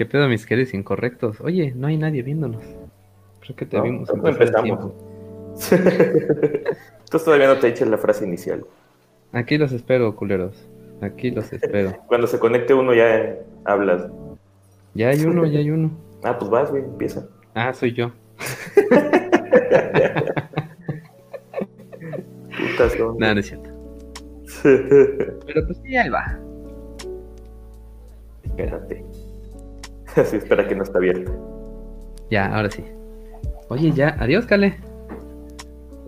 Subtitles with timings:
[0.00, 1.42] ¿Qué pedo, mis queridos incorrectos?
[1.42, 2.62] Oye, no hay nadie viéndonos.
[3.40, 4.08] Creo que te No, vimos.
[4.16, 4.94] no empezamos.
[7.10, 8.64] Tú todavía no te eches la frase inicial.
[9.32, 10.56] Aquí los espero, culeros.
[11.02, 11.98] Aquí los espero.
[12.06, 13.36] Cuando se conecte uno ya
[13.66, 14.10] hablas.
[14.94, 15.90] Ya hay uno, ya hay uno.
[16.24, 17.28] Ah, pues vas, güey, empieza.
[17.54, 18.10] Ah, soy yo.
[22.48, 22.96] Putas.
[23.18, 23.70] Nada, no es cierto.
[24.62, 26.40] Pero pues sí, ahí va.
[28.44, 29.09] Espérate.
[30.16, 31.30] Así espera que no está abierta.
[32.30, 32.84] Ya, ahora sí.
[33.68, 34.76] Oye, ya, adiós, Cale.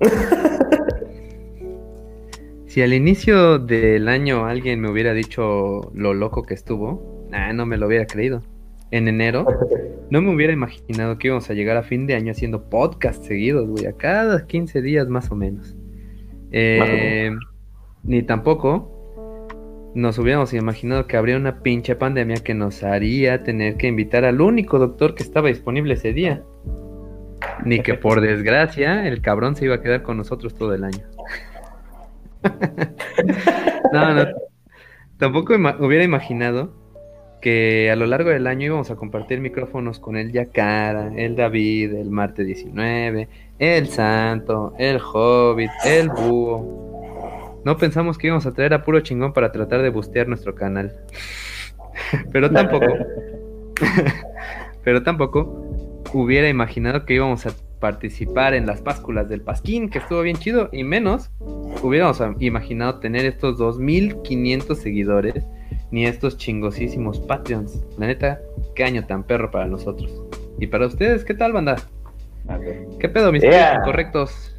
[2.66, 7.76] si al inicio del año alguien me hubiera dicho lo loco que estuvo, no me
[7.76, 8.42] lo hubiera creído.
[8.90, 9.46] En enero,
[10.10, 13.68] no me hubiera imaginado que íbamos a llegar a fin de año haciendo podcast seguidos,
[13.68, 15.76] güey, a cada 15 días más o menos.
[16.50, 17.30] Eh,
[18.02, 19.01] ni tampoco
[19.94, 24.40] nos hubiéramos imaginado que habría una pinche pandemia que nos haría tener que invitar al
[24.40, 26.42] único doctor que estaba disponible ese día.
[27.64, 31.04] Ni que por desgracia el cabrón se iba a quedar con nosotros todo el año.
[33.92, 34.24] no, no.
[35.18, 36.72] Tampoco ima- hubiera imaginado
[37.40, 41.94] que a lo largo del año íbamos a compartir micrófonos con el Yacara, el David,
[41.94, 46.91] el Marte 19, el Santo, el Hobbit, el Búho.
[47.64, 50.92] No pensamos que íbamos a traer a puro chingón para tratar de bustear nuestro canal.
[52.32, 52.86] Pero tampoco.
[54.84, 60.22] pero tampoco hubiera imaginado que íbamos a participar en las pásculas del Pasquín, que estuvo
[60.22, 61.30] bien chido, y menos
[61.82, 65.44] hubiéramos imaginado tener estos 2500 seguidores,
[65.90, 67.84] ni estos chingosísimos Patreons.
[67.98, 68.40] La neta,
[68.74, 70.12] qué año tan perro para nosotros.
[70.58, 71.76] Y para ustedes, ¿qué tal, banda?
[73.00, 73.78] ¿Qué pedo, mis Yeah.
[73.80, 74.54] incorrectos?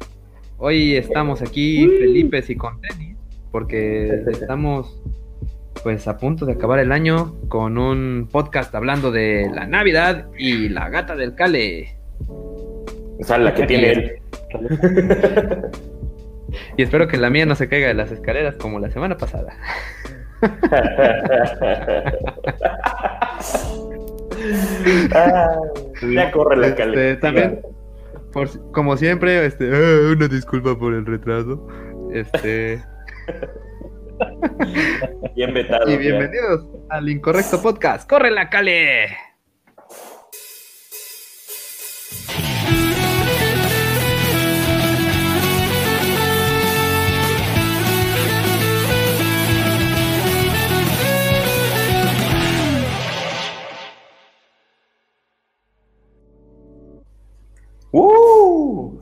[0.66, 3.18] Hoy estamos aquí Felipes y con tenis,
[3.50, 4.98] porque estamos
[5.82, 10.70] pues a punto de acabar el año con un podcast hablando de la Navidad y
[10.70, 11.98] la gata del Cale.
[12.28, 12.86] O
[13.20, 14.12] sea, la que tiene él.
[16.78, 19.54] Y espero que la mía no se caiga de las escaleras como la semana pasada.
[25.14, 25.56] Ah,
[26.12, 27.60] ya corre la Este, también,
[28.34, 29.70] por como siempre, este,
[30.12, 31.66] una disculpa por el retraso.
[32.12, 32.82] Este,
[35.34, 35.88] Bien vetado.
[35.88, 35.98] y ya.
[35.98, 38.08] bienvenidos al Incorrecto Podcast.
[38.08, 39.06] ¡Corre la Cale!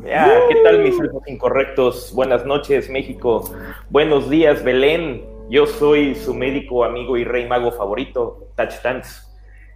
[0.05, 2.13] Ya, ¿Qué tal mis hijos incorrectos?
[2.15, 3.45] Buenas noches, México.
[3.89, 5.25] Buenos días, Belén.
[5.49, 9.23] Yo soy su médico, amigo y rey mago favorito, Touch Dance.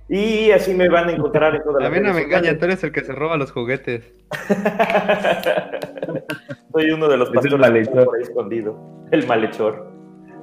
[0.08, 2.64] Y así me van a encontrar en todas A las mí no me engaña, tú
[2.64, 4.04] eres el que se roba los juguetes.
[6.72, 7.92] Soy uno de los Es el pastores que malhechor.
[7.98, 8.76] está por ahí escondido.
[9.12, 9.92] El malhechor.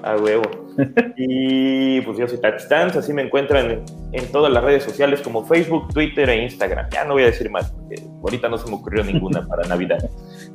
[0.03, 0.43] A huevo.
[1.15, 5.45] Y pues yo soy Dance, así me encuentran en, en todas las redes sociales como
[5.45, 6.87] Facebook, Twitter e Instagram.
[6.91, 9.99] Ya no voy a decir más, porque ahorita no se me ocurrió ninguna para Navidad.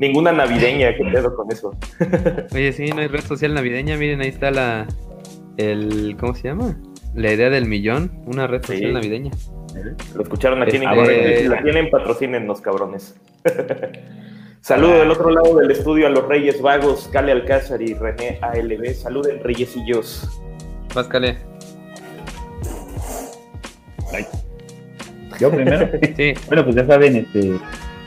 [0.01, 1.73] Ninguna navideña, ¿qué pedo con eso?
[2.53, 3.97] Oye, sí, no hay red social navideña.
[3.97, 4.87] Miren, ahí está la.
[5.57, 6.77] El, ¿Cómo se llama?
[7.15, 8.11] La idea del millón.
[8.27, 8.73] Una red Sí.
[8.75, 9.31] social navideña.
[10.17, 11.39] Lo escucharon aquí en Este-.
[11.43, 13.15] Si la tienen, patrocínennos, cabrones.
[14.61, 18.93] Saludo del otro lado del estudio a los Reyes Vagos, Cale Alcázar y René ALB.
[18.95, 20.29] Saluden, Reyecillos.
[20.93, 21.39] Páscale.
[25.39, 25.89] Yo primero.
[26.17, 26.35] Sí.
[26.49, 27.57] bueno, pues ya saben, este,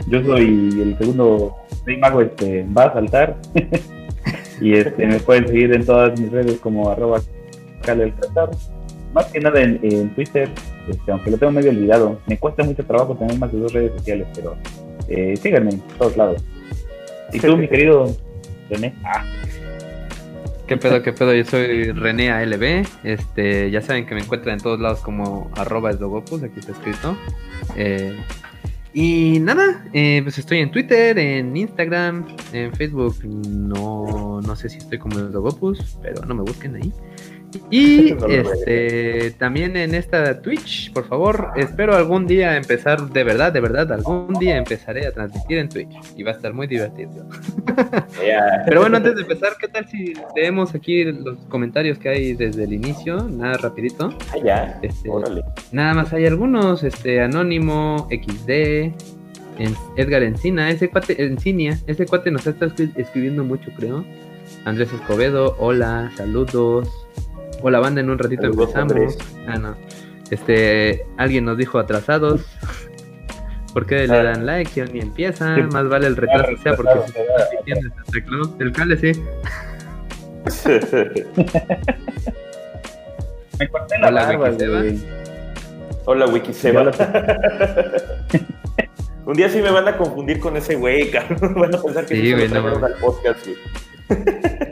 [0.08, 3.38] yo soy el segundo rey mago, este, va a saltar.
[4.62, 7.22] y este, me pueden seguir en todas mis redes como arroba
[7.82, 8.50] Cale Alcázar.
[9.14, 10.50] Más que nada en, en Twitter,
[10.90, 12.20] este, aunque lo tengo medio olvidado.
[12.28, 14.56] Me cuesta mucho trabajo tener más de dos redes sociales, pero
[15.12, 16.44] eh, síganme en todos lados.
[17.34, 18.16] Y tú, mi querido
[18.70, 18.94] René.
[19.04, 19.26] Ah,
[20.72, 21.34] ¿Qué pedo, qué pedo?
[21.34, 22.86] Yo soy René ALB.
[23.04, 27.18] Este, ya saben que me encuentran en todos lados como arroba esdogopus, aquí está escrito.
[27.76, 28.18] Eh,
[28.94, 33.16] y nada, eh, pues estoy en Twitter, en Instagram, en Facebook.
[33.26, 36.94] No, no sé si estoy como esdogopus, pero no me busquen ahí.
[37.70, 43.52] Y No este también en esta Twitch, por favor, espero algún día empezar, de verdad,
[43.53, 47.12] de verdad, algún día empezaré a transmitir en Twitch y va a estar muy divertido.
[48.66, 52.64] Pero bueno, antes de empezar, ¿qué tal si leemos aquí los comentarios que hay desde
[52.64, 53.28] el inicio?
[53.30, 54.09] Nada rapidito.
[54.32, 54.80] Ah, ya.
[54.82, 55.09] Este.
[55.72, 58.92] Nada más hay algunos, este, Anónimo, XD,
[59.97, 64.04] Edgar Encina, ese cuate, Encinia, ese cuate nos está escri- escribiendo mucho, creo.
[64.66, 67.01] Andrés Escobedo, hola, saludos.
[67.61, 68.91] Hola banda, en un ratito Saludos, empezamos.
[68.91, 69.17] Andrés.
[69.47, 69.75] Ah, no.
[70.29, 72.41] Este, alguien nos dijo atrasados.
[73.73, 75.55] ¿Por qué le dan like y ni empieza?
[75.55, 75.61] Sí.
[75.61, 77.05] Más vale el retraso, sea porque da.
[77.05, 78.55] está el teclado.
[78.59, 79.11] El cale sí.
[83.59, 84.84] Me corté la Hola, barba, Wikiseba.
[86.05, 86.91] Hola, Ya Wikiseba.
[89.32, 91.54] Un día sí me van a confundir con ese güey, cabrón.
[91.56, 93.58] Van a pensar que Sí, güey, no al podcast, güey.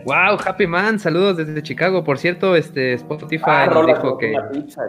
[0.03, 2.03] Wow, Happy Man, saludos desde Chicago.
[2.03, 4.81] Por cierto, este Spotify Ah, nos rola dijo que, pizza,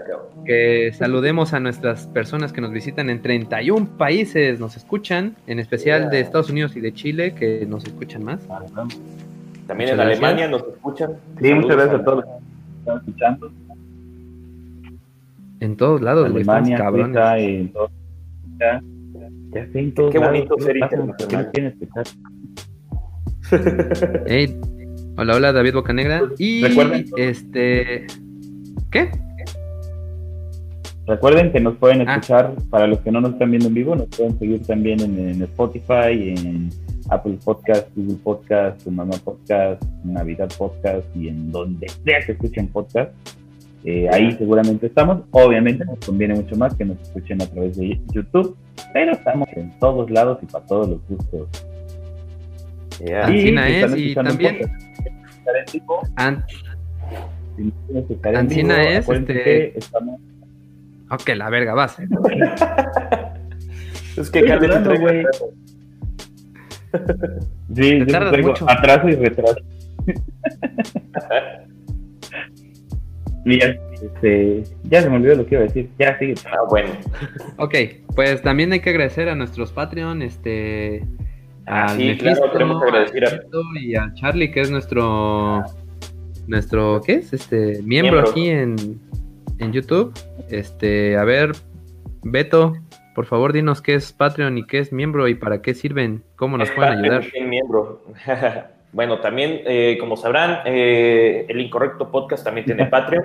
[0.99, 6.19] saludemos a nuestras personas que nos visitan en 31 países, nos escuchan, en especial de.
[6.19, 8.41] Estados Unidos y de Chile, que nos escuchan más.
[8.49, 8.99] También
[9.69, 10.19] Muchas en gracias.
[10.19, 11.13] Alemania nos escuchan.
[11.41, 13.53] Sí, muchas gracias a todos los que están escuchando.
[15.61, 17.15] En todos lados, güey, estamos Alemania, cabrones.
[17.15, 17.91] Suiza, en todo.
[19.53, 20.33] Ya, sé, en todos Qué lados.
[20.35, 20.77] bonito ¿Qué ser
[25.17, 26.23] hola, hola, David Bocanegra.
[26.39, 28.07] Y Recuerden- este.
[28.91, 29.11] ¿Qué?
[31.07, 32.15] Recuerden que nos pueden Ah.
[32.17, 35.19] escuchar, para los que no nos están viendo en vivo, nos pueden seguir también en,
[35.19, 36.71] en Spotify, en
[37.09, 42.69] Apple Podcast, Google Podcast, Tu Mamá Podcast, Navidad Podcast y en donde sea que escuchen
[42.69, 43.11] podcast.
[43.85, 45.23] Eh, ahí seguramente estamos.
[45.31, 48.57] Obviamente nos conviene mucho más que nos escuchen a través de YouTube,
[48.93, 51.49] pero estamos en todos lados y para todos los gustos.
[53.05, 53.27] Yeah.
[53.27, 54.59] Ah, Y Ancina es, y también-
[56.17, 56.45] An-
[57.57, 60.21] si no Ancina vivo, es, este- que estamos
[61.11, 61.97] Ok, la verga, vas.
[64.17, 64.43] Es que
[65.01, 65.23] güey.
[65.25, 65.51] retraso.
[67.75, 68.71] Sí, tardas mucho.
[68.71, 69.57] atraso y retraso.
[73.45, 75.89] este, ya se me olvidó lo que iba a decir.
[75.99, 76.35] Ya sigue.
[76.47, 76.91] Ah, bueno.
[77.57, 77.75] Ok,
[78.15, 81.05] pues también hay que agradecer a nuestros Patreon, este.
[81.67, 85.63] Ah, al sí, claro, queremos agradecer a- al Beto y a Charlie, que es nuestro.
[86.47, 87.33] Nuestro, ¿qué es?
[87.33, 88.31] Este, miembro, Miembro.
[88.31, 88.77] aquí en,
[89.59, 90.13] en YouTube.
[90.51, 91.53] Este, a ver,
[92.23, 92.75] Beto,
[93.15, 96.59] por favor, dinos qué es Patreon y qué es miembro y para qué sirven, cómo
[96.59, 97.25] nos pueden ayudar.
[97.47, 98.03] Miembro.
[98.93, 103.25] bueno, también, eh, como sabrán, eh, el Incorrecto Podcast también tiene Patreon.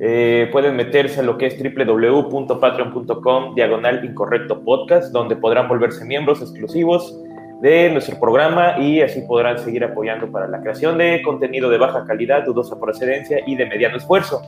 [0.00, 6.42] Eh, pueden meterse a lo que es www.patreon.com diagonal incorrecto podcast, donde podrán volverse miembros
[6.42, 7.16] exclusivos
[7.62, 12.04] de nuestro programa y así podrán seguir apoyando para la creación de contenido de baja
[12.04, 14.42] calidad, dudosa procedencia y de mediano esfuerzo.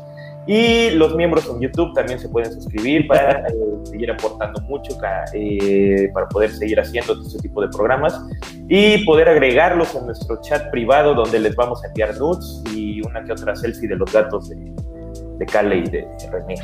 [0.46, 3.52] Y los miembros en YouTube también se pueden suscribir para eh,
[3.84, 4.96] seguir aportando mucho
[5.32, 8.20] eh, para poder seguir haciendo este tipo de programas
[8.68, 13.24] y poder agregarlos en nuestro chat privado donde les vamos a enviar nudes y una
[13.24, 14.72] que otra selfie de los gatos de,
[15.38, 16.54] de Kale y de René.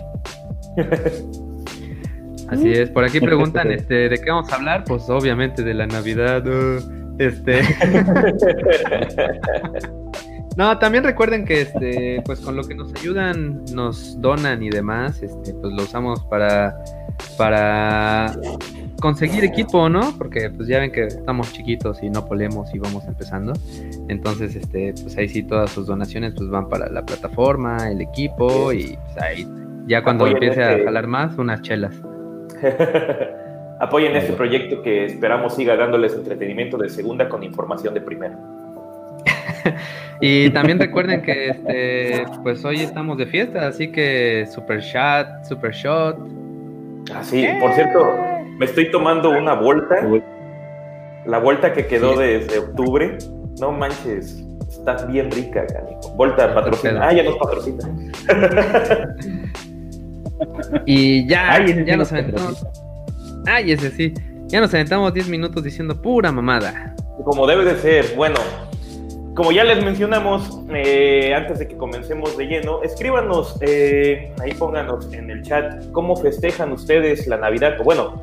[2.48, 5.86] Así es, por aquí preguntan este, de qué vamos a hablar, pues obviamente de la
[5.86, 6.46] Navidad.
[6.46, 6.80] uh,
[7.18, 7.62] este.
[10.56, 15.22] No, también recuerden que este, pues con lo que nos ayudan, nos donan y demás,
[15.22, 16.76] este, pues lo usamos para,
[17.38, 18.34] para
[19.00, 20.14] conseguir equipo, ¿no?
[20.18, 23.54] Porque pues ya ven que estamos chiquitos y no polemos y vamos empezando.
[24.08, 28.72] Entonces, este, pues ahí sí todas sus donaciones pues van para la plataforma, el equipo
[28.72, 29.46] y pues ahí
[29.86, 31.94] ya cuando Apoyen empiece a este- jalar más, unas chelas.
[33.80, 38.38] Apoyen este proyecto que esperamos siga dándoles entretenimiento de segunda con información de primera.
[40.24, 45.72] Y también recuerden que este, pues hoy estamos de fiesta, así que super shot, super
[45.72, 46.16] shot.
[47.12, 48.06] Ah, sí, por cierto,
[48.56, 49.96] me estoy tomando una vuelta,
[51.26, 52.20] la vuelta que quedó Sí.
[52.22, 53.18] desde octubre.
[53.60, 56.14] No manches, está bien rica, canijo.
[56.14, 57.00] Volta patrocina.
[57.08, 57.82] Ah, ya nos patrocina.
[60.86, 62.66] Y ya, Ay, ya nos nos aventamos.
[63.46, 64.14] Ay, ese sí.
[64.46, 66.94] Ya nos aventamos 10 minutos diciendo pura mamada.
[67.24, 68.06] Como debe de ser.
[68.16, 68.36] Bueno,
[69.34, 75.12] como ya les mencionamos eh, antes de que comencemos de lleno, escríbanos, eh, ahí pónganos
[75.12, 78.22] en el chat cómo festejan ustedes la Navidad, o bueno,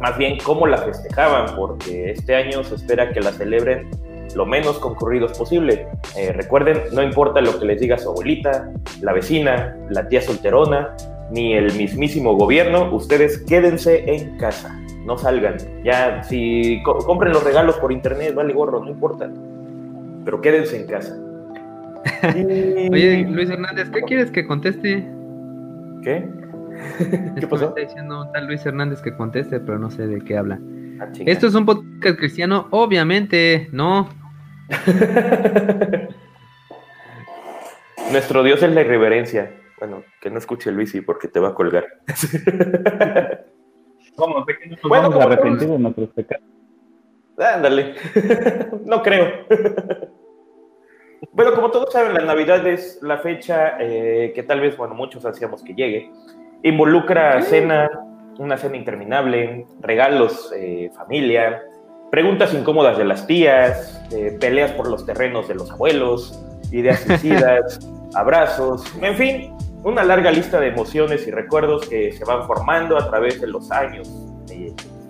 [0.00, 3.90] más bien cómo la festejaban, porque este año se espera que la celebren
[4.34, 5.86] lo menos concurridos posible.
[6.16, 8.70] Eh, recuerden, no importa lo que les diga su abuelita,
[9.02, 10.96] la vecina, la tía solterona,
[11.30, 15.56] ni el mismísimo gobierno, ustedes quédense en casa, no salgan.
[15.84, 19.28] Ya, si co- compren los regalos por internet, vale gorro, no importa.
[20.24, 21.16] Pero quédense en casa.
[22.36, 25.06] Y- Oye, Luis Hernández, ¿qué quieres que conteste?
[26.02, 26.26] ¿Qué?
[27.34, 27.68] Me pasó?
[27.68, 30.58] está diciendo un tal Luis Hernández que conteste, pero no sé de qué habla.
[31.00, 31.08] Ah.
[31.26, 34.08] Esto es un podcast cristiano, obviamente, no.
[38.12, 39.52] Nuestro Dios es la irreverencia.
[39.78, 41.86] Bueno, que no escuche Luisi porque te va a colgar.
[44.16, 44.44] ¿Cómo?
[44.44, 46.44] ¿De qué no nos Bueno, vamos a arrepentir de nuestros pecados?
[47.40, 47.94] Ándale.
[48.84, 49.46] no creo.
[51.32, 55.24] bueno, como todos saben, la Navidad es la fecha eh, que tal vez, bueno, muchos
[55.24, 56.10] hacíamos que llegue.
[56.62, 57.90] Involucra cena,
[58.38, 61.62] una cena interminable, regalos, eh, familia,
[62.10, 66.38] preguntas incómodas de las tías, eh, peleas por los terrenos de los abuelos,
[66.70, 67.80] ideas suicidas,
[68.14, 73.08] abrazos, en fin, una larga lista de emociones y recuerdos que se van formando a
[73.08, 74.08] través de los años,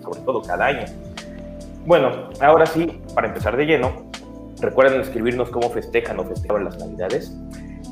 [0.01, 0.85] sobre todo cada año.
[1.85, 4.11] Bueno, ahora sí, para empezar de lleno,
[4.61, 7.35] recuerden escribirnos cómo festejan o festejaban las Navidades.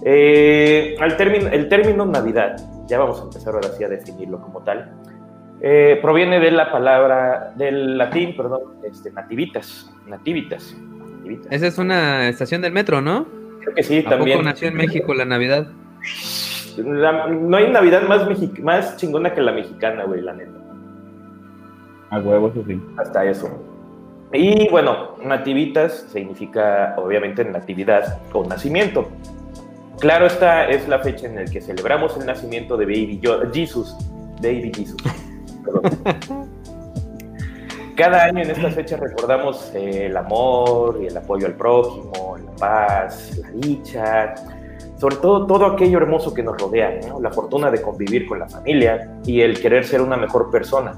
[0.06, 2.56] Eh, al término, el término Navidad,
[2.88, 4.94] ya vamos a empezar ahora sí a definirlo como tal,
[5.62, 10.76] eh, proviene de la palabra, del latín, perdón, este, nativitas, nativitas,
[11.50, 13.28] Esa es una estación del metro, ¿no?
[13.60, 14.38] Creo que sí, ¿A también.
[14.38, 15.68] Poco nació en México la Navidad?
[16.78, 18.26] no hay Navidad más,
[18.62, 20.60] más chingona que la mexicana, güey, la neta.
[22.12, 22.82] A huevo, eso sí.
[22.98, 23.69] Hasta eso.
[24.32, 29.08] Y bueno, nativitas significa obviamente natividad o nacimiento.
[30.00, 33.20] Claro, esta es la fecha en la que celebramos el nacimiento de Baby
[33.52, 33.98] Jesus.
[34.42, 35.02] Baby Jesus.
[37.96, 43.38] Cada año en esta fecha recordamos el amor y el apoyo al prójimo, la paz,
[43.40, 44.36] la dicha,
[44.98, 49.18] sobre todo todo aquello hermoso que nos rodea, la fortuna de convivir con la familia
[49.26, 50.94] y el querer ser una mejor persona.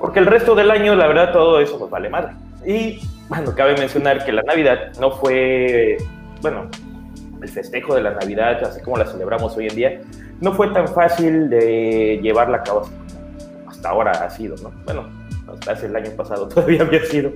[0.00, 2.34] Porque el resto del año, la verdad, todo eso nos vale madre.
[2.66, 5.96] Y bueno, cabe mencionar que la Navidad no fue,
[6.42, 6.68] bueno,
[7.42, 10.00] el festejo de la Navidad, así como la celebramos hoy en día,
[10.40, 12.88] no fue tan fácil de llevarla a cabo
[13.78, 14.72] hasta ahora ha sido, ¿no?
[14.84, 15.08] Bueno,
[15.52, 17.32] hasta hace el año pasado todavía había sido,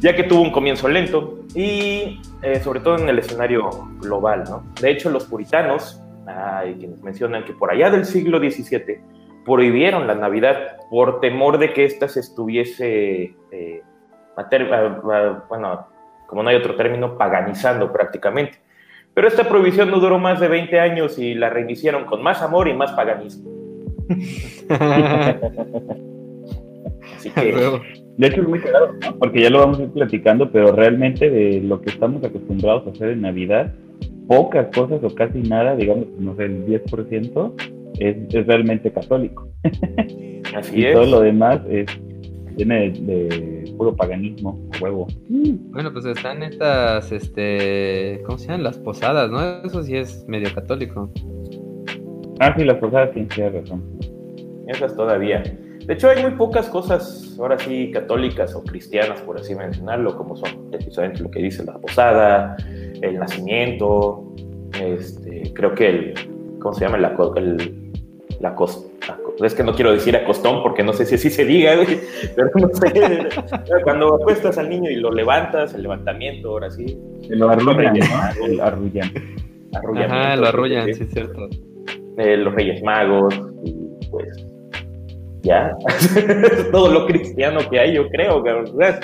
[0.00, 3.68] ya que tuvo un comienzo lento y eh, sobre todo en el escenario
[4.00, 4.64] global, ¿no?
[4.80, 9.00] De hecho, los puritanos, hay quienes mencionan que por allá del siglo XVII
[9.44, 13.82] prohibieron la Navidad por temor de que ésta se estuviese, eh,
[15.48, 15.86] bueno,
[16.26, 18.58] como no hay otro término, paganizando prácticamente.
[19.14, 22.68] Pero esta prohibición no duró más de 20 años y la reiniciaron con más amor
[22.68, 23.50] y más paganismo.
[27.16, 27.52] Así que,
[28.16, 31.60] de hecho es muy claro, porque ya lo vamos a ir platicando, pero realmente de
[31.60, 33.72] lo que estamos acostumbrados a hacer en Navidad,
[34.26, 37.52] pocas cosas o casi nada, digamos, no sé, el 10%
[37.98, 39.48] es, es realmente católico.
[40.54, 40.94] Así y es.
[40.94, 41.86] todo lo demás es,
[42.56, 45.06] viene de, puro paganismo, huevo.
[45.28, 48.64] Bueno, pues están estas, este, ¿cómo se llaman?
[48.64, 49.40] Las posadas, ¿no?
[49.64, 51.10] Eso sí es medio católico.
[52.40, 53.82] Ah, sí, las posadas sí, tienes razón.
[54.66, 55.42] Esas todavía.
[55.86, 60.36] De hecho, hay muy pocas cosas, ahora sí, católicas o cristianas, por así mencionarlo, como
[60.36, 62.56] son precisamente lo que dice la posada,
[63.00, 64.32] el nacimiento,
[64.80, 66.14] este, creo que el,
[66.60, 66.98] ¿cómo se llama?
[66.98, 67.92] La, el,
[68.40, 71.44] la, cos, la, es que no quiero decir acostón porque no sé si así se
[71.44, 71.72] diga,
[72.36, 73.28] pero no sé.
[73.84, 76.98] Cuando acuestas al niño y lo levantas, el levantamiento, ahora sí.
[77.28, 78.44] Lo arrullan, ¿no?
[78.46, 79.12] El arrullan.
[79.96, 81.48] Ajá, lo arrullan, sí, es cierto.
[82.18, 83.34] Eh, los Reyes Magos,
[83.64, 83.74] y
[84.10, 84.46] pues
[85.42, 85.74] ya,
[86.72, 89.00] todo lo cristiano que hay, yo creo, ¿verdad?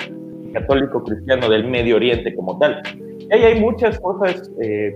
[0.53, 2.81] católico cristiano del Medio Oriente como tal.
[3.19, 4.93] Y ahí hay muchas cosas eh,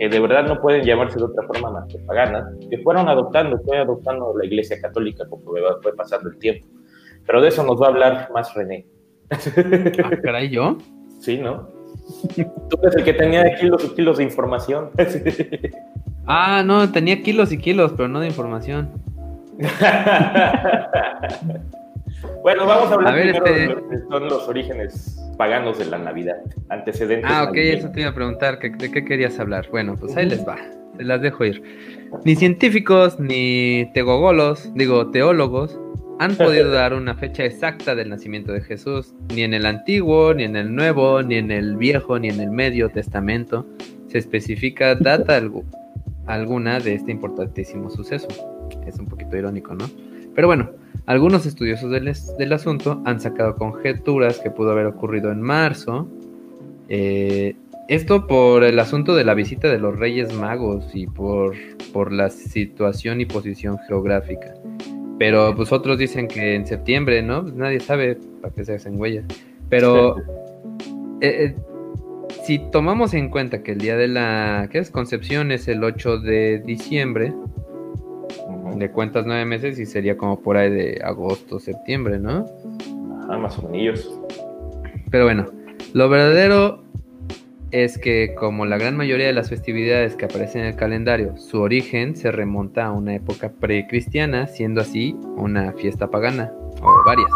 [0.00, 3.60] que de verdad no pueden llamarse de otra forma más que paganas, que fueron adoptando,
[3.66, 6.66] fue adoptando la Iglesia Católica conforme fue pasando el tiempo.
[7.26, 8.86] Pero de eso nos va a hablar más René.
[9.30, 9.36] Ah,
[10.22, 10.78] caray, ¿yo?
[11.20, 11.68] Sí, ¿no?
[12.70, 14.88] Tú eres el que tenía kilos y kilos de información.
[16.26, 18.88] ah, no, tenía kilos y kilos, pero no de información.
[22.42, 23.60] bueno, vamos a hablar a ver, primero este...
[23.60, 26.36] de lo que son los orígenes paganos de la Navidad,
[26.68, 27.30] antecedentes.
[27.30, 29.68] Ah, ok, eso te iba a preguntar, ¿de qué querías hablar?
[29.70, 30.58] Bueno, pues ahí les va,
[30.98, 31.62] las dejo ir.
[32.24, 35.78] Ni científicos, ni tegogolos, digo, teólogos,
[36.18, 40.44] han podido dar una fecha exacta del nacimiento de Jesús, ni en el Antiguo, ni
[40.44, 43.66] en el Nuevo, ni en el Viejo, ni en el Medio Testamento
[44.10, 45.40] se especifica data
[46.26, 48.26] alguna de este importantísimo suceso.
[48.86, 49.88] Es un poquito irónico, ¿no?
[50.34, 50.70] Pero bueno,
[51.06, 56.08] algunos estudiosos del, del asunto han sacado conjeturas que pudo haber ocurrido en marzo.
[56.88, 57.56] Eh,
[57.88, 61.56] esto por el asunto de la visita de los Reyes Magos y por,
[61.92, 64.54] por la situación y posición geográfica.
[65.18, 67.42] Pero pues otros dicen que en septiembre, ¿no?
[67.42, 69.24] Pues nadie sabe para qué se hacen huellas.
[69.68, 70.18] Pero
[71.20, 71.56] eh, eh,
[72.44, 74.90] si tomamos en cuenta que el día de la ¿qué es?
[74.90, 77.34] Concepción es el 8 de diciembre,
[78.76, 82.46] de cuentas nueve meses y sería como por ahí de agosto, septiembre, ¿no?
[83.24, 84.10] Ajá, más o menos.
[85.10, 85.46] Pero bueno,
[85.92, 86.82] lo verdadero
[87.70, 91.60] es que como la gran mayoría de las festividades que aparecen en el calendario, su
[91.60, 97.30] origen se remonta a una época precristiana, siendo así una fiesta pagana, o varias.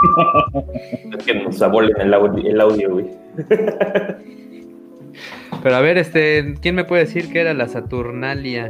[1.16, 3.06] Es que nos abolen el audio, el audio güey.
[5.62, 8.68] Pero a ver, este, ¿quién me puede decir qué era la Saturnalia?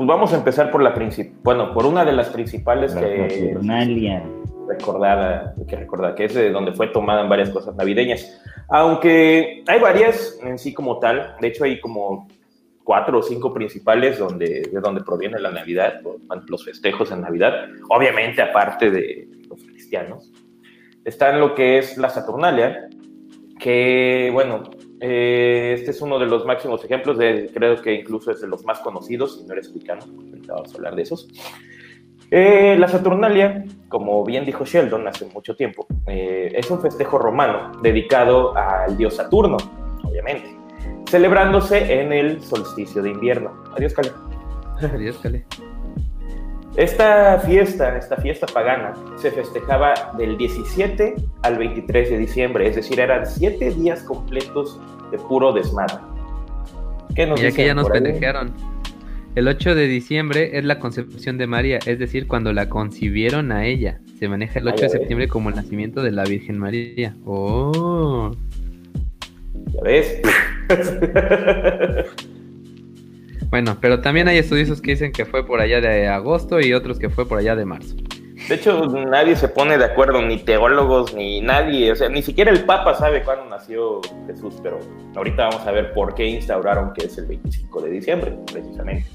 [0.00, 3.54] Pues vamos a empezar por la principal, bueno, por una de las principales La que
[4.66, 8.40] recordada, que recordar, que es de donde fue tomada en varias cosas navideñas.
[8.70, 12.28] Aunque hay varias en sí como tal, de hecho hay como
[12.82, 16.00] cuatro o cinco principales donde, de donde proviene la Navidad,
[16.48, 20.32] los festejos en Navidad, obviamente aparte de los cristianos.
[21.04, 22.88] Está en lo que es la Saturnalia,
[23.58, 24.62] que bueno,
[25.00, 28.64] eh, este es uno de los máximos ejemplos, de, creo que incluso es de los
[28.64, 29.98] más conocidos, si no eres ahorita
[30.48, 31.28] vamos a hablar de esos.
[32.30, 37.72] Eh, la Saturnalia, como bien dijo Sheldon hace mucho tiempo, eh, es un festejo romano
[37.82, 39.56] dedicado al dios Saturno,
[40.04, 40.54] obviamente,
[41.08, 43.64] celebrándose en el solsticio de invierno.
[43.76, 44.10] Adiós, Cali.
[44.80, 45.44] Adiós, Cale.
[46.76, 53.00] Esta fiesta, esta fiesta pagana, se festejaba del 17 al 23 de diciembre, es decir,
[53.00, 55.96] eran siete días completos de puro desmadre.
[57.14, 58.52] ¿Qué nos Mira que ya nos pendejearon.
[59.34, 63.64] El 8 de diciembre es la concepción de María, es decir, cuando la concibieron a
[63.66, 64.00] ella.
[64.18, 64.92] Se maneja el 8 Ah, de ves.
[64.92, 67.14] septiembre como el nacimiento de la Virgen María.
[67.24, 68.30] Oh.
[69.72, 70.20] ¿Ya ves?
[73.50, 76.98] Bueno, pero también hay estudiosos que dicen que fue por allá de agosto y otros
[76.98, 77.96] que fue por allá de marzo.
[78.48, 82.50] De hecho, nadie se pone de acuerdo, ni teólogos, ni nadie, o sea, ni siquiera
[82.50, 84.78] el Papa sabe cuándo nació Jesús, pero
[85.14, 89.06] ahorita vamos a ver por qué instauraron que es el 25 de diciembre, precisamente.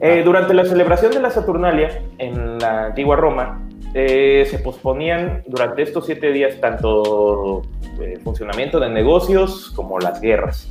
[0.00, 3.60] Eh, durante la celebración de la Saturnalia en la antigua Roma,
[3.94, 7.62] eh, se posponían durante estos siete días tanto
[8.00, 10.68] el funcionamiento de negocios como las guerras.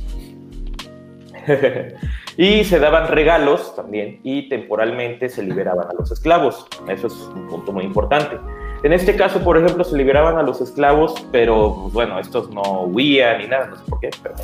[2.36, 6.66] y se daban regalos también y temporalmente se liberaban a los esclavos.
[6.88, 8.38] Eso es un punto muy importante.
[8.82, 12.82] En este caso, por ejemplo, se liberaban a los esclavos, pero pues, bueno, estos no
[12.82, 14.34] huían ni nada, no sé por qué, pero.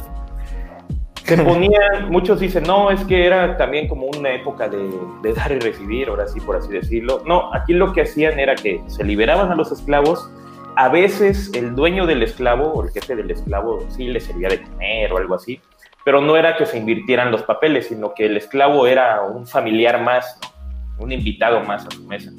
[1.25, 4.90] Se ponían, muchos dicen, no, es que era también como una época de,
[5.23, 7.23] de dar y recibir, ahora sí, por así decirlo.
[7.25, 10.28] No, aquí lo que hacían era que se liberaban a los esclavos,
[10.76, 14.62] a veces el dueño del esclavo o el jefe del esclavo sí le servía de
[14.62, 15.60] comer o algo así,
[16.04, 20.02] pero no era que se invirtieran los papeles, sino que el esclavo era un familiar
[20.02, 20.38] más,
[20.99, 21.04] ¿no?
[21.04, 22.30] un invitado más a su mesa.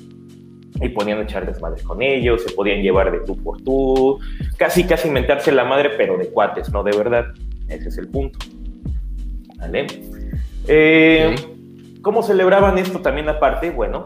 [0.82, 4.20] Y podían echar desmadre con ellos, se podían llevar de tú por tú,
[4.58, 7.26] casi casi inventarse la madre, pero de cuates, no de verdad.
[7.70, 8.38] Ese es el punto.
[9.58, 9.88] ¿Vale?
[10.68, 11.36] Eh,
[12.02, 13.72] ¿Cómo celebraban esto también aparte?
[13.72, 14.04] Bueno,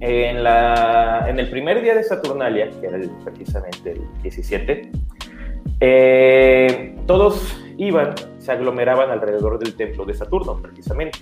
[0.00, 4.90] en, la, en el primer día de Saturnalia, que era el- precisamente el 17,
[5.80, 11.18] eh, todos iban, se aglomeraban alrededor del templo de Saturno, precisamente.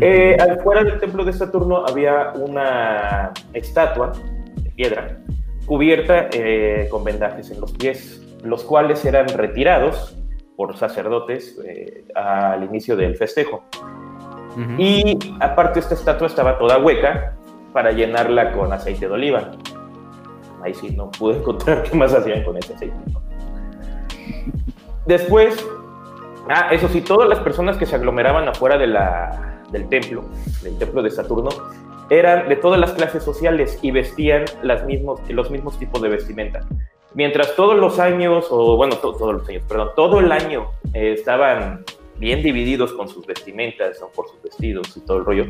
[0.00, 4.12] Eh, al fuera del templo de Saturno había una estatua
[4.54, 5.18] de piedra
[5.66, 10.16] cubierta eh, con vendajes en los pies, los cuales eran retirados
[10.56, 13.64] por sacerdotes eh, al inicio del festejo.
[14.52, 14.74] Ujú.
[14.78, 17.36] Y aparte esta estatua estaba toda hueca
[17.72, 19.50] para llenarla con aceite de oliva.
[20.62, 22.96] Ahí sí no pude encontrar qué más hacían con ese aceite.
[23.12, 23.27] ¿no?
[25.06, 25.56] Después,
[26.48, 30.24] ah, eso sí, todas las personas que se aglomeraban afuera de la, del templo,
[30.62, 31.48] del templo de Saturno,
[32.10, 36.60] eran de todas las clases sociales y vestían las mismos, los mismos tipos de vestimenta.
[37.14, 41.12] Mientras todos los años, o bueno, to- todos los años, perdón, todo el año eh,
[41.12, 41.84] estaban
[42.16, 44.08] bien divididos con sus vestimentas, ¿no?
[44.08, 45.44] por sus vestidos y todo el rollo.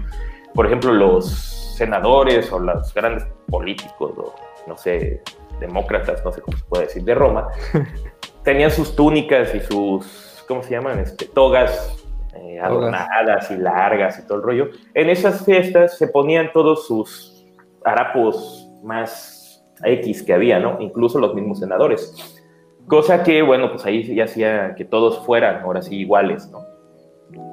[0.54, 1.28] Por ejemplo, los
[1.76, 4.34] senadores o los grandes políticos, o
[4.66, 5.22] no sé,
[5.60, 7.48] demócratas, no sé cómo se puede decir, de Roma,
[8.48, 11.00] tenían sus túnicas y sus, ¿cómo se llaman?
[11.00, 12.02] Este, togas
[12.34, 14.68] eh, adornadas y largas y todo el rollo.
[14.94, 17.46] En esas fiestas se ponían todos sus
[17.84, 20.78] harapos más X que había, ¿no?
[20.80, 22.40] Incluso los mismos senadores.
[22.86, 26.64] Cosa que, bueno, pues ahí ya hacía que todos fueran ahora sí iguales, ¿no?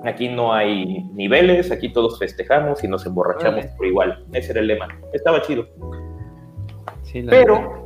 [0.05, 4.25] Aquí no hay niveles, aquí todos festejamos y nos emborrachamos por igual.
[4.31, 4.87] Ese era el lema.
[5.11, 5.67] Estaba chido.
[7.03, 7.84] Sí, Pero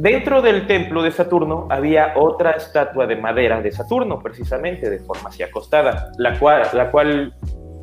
[0.00, 5.28] dentro del templo de Saturno había otra estatua de madera de Saturno, precisamente, de forma
[5.28, 7.34] así acostada, la cual,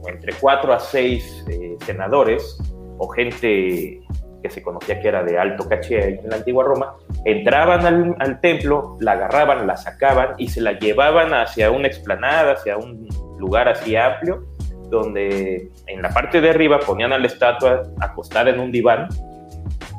[0.07, 2.59] entre cuatro a seis eh, senadores
[2.97, 4.01] o gente
[4.41, 8.39] que se conocía que era de alto caché en la antigua Roma, entraban al, al
[8.41, 13.07] templo, la agarraban, la sacaban y se la llevaban hacia una explanada, hacia un
[13.39, 14.45] lugar así amplio,
[14.89, 19.07] donde en la parte de arriba ponían a la estatua acostada en un diván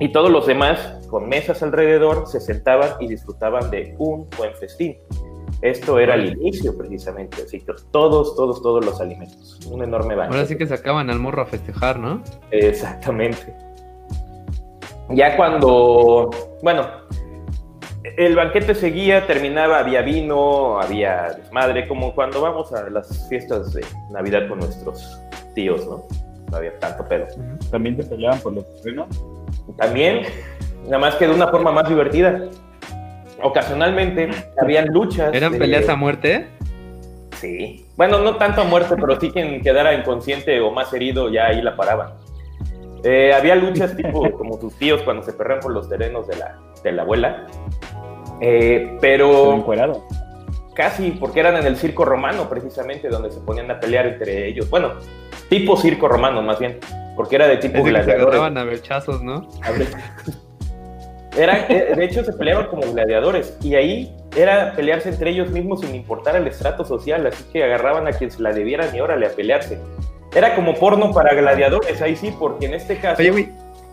[0.00, 4.96] y todos los demás, con mesas alrededor, se sentaban y disfrutaban de un buen festín.
[5.62, 7.42] Esto era el inicio, precisamente.
[7.42, 9.58] Así que todos, todos, todos los alimentos.
[9.66, 10.36] Un enorme banquete.
[10.36, 12.22] Ahora sí que sacaban al morro a festejar, ¿no?
[12.52, 13.54] Exactamente.
[15.10, 16.30] Ya cuando,
[16.62, 16.86] bueno,
[18.16, 23.84] el banquete seguía, terminaba, había vino, había desmadre, como cuando vamos a las fiestas de
[24.10, 25.20] Navidad con nuestros
[25.54, 26.04] tíos, ¿no?
[26.50, 27.26] No había tanto pedo.
[27.70, 29.08] ¿También se peleaban por los terrenos?
[29.76, 30.26] También,
[30.88, 32.42] nada más que de una forma más divertida.
[33.42, 35.32] Ocasionalmente habían luchas.
[35.32, 36.48] ¿Eran de- peleas a muerte?
[37.36, 37.86] Sí.
[37.96, 41.62] Bueno, no tanto a muerte, pero sí quien quedara inconsciente o más herido, ya ahí
[41.62, 42.14] la paraban.
[43.04, 46.58] Eh, había luchas tipo como tus tíos cuando se perran por los terrenos de la,
[46.82, 47.46] de la abuela.
[48.40, 50.04] Eh, ¿Todo pero encuerado?
[50.74, 54.68] casi, porque eran en el circo romano precisamente, donde se ponían a pelear entre ellos.
[54.70, 54.92] Bueno,
[55.48, 56.78] tipo circo romano más bien,
[57.16, 58.26] porque era de tipo Es que se gladiadores.
[58.26, 59.48] agarraban a bechazos, ¿no?
[61.38, 65.80] Era, eh, de hecho, se peleaban como gladiadores y ahí era pelearse entre ellos mismos
[65.80, 69.26] sin importar el estrato social, así que agarraban a quien se la debieran y órale
[69.26, 69.78] a pelearse.
[70.34, 73.22] Era como porno para gladiadores, ahí sí, porque en este caso...
[73.22, 73.48] Oye, güey,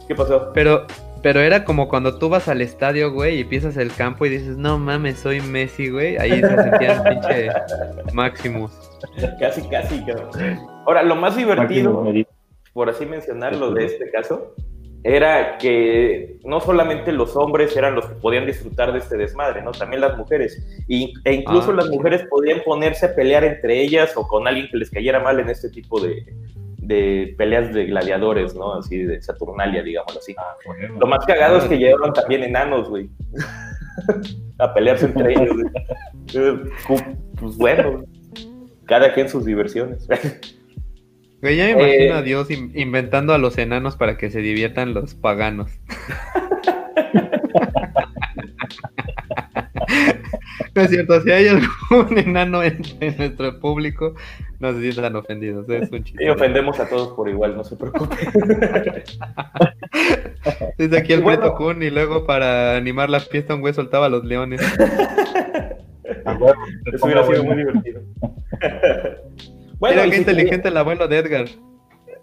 [0.08, 0.51] ¿Qué pasó?
[0.53, 0.88] pero,
[1.21, 4.58] pero era como cuando tú vas al estadio, güey, y pisas el campo y dices,
[4.58, 6.17] no mames, soy Messi, güey.
[6.17, 7.49] Ahí se sentían pinche
[8.12, 8.71] Maximus.
[9.39, 10.03] Casi, casi.
[10.03, 10.29] cabrón.
[10.86, 12.12] Ahora, lo más divertido,
[12.73, 14.53] por así mencionarlo de este caso,
[15.07, 19.71] era que no solamente los hombres eran los que podían disfrutar de este desmadre, ¿no?
[19.71, 20.65] También las mujeres.
[20.87, 21.75] Y- e incluso Ah.
[21.75, 25.39] las mujeres podían ponerse a pelear entre ellas o con alguien que les cayera mal
[25.39, 26.25] en este tipo de,
[26.77, 28.73] de peleas de gladiadores, ¿no?
[28.73, 30.33] Así de Saturnalia, digámoslo así.
[30.39, 30.95] Ah, bueno.
[30.99, 33.07] Lo más cagado es que llevaban también enanos, güey.
[34.57, 35.55] a pelearse entre ellos.
[37.39, 38.03] Pues bueno,
[38.85, 40.07] cada quien sus diversiones.
[41.45, 42.12] Güey, ya me imagino Eh.
[42.13, 45.69] a Dios in- inventando a los enanos para que se diviertan los paganos.
[50.73, 54.15] No es cierto, si hay algún enano en, en nuestro público,
[54.60, 55.69] no se sientan ofendidos.
[55.69, 56.25] Es un chiste.
[56.25, 58.17] Y ofendemos a todos por igual, no se preocupen.
[60.77, 61.39] Desde aquí el bueno.
[61.41, 64.60] Preto Kun y luego para animar la fiesta un güey soltaba a los leones.
[66.25, 66.53] A huevo,
[66.89, 68.01] se Eso hubiera sido muy divertido.
[69.79, 71.45] Bueno, qué si inteligente el abuelo de Edgar.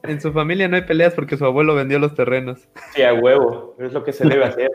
[0.02, 2.68] En su familia no hay peleas porque su abuelo vendió los terrenos.
[2.94, 4.70] Sí, a huevo, es lo que se debe hacer.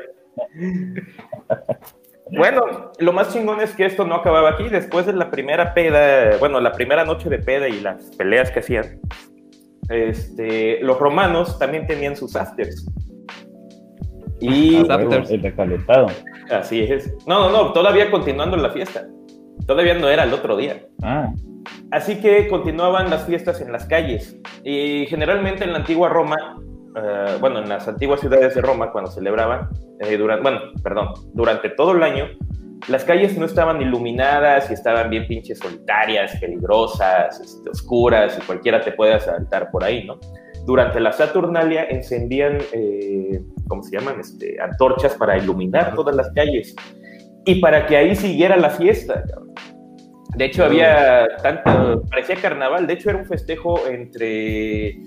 [2.31, 4.67] Bueno, lo más chingón es que esto no acababa aquí.
[4.69, 8.59] Después de la primera peda, bueno, la primera noche de peda y las peleas que
[8.59, 8.99] hacían,
[9.89, 12.85] este, los romanos también tenían sus afters.
[14.39, 14.75] Y.
[14.75, 16.07] El recalentado.
[16.51, 17.13] así es.
[17.25, 19.07] No, no, no, todavía continuando la fiesta.
[19.67, 20.81] Todavía no era el otro día.
[21.03, 21.29] Ah,
[21.91, 24.37] Así que continuaban las fiestas en las calles.
[24.63, 26.37] Y generalmente en la antigua Roma,
[26.95, 31.69] eh, bueno, en las antiguas ciudades de Roma, cuando celebraban, eh, durante, bueno, perdón, durante
[31.69, 32.25] todo el año,
[32.87, 38.81] las calles no estaban iluminadas y estaban bien pinches solitarias, peligrosas, este, oscuras, y cualquiera
[38.81, 40.19] te puede asaltar por ahí, ¿no?
[40.65, 44.19] Durante la Saturnalia encendían, eh, ¿cómo se llaman?
[44.19, 46.75] Este, antorchas para iluminar todas las calles
[47.47, 49.23] y para que ahí siguiera la fiesta.
[50.35, 54.97] De hecho, había tanto, parecía carnaval, de hecho era un festejo entre,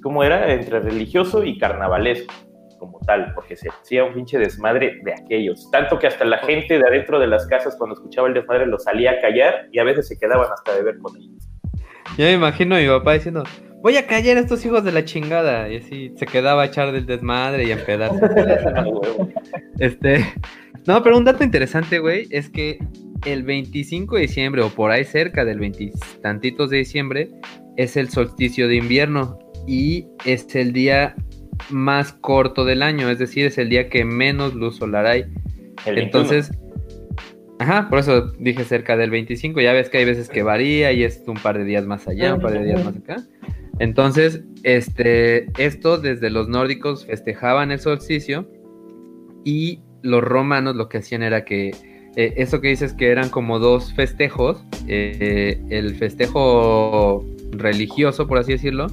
[0.00, 0.52] ¿cómo era?
[0.52, 2.32] Entre religioso y carnavalesco,
[2.78, 5.68] como tal, porque se hacía un pinche desmadre de aquellos.
[5.72, 8.78] Tanto que hasta la gente de adentro de las casas, cuando escuchaba el desmadre, lo
[8.78, 11.48] salía a callar y a veces se quedaban hasta de ver con ellos.
[12.16, 13.42] Ya me imagino a mi papá diciendo,
[13.82, 15.68] voy a callar a estos hijos de la chingada.
[15.68, 17.76] Y así se quedaba a echar del desmadre y a
[18.86, 19.28] huevo.
[19.78, 20.24] Este,
[20.86, 22.78] no, pero un dato interesante, güey, es que
[23.24, 25.92] el 25 de diciembre o por ahí cerca del 20
[26.22, 27.30] tantitos de diciembre
[27.76, 31.14] es el solsticio de invierno y es el día
[31.70, 35.24] más corto del año, es decir, es el día que menos luz solar hay.
[35.86, 36.00] El 21.
[36.00, 36.50] Entonces,
[37.58, 41.04] ajá, por eso dije cerca del 25, ya ves que hay veces que varía y
[41.04, 43.22] es un par de días más allá, un par de días más acá.
[43.78, 48.48] Entonces, este, esto desde los nórdicos festejaban el solsticio
[49.44, 51.70] y los romanos lo que hacían era que
[52.16, 58.52] eh, eso que dices que eran como dos festejos, eh, el festejo religioso, por así
[58.52, 58.88] decirlo,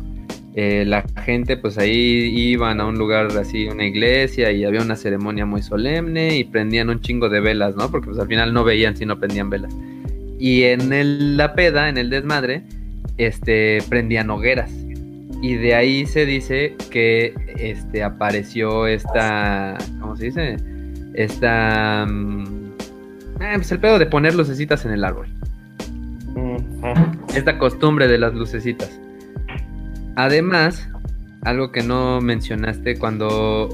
[0.56, 1.92] eh, la gente pues ahí
[2.34, 6.90] iban a un lugar así, una iglesia y había una ceremonia muy solemne y prendían
[6.90, 7.90] un chingo de velas, ¿no?
[7.92, 9.74] Porque pues al final no veían si no prendían velas.
[10.40, 12.64] Y en el- la peda, en el desmadre,
[13.18, 14.72] este, prendían hogueras.
[15.42, 20.58] Y de ahí se dice que este, apareció esta, ¿cómo se dice?
[21.20, 22.06] Esta...
[22.08, 22.72] mm,
[23.42, 25.28] ah, pues el pedo de poner lucecitas en el árbol
[26.34, 26.94] Ujú.
[27.36, 29.02] esta costumbre de las lucecitas.
[30.16, 30.90] Además,
[31.42, 33.68] algo que no mencionaste cuando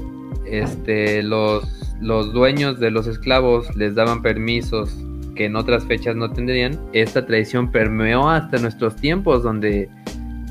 [0.44, 4.96] este, los, los dueños de los esclavos les daban permisos
[5.36, 9.88] que en otras fechas no tendrían, esta tradición permeó hasta nuestros tiempos donde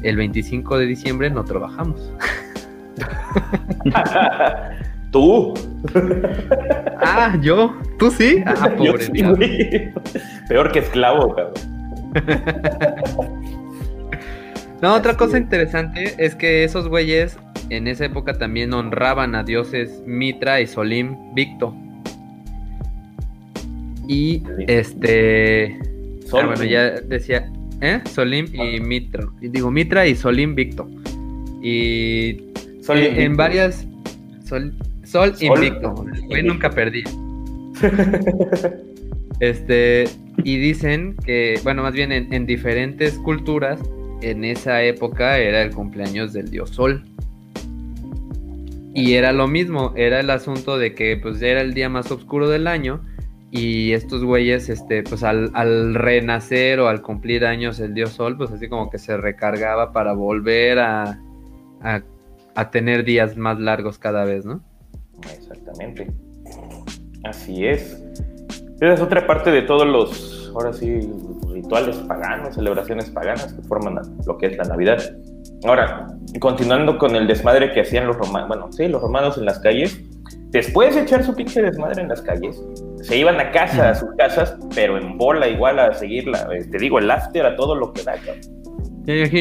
[0.02, 2.10] el 25 de diciembre no trabajamos.
[5.12, 5.54] Tú.
[7.08, 7.76] Ah, yo.
[8.00, 8.42] ¿Tú sí?
[8.46, 9.12] Ah, Yo pobre sí.
[10.48, 11.54] Peor que esclavo, cabrón.
[14.82, 15.44] No, otra cosa es.
[15.44, 21.34] interesante es que esos güeyes en esa época también honraban a dioses Mitra y Solim
[21.34, 21.74] Victo.
[24.08, 25.80] Y este.
[26.28, 27.52] Sol, ah, bueno, ya decía.
[27.82, 28.02] ¿Eh?
[28.06, 29.26] Solim y Mitra.
[29.42, 30.88] Y digo, Mitra y Solim Victo.
[31.62, 32.38] Y
[32.82, 33.22] Sol invicto.
[33.22, 33.88] en varias.
[34.44, 34.74] Sol,
[35.16, 35.94] Sol, Sol invicto.
[35.94, 36.54] Güey, invicto.
[36.54, 37.04] nunca perdí.
[39.42, 40.06] Este,
[40.46, 43.82] y dicen que, bueno, más bien en, en diferentes culturas,
[44.22, 47.04] en esa época era el cumpleaños del dios Sol.
[48.94, 52.48] Y era lo mismo, era el asunto de que pues era el día más oscuro
[52.48, 53.02] del año
[53.52, 58.38] y estos güeyes, este, pues al, al renacer o al cumplir años el dios Sol,
[58.38, 61.20] pues así como que se recargaba para volver a,
[61.82, 62.02] a,
[62.56, 64.64] a tener días más largos cada vez, ¿no?
[65.34, 66.08] Exactamente.
[67.24, 68.02] Así es.
[68.80, 71.00] Esa es otra parte de todos los, ahora sí,
[71.52, 75.02] rituales paganos, celebraciones paganas que forman lo que es la Navidad.
[75.64, 76.08] Ahora,
[76.40, 80.00] continuando con el desmadre que hacían los romanos, bueno, sí, los romanos en las calles,
[80.50, 82.62] después de echar su pinche desmadre en las calles,
[83.02, 86.48] se iban a casa, a sus casas, pero en bola igual a seguirla.
[86.54, 88.16] eh, Te digo, el after a todo lo que da.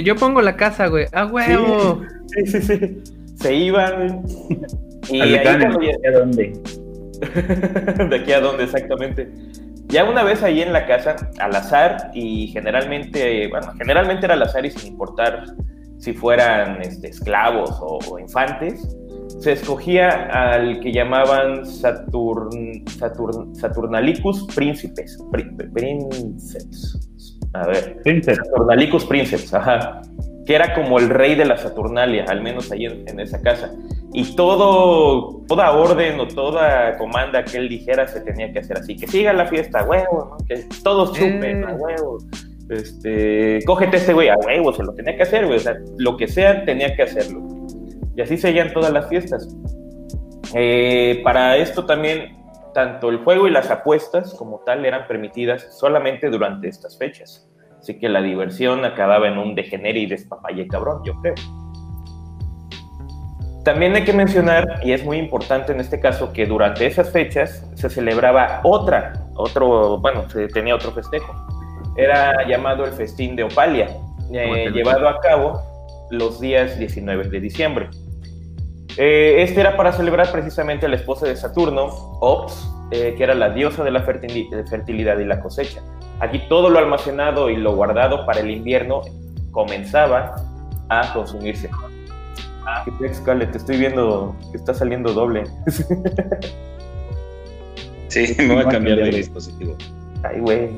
[0.03, 1.07] Yo pongo la casa, güey.
[1.13, 2.03] ¡Ah, huevo!
[2.35, 3.03] Sí, sí, sí.
[3.37, 4.23] Se iban.
[5.11, 5.53] Y ahí ya-
[6.09, 6.53] ¿a dónde?
[8.11, 9.31] de aquí a dónde exactamente.
[9.87, 14.43] Ya una vez ahí en la casa, al azar, y generalmente, bueno, generalmente era al
[14.43, 15.45] azar y sin importar
[15.99, 18.97] si fueran este, esclavos o, o infantes,
[19.41, 25.19] se escogía al que llamaban Saturn, Saturn, Saturnalicus príncipes.
[25.31, 27.01] Pri- princeps.
[27.53, 28.37] A ver, Princess.
[28.39, 30.03] Saturnalicus Princeps, ajá.
[30.47, 33.73] Que era como el rey de la Saturnalia, al menos ahí en, en esa casa.
[34.13, 38.97] Y todo, toda orden o toda comanda que él dijera se tenía que hacer así.
[38.97, 40.47] Que siga la fiesta, huevo, ¿no?
[40.47, 41.67] Que todos chupen, Eh.
[41.67, 42.19] a huevo.
[42.71, 45.57] Este, cógete ese güey, a huevo, se lo tenía que hacer, güey.
[45.57, 47.43] O sea, lo que sea, tenía que hacerlo.
[48.17, 49.49] Y así seguían todas las fiestas.
[50.55, 52.37] Eh, para esto también,
[52.73, 57.49] tanto el juego y las apuestas como tal eran permitidas solamente durante estas fechas.
[57.85, 61.35] Así que la diversión acababa en un degenere y despapalle cabrón, yo creo.
[63.63, 67.71] También hay que mencionar, y es muy importante en este caso, que durante esas fechas
[67.75, 71.35] se celebraba otra, otro, bueno, se tenía otro festejo.
[71.99, 73.91] Era llamado el Festín de Opalia,
[74.33, 75.61] eh, llevado a cabo
[76.11, 77.91] los días 19 de diciembre.
[78.97, 81.89] Eh, este era para celebrar precisamente a la esposa de Saturno,
[82.23, 85.83] Ops, eh, que era la diosa de la fertilidad y la cosecha.
[86.25, 89.03] Aquí todo lo almacenado y lo guardado para el invierno
[89.51, 90.35] comenzaba
[90.89, 91.69] a consumirse.
[92.67, 92.83] Ah,
[93.27, 95.45] Cale, te estoy viendo que está saliendo doble.
[98.09, 99.77] Sí, me voy a cambiar de dispositivo.
[100.23, 100.71] Ay, güey.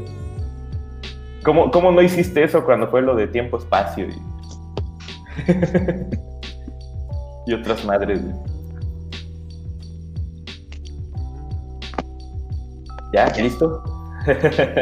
[1.44, 4.06] ¿Cómo, ¿Cómo no hiciste eso cuando fue lo de tiempo-espacio?
[4.06, 4.14] Y...
[7.46, 8.34] y otras madres, güey.
[13.12, 13.28] ¿Ya?
[13.36, 13.82] ¿Listo?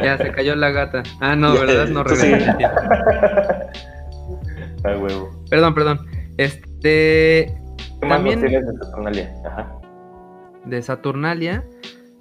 [0.02, 1.02] Ya se cayó la gata.
[1.20, 1.88] Ah, no, ¿verdad?
[1.88, 2.44] No tiempo.
[4.84, 5.30] Ay, huevo.
[5.50, 6.06] Perdón, perdón.
[6.36, 7.54] Este.
[8.00, 9.34] ¿Qué más También- de Saturnalia?
[9.46, 9.72] Ajá.
[10.64, 11.64] de Saturnalia,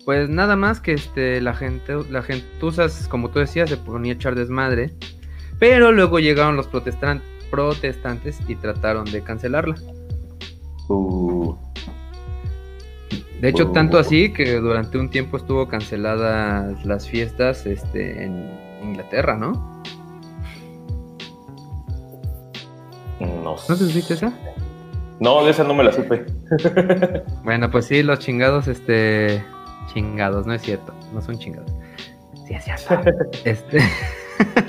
[0.05, 4.15] pues nada más que este la gente, la gentuzas, como tú decías, se ponía a
[4.15, 4.93] echar desmadre,
[5.59, 9.75] pero luego llegaron los protestan- protestantes y trataron de cancelarla.
[10.89, 11.55] Uh,
[13.43, 13.71] De hecho, Oh.
[13.73, 18.49] tanto así que durante un tiempo estuvo canceladas las fiestas este, en
[18.81, 19.81] Inglaterra, ¿no?
[23.19, 24.31] no, ¿No te supiste esa?
[25.19, 26.25] No, de esa no me la supe.
[27.43, 29.43] Bueno, pues sí, los chingados, este,
[29.93, 31.69] chingados, no es cierto, no son chingados.
[32.47, 33.01] Sí, es cierto.
[33.43, 33.79] Este,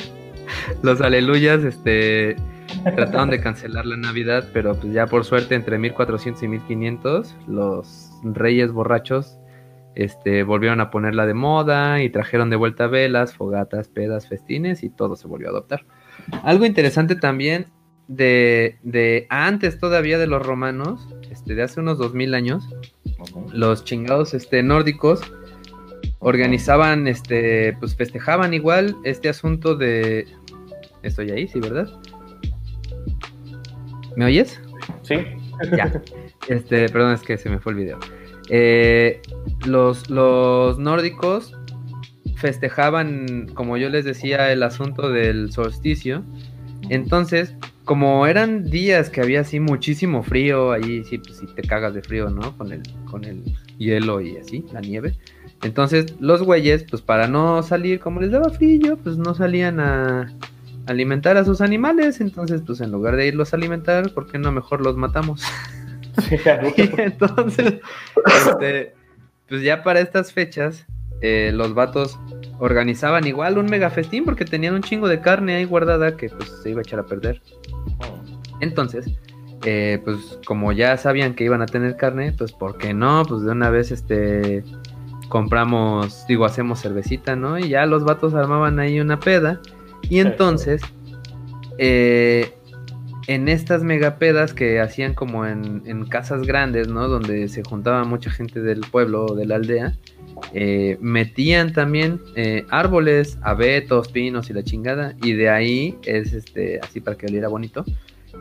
[0.83, 2.35] los aleluyas, este,
[2.83, 8.11] trataron de cancelar la Navidad, pero pues ya por suerte entre 1400 y 1500 los
[8.25, 9.39] reyes borrachos,
[9.95, 14.91] este, volvieron a ponerla de moda y trajeron de vuelta velas, fogatas, pedas, festines y
[14.91, 15.85] todo se volvió a adoptar.
[16.43, 17.67] Algo interesante también
[18.09, 22.69] de, de antes todavía de los romanos, este, de hace unos 2000 años,
[23.53, 25.21] los chingados este, nórdicos
[26.19, 30.27] organizaban, este, pues festejaban igual este asunto de...
[31.03, 31.89] Estoy ahí, sí, ¿verdad?
[34.17, 34.61] ¿Me oyes?
[35.03, 35.17] Sí.
[35.77, 36.03] Ya.
[36.49, 37.99] Este, perdón, es que se me fue el video.
[38.49, 39.21] Eh,
[39.67, 41.57] los, los nórdicos
[42.37, 46.23] festejaban, como yo les decía, el asunto del solsticio.
[46.91, 47.55] Entonces,
[47.85, 52.03] como eran días que había así muchísimo frío, ahí sí, pues sí te cagas de
[52.03, 52.57] frío, ¿no?
[52.57, 53.43] Con el, con el
[53.79, 55.15] hielo y así, la nieve.
[55.63, 60.33] Entonces, los güeyes, pues para no salir, como les daba frío, pues no salían a
[60.87, 62.21] alimentar a sus animales.
[62.21, 65.43] Entonces, pues en lugar de irlos a alimentar, ¿por qué no mejor los matamos?
[66.99, 67.75] entonces,
[68.27, 68.95] este,
[69.49, 70.87] pues ya para estas fechas,
[71.21, 72.19] eh, los vatos
[72.59, 76.51] organizaban igual un mega festín porque tenían un chingo de carne ahí guardada que pues
[76.63, 77.41] se iba a echar a perder.
[78.61, 79.07] Entonces,
[79.65, 83.25] eh, pues como ya sabían que iban a tener carne, pues ¿por qué no?
[83.27, 84.65] Pues de una vez este
[85.29, 87.59] compramos, digo, hacemos cervecita, ¿no?
[87.59, 89.61] Y ya los vatos armaban ahí una peda.
[90.03, 90.83] Y entonces,
[91.79, 92.55] eh,
[93.27, 97.09] en estas megapedas que hacían como en, en, casas grandes, ¿no?
[97.09, 99.95] Donde se juntaba mucha gente del pueblo o de la aldea,
[100.53, 106.81] eh, metían también eh, árboles, abetos, pinos y la chingada, y de ahí es este,
[106.81, 107.85] así para que oliera bonito.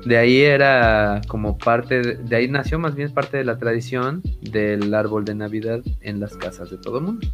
[0.05, 4.93] De ahí era como parte, de, ahí nació más bien parte de la tradición del
[4.93, 7.27] árbol de Navidad en las casas de todo el mundo.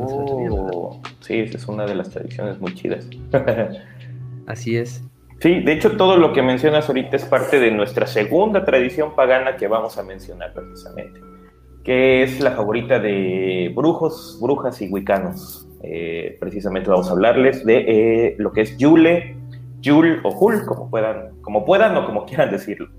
[0.00, 3.08] Oh, sí, esa es una de las tradiciones muy chidas.
[4.46, 5.02] así es.
[5.40, 9.56] Sí, de hecho todo lo que mencionas ahorita es parte de nuestra segunda tradición pagana
[9.56, 11.20] que vamos a mencionar precisamente
[11.88, 15.66] que es la favorita de brujos, brujas y wicanos.
[15.82, 19.38] Eh, precisamente vamos a hablarles de eh, lo que es Yule,
[19.80, 22.90] Yul o Hul, como puedan, como puedan o como quieran decirlo.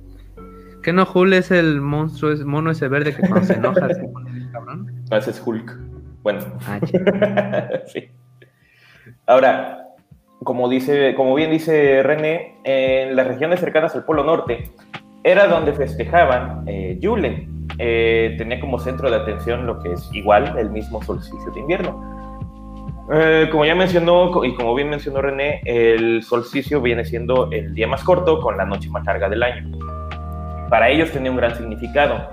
[0.82, 4.04] ¿Qué no Hul es el monstruo, es mono ese verde que cuando se enoja se
[4.08, 5.06] pone bien cabrón?
[5.12, 5.78] ese es Hulk.
[6.23, 6.39] Bueno.
[6.62, 6.80] Ah,
[7.86, 8.10] sí.
[9.28, 9.88] Ahora,
[10.43, 14.69] como dice, como bien dice René, en las regiones cercanas al Polo Norte
[15.23, 17.47] era donde festejaban eh, Yule
[17.78, 22.19] eh, tenía como centro de atención lo que es igual el mismo solsticio de invierno.
[23.12, 27.88] Eh, como ya mencionó y como bien mencionó René, el solsticio viene siendo el día
[27.88, 29.78] más corto con la noche más larga del año.
[30.69, 32.30] Para ellos tenía un gran significado,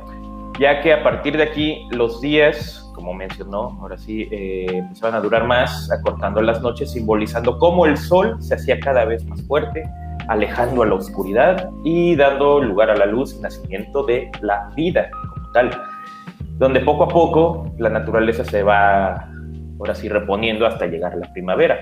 [0.61, 5.21] ya que a partir de aquí los días, como mencionó, ahora sí, eh, empezaban a
[5.21, 9.85] durar más, acortando las noches, simbolizando cómo el sol se hacía cada vez más fuerte,
[10.27, 15.09] alejando a la oscuridad y dando lugar a la luz y nacimiento de la vida
[16.59, 19.29] donde poco a poco la naturaleza se va,
[19.79, 21.79] ahora sí, reponiendo hasta llegar a la primavera.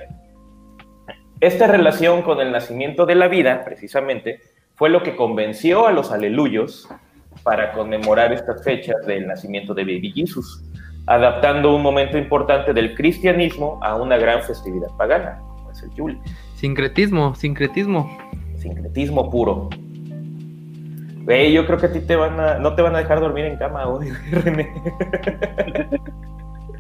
[1.41, 4.41] Esta relación con el nacimiento de la vida, precisamente,
[4.75, 6.89] fue lo que convenció a los aleluyos
[7.43, 10.65] para conmemorar estas fechas del nacimiento de Baby Jesus,
[11.07, 16.19] adaptando un momento importante del cristianismo a una gran festividad pagana, como es el Yule.
[16.57, 18.17] Sincretismo, sincretismo.
[18.57, 19.69] Sincretismo puro.
[21.25, 23.47] Güey, yo creo que a ti te van a, no te van a dejar dormir
[23.47, 24.71] en cama hoy, René.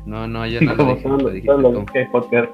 [0.07, 2.51] No, no, yo no lo, dije, lo podcast.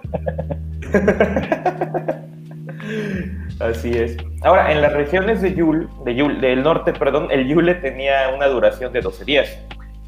[3.60, 4.16] Así es.
[4.42, 8.46] Ahora, en las regiones de Yule, de Yule, del norte, perdón, el Yule tenía una
[8.46, 9.58] duración de 12 días,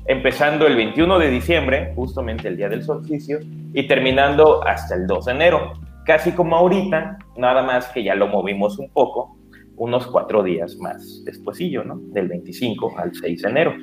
[0.07, 3.39] empezando el 21 de diciembre, justamente el día del solsticio,
[3.73, 5.73] y terminando hasta el 2 de enero.
[6.05, 9.37] Casi como ahorita, nada más que ya lo movimos un poco,
[9.77, 12.01] unos cuatro días más despuesillo, ¿no?
[12.13, 13.75] Del 25 al 6 de enero.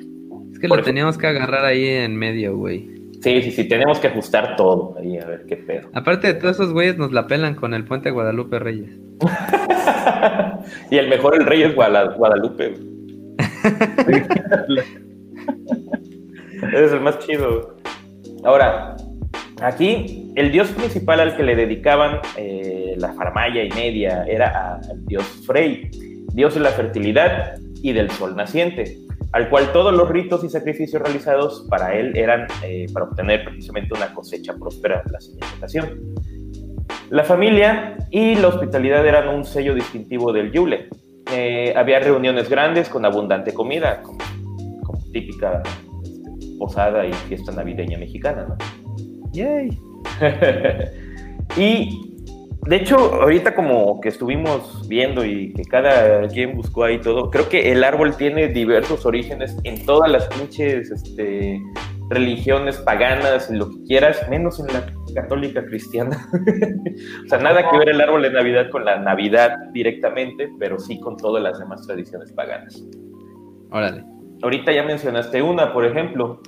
[0.52, 3.00] Es que lo teníamos que agarrar ahí en medio, güey.
[3.22, 5.88] Sí, sí, sí, tenemos que ajustar todo ahí, a ver qué pedo.
[5.92, 8.98] Aparte de todos esos güeyes nos la pelan con el puente Guadalupe Reyes.
[10.90, 12.74] y el mejor el rey es Guadalupe.
[16.72, 17.76] Ese es el más chido.
[18.44, 18.96] Ahora,
[19.60, 25.04] Aquí, el dios principal al que le dedicaban eh, la farmaya y media era al
[25.04, 25.90] dios Frey,
[26.32, 28.96] dios de la fertilidad y del sol naciente,
[29.32, 33.94] al cual todos los ritos y sacrificios realizados para él eran eh, para obtener precisamente
[33.94, 36.00] una cosecha próspera la siguiente.
[37.10, 40.88] La familia y la hospitalidad eran un sello distintivo del Yule.
[41.30, 44.20] Eh, había reuniones grandes con abundante comida, como,
[45.12, 45.89] típica este,
[46.60, 48.56] posada y fiesta navideña mexicana, ¿no?
[49.32, 49.70] Yay.
[51.56, 52.10] y
[52.66, 57.48] de hecho, ahorita como que estuvimos viendo y que cada quien buscó ahí todo, creo
[57.48, 61.58] que el árbol tiene diversos orígenes en todas las pinches este,
[62.10, 64.84] religiones paganas, lo que quieras, menos en la
[65.14, 66.28] católica cristiana.
[67.24, 71.00] o sea, nada que ver el árbol de Navidad con la Navidad directamente, pero sí
[71.00, 72.84] con todas las demás tradiciones paganas.
[73.70, 74.04] Órale.
[74.42, 76.40] Ahorita ya mencionaste una, por ejemplo,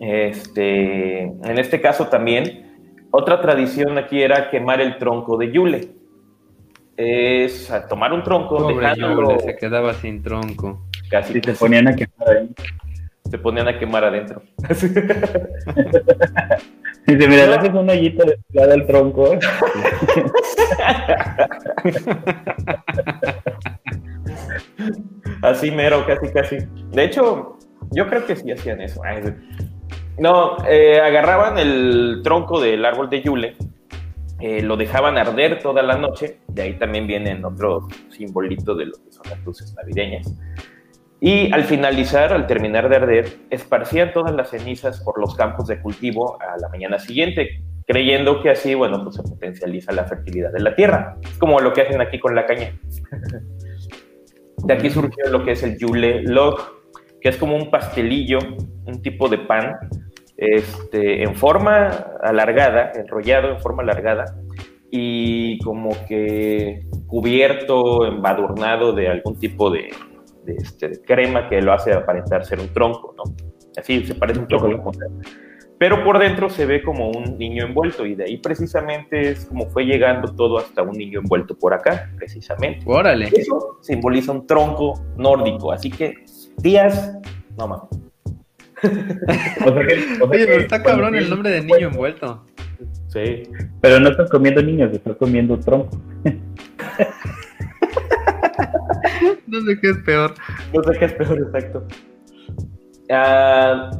[0.00, 2.70] este, en este caso también,
[3.10, 5.88] otra tradición aquí era quemar el tronco de Yule.
[6.96, 9.40] Es tomar un tronco, dejándolo...
[9.40, 10.86] se quedaba sin tronco.
[11.10, 11.38] Casi.
[11.38, 12.48] Y se ponían a quemar ahí.
[13.30, 14.42] Se ponían a quemar adentro.
[17.06, 19.30] Dice, mira, le haces un hoyito de al tronco.
[25.42, 26.58] Así mero, casi, casi.
[26.92, 27.56] De hecho,
[27.90, 29.00] yo creo que sí hacían eso.
[30.18, 33.56] No, eh, agarraban el tronco del árbol de Yule,
[34.40, 38.92] eh, lo dejaban arder toda la noche, de ahí también vienen otros simbolitos de lo
[38.92, 40.34] que son las luces navideñas.
[41.20, 45.80] Y al finalizar, al terminar de arder, esparcían todas las cenizas por los campos de
[45.80, 50.60] cultivo a la mañana siguiente, creyendo que así, bueno, pues se potencializa la fertilidad de
[50.60, 51.16] la tierra.
[51.22, 52.72] Es como lo que hacen aquí con la caña.
[54.64, 56.58] De aquí surgió lo que es el Yule Log,
[57.20, 58.38] que es como un pastelillo,
[58.86, 59.76] un tipo de pan,
[60.36, 61.88] este, en forma
[62.22, 64.24] alargada, enrollado en forma alargada,
[64.90, 69.90] y como que cubierto, embadurnado de algún tipo de,
[70.46, 73.24] este, crema que lo hace aparentar ser un tronco, ¿no?
[73.76, 74.90] Así se parece un tronco.
[75.80, 79.64] Pero por dentro se ve como un niño envuelto y de ahí precisamente es como
[79.70, 82.84] fue llegando todo hasta un niño envuelto por acá, precisamente.
[82.84, 83.30] Órale.
[83.32, 86.16] Eso simboliza un tronco nórdico, así que
[86.58, 87.16] días,
[87.56, 87.88] no mames.
[89.64, 92.44] Oye, pero está cabrón el nombre de niño envuelto.
[93.08, 93.44] Sí.
[93.80, 95.98] Pero no estás comiendo niños, estás comiendo tronco.
[99.46, 100.34] no sé qué es peor.
[100.74, 101.86] No sé qué es peor, exacto.
[103.08, 103.90] Ah,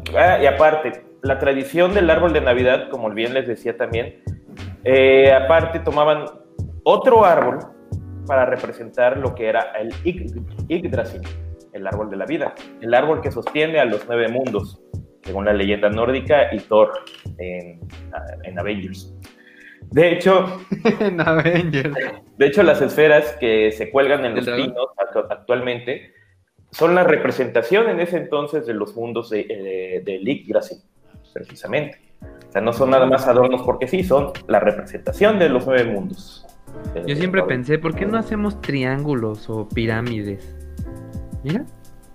[0.43, 4.23] y aparte, la tradición del árbol de Navidad, como bien les decía también,
[4.85, 6.25] eh, aparte tomaban
[6.85, 7.59] otro árbol
[8.27, 9.93] para representar lo que era el
[10.69, 11.23] Yggdrasil,
[11.73, 14.81] el árbol de la vida, el árbol que sostiene a los nueve mundos,
[15.23, 16.93] según la leyenda nórdica y Thor
[17.39, 17.81] en,
[18.45, 19.15] en Avengers.
[19.91, 20.61] De hecho,
[21.01, 21.95] en Avengers.
[22.37, 24.89] De hecho, las esferas que se cuelgan en los pinos
[25.29, 26.13] actualmente
[26.71, 30.79] son la representación en ese entonces de los mundos de, eh, de, Yggdrasil,
[31.33, 32.01] precisamente.
[32.49, 35.85] O sea, no son nada más adornos porque sí, son la representación de los nueve
[35.91, 36.47] mundos.
[37.07, 40.57] Yo siempre pensé, ¿por qué no hacemos triángulos o pirámides?
[41.43, 41.65] Mira.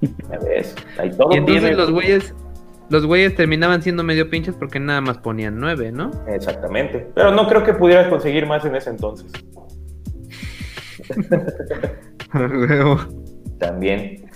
[0.01, 2.35] y entonces los güeyes
[2.89, 6.11] los güeyes terminaban siendo medio pinches porque nada más ponían nueve, ¿no?
[6.27, 7.07] Exactamente.
[7.15, 9.31] Pero no creo que pudieras conseguir más en ese entonces.
[13.59, 14.29] también.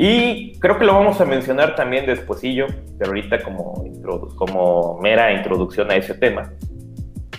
[0.00, 5.96] Y creo que lo vamos a mencionar también despuesillo, pero ahorita como, mera introducción a
[5.96, 6.52] ese tema.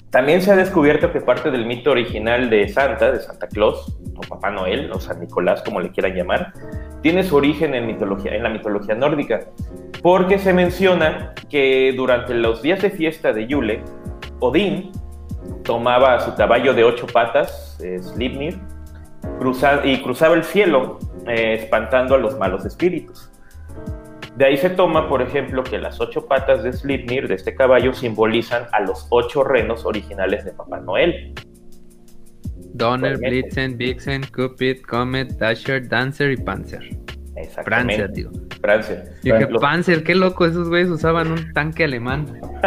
[0.09, 4.19] También se ha descubierto que parte del mito original de Santa, de Santa Claus, o
[4.27, 6.51] Papá Noel, o San Nicolás, como le quieran llamar,
[7.01, 9.39] tiene su origen en, mitología, en la mitología nórdica,
[10.03, 13.83] porque se menciona que durante los días de fiesta de Yule,
[14.41, 14.91] Odín
[15.63, 18.59] tomaba su caballo de ocho patas, Slipnir,
[19.83, 23.29] y cruzaba el cielo eh, espantando a los malos espíritus.
[24.35, 27.93] De ahí se toma, por ejemplo, que las ocho patas de Slipnir, de este caballo,
[27.93, 31.33] simbolizan a los ocho renos originales de Papá Noel.
[32.73, 36.97] Donner, Blitzen, Vixen, Cupid, Comet, Dasher, Dancer y Panzer.
[37.35, 37.95] Exactamente.
[37.95, 38.31] Francia, tío.
[38.61, 39.03] Francia.
[39.23, 42.39] Dije, Panzer, qué loco, esos güeyes usaban un tanque alemán.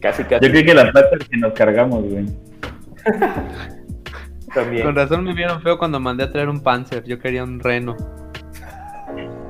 [0.00, 0.44] casi, casi.
[0.46, 2.26] Yo creo que la plata que nos cargamos, güey.
[4.54, 4.84] También.
[4.84, 7.04] Con razón me vieron feo cuando mandé a traer un Panzer.
[7.04, 7.96] Yo quería un reno.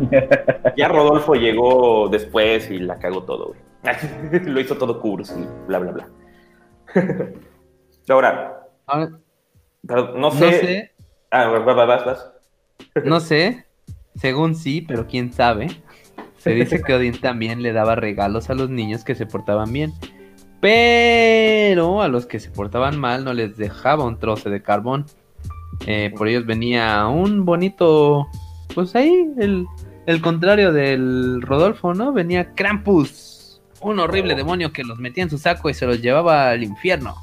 [0.76, 3.60] ya Rodolfo llegó después y la cagó todo, güey.
[4.44, 6.08] Lo hizo todo curso y bla, bla, bla.
[8.08, 8.68] Ahora,
[9.86, 10.44] no sé.
[10.44, 10.92] No sé.
[11.30, 12.30] Ah, vas, vas.
[13.04, 13.66] No sé,
[14.16, 15.68] según sí, pero quién sabe.
[16.38, 19.92] Se dice que Odín también le daba regalos a los niños que se portaban bien.
[20.64, 25.04] Pero a los que se portaban mal no les dejaba un trozo de carbón.
[25.86, 28.26] Eh, por ellos venía un bonito.
[28.74, 29.66] Pues ahí, el,
[30.06, 32.14] el contrario del Rodolfo, ¿no?
[32.14, 33.60] Venía Krampus.
[33.82, 37.14] Un horrible demonio que los metía en su saco y se los llevaba al infierno.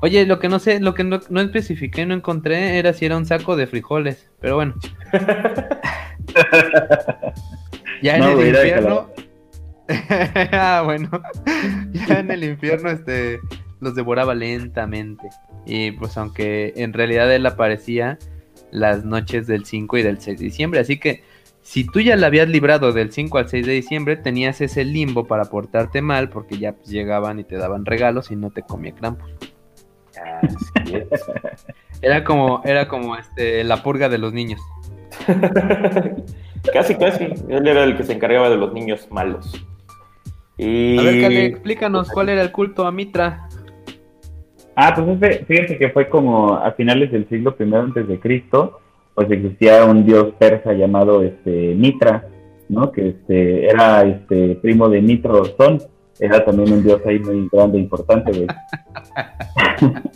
[0.00, 3.18] Oye, lo que no sé, lo que no, no especifiqué, no encontré, era si era
[3.18, 4.30] un saco de frijoles.
[4.40, 4.74] Pero bueno.
[8.02, 9.10] ya en el infierno.
[10.52, 11.10] ah, bueno.
[11.92, 13.40] ya en el infierno, este,
[13.80, 15.28] los devoraba lentamente.
[15.66, 18.18] Y pues aunque en realidad él aparecía
[18.70, 20.80] las noches del 5 y del 6 de diciembre.
[20.80, 21.22] Así que
[21.62, 25.26] si tú ya la habías librado del 5 al 6 de diciembre, tenías ese limbo
[25.26, 28.94] para portarte mal porque ya pues, llegaban y te daban regalos y no te comía
[28.94, 29.30] Krampus.
[32.02, 34.60] Era como, era como este, la purga de los niños.
[36.72, 37.24] Casi, casi.
[37.48, 39.64] Él era el que se encargaba de los niños malos.
[40.58, 40.98] Y...
[40.98, 43.48] A ver, Cale, explícanos cuál era el culto a Mitra.
[44.74, 48.80] Ah, pues fíjense que fue como a finales del siglo I antes de Cristo,
[49.14, 52.26] pues existía un dios persa llamado este Mitra,
[52.68, 52.90] ¿no?
[52.90, 55.78] Que este era este primo de Mitro Son,
[56.18, 58.46] era también un dios ahí muy grande e importante, güey.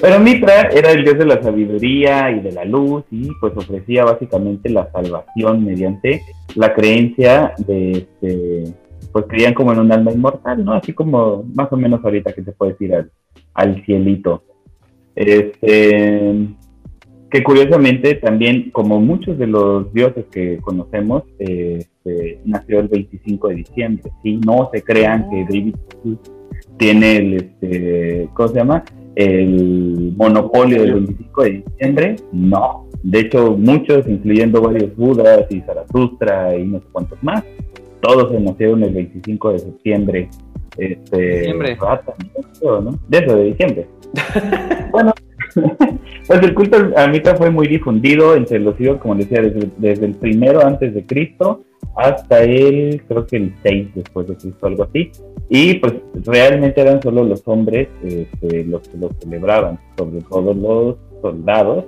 [0.00, 4.04] Pero Mitra era el dios de la sabiduría y de la luz y pues ofrecía
[4.04, 6.22] básicamente la salvación mediante
[6.54, 8.64] la creencia de, este,
[9.12, 10.74] pues creían como en un alma inmortal, ¿no?
[10.74, 13.10] Así como más o menos ahorita que te puedes ir al,
[13.54, 14.42] al cielito.
[15.14, 16.34] Este,
[17.30, 23.54] que curiosamente también, como muchos de los dioses que conocemos, este, nació el 25 de
[23.54, 24.38] diciembre, ¿sí?
[24.44, 25.74] No se crean que David
[26.76, 28.84] tiene el, este, ¿cómo se llama?
[29.16, 32.86] El monopolio del 25 de diciembre, no.
[33.02, 37.42] De hecho, muchos, incluyendo varios Budas y Zaratustra y no sé cuántos más,
[38.00, 40.28] todos se nacieron el 25 de septiembre.
[40.76, 41.78] Este, Diciembre.
[42.62, 42.98] ¿no?
[43.08, 43.86] De eso, de diciembre.
[44.92, 45.12] bueno,
[46.26, 50.06] pues el culto a Mitra fue muy difundido entre los hijos, como decía, desde, desde,
[50.06, 51.62] el primero antes de Cristo
[51.96, 55.10] hasta el, creo que el 6 después de Cristo, algo así.
[55.48, 55.94] Y pues
[56.26, 61.86] realmente eran solo los hombres este, los que lo celebraban, sobre todo los soldados.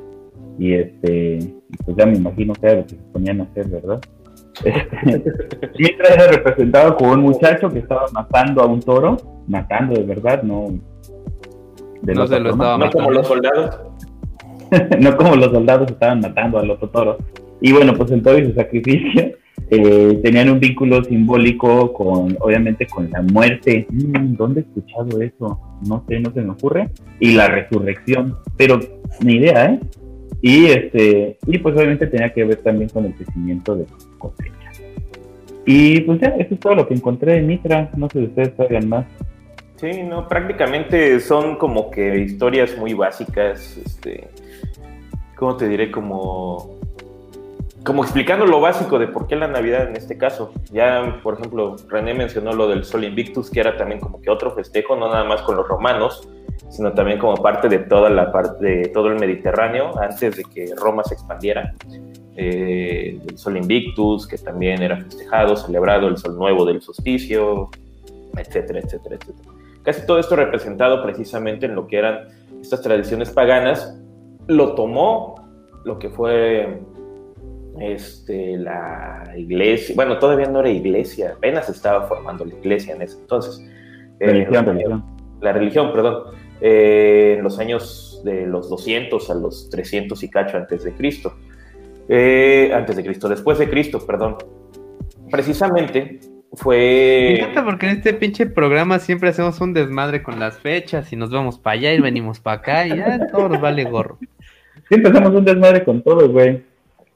[0.59, 1.39] Y este,
[1.85, 4.01] pues ya me imagino que era lo que se ponían a hacer, ¿verdad?
[5.79, 10.43] Mitra era representado como un muchacho que estaba matando a un toro, matando de verdad,
[10.43, 10.67] no
[12.03, 13.81] de no se lo estaba no como los soldados.
[15.01, 17.19] no como los soldados estaban matando al otro toro.
[17.61, 19.38] Y bueno, pues el toro y su sacrificio
[19.71, 23.87] eh, tenían un vínculo simbólico con, obviamente, con la muerte.
[23.91, 25.61] Mm, ¿Dónde he escuchado eso?
[25.87, 26.89] No sé, no se me ocurre.
[27.21, 28.81] Y la resurrección, pero
[29.21, 29.81] ni idea, ¿eh?
[30.41, 33.87] Y este, y pues obviamente tenía que ver también con el crecimiento de
[34.19, 34.55] cosecha.
[35.67, 37.91] Y pues ya, eso es todo lo que encontré de Mitra.
[37.97, 39.05] No sé si ustedes saben más.
[39.77, 44.29] Sí, no, prácticamente son como que historias muy básicas, este,
[45.37, 45.91] ¿cómo te diré?
[45.93, 46.78] Como,
[47.89, 50.53] como explicando lo básico de por qué la Navidad en este caso.
[50.71, 54.51] Ya, por ejemplo, René mencionó lo del Sol Invictus, que era también como que otro
[54.51, 56.29] festejo, no nada más con los romanos,
[56.69, 60.75] sino también como parte de toda la parte de todo el Mediterráneo antes de que
[60.77, 61.73] Roma se expandiera.
[62.37, 67.71] Eh, el Sol Invictus, que también era festejado, celebrado, el Sol Nuevo del solsticio,
[68.37, 69.49] etcétera, etcétera, etcétera.
[69.83, 72.29] Casi todo esto representado precisamente en lo que eran
[72.61, 73.99] estas tradiciones paganas,
[74.47, 75.37] lo tomó
[75.87, 76.83] lo que fue
[77.83, 83.19] este, la iglesia, bueno, todavía no era iglesia, apenas estaba formando la iglesia en ese
[83.19, 83.65] entonces.
[84.21, 85.05] Religión, eh, religión.
[85.41, 86.35] La religión, perdón.
[86.61, 91.35] Eh, en los años de los 200 a los 300 y cacho antes de Cristo.
[92.09, 94.37] Eh, antes de Cristo, después de Cristo, perdón.
[95.31, 96.21] Precisamente
[96.55, 97.35] fue.
[97.35, 101.17] Me encanta porque en este pinche programa siempre hacemos un desmadre con las fechas y
[101.17, 104.19] nos vamos para allá y venimos para acá y ya todo nos vale gorro.
[104.89, 106.63] Siempre hacemos un desmadre con todo, güey.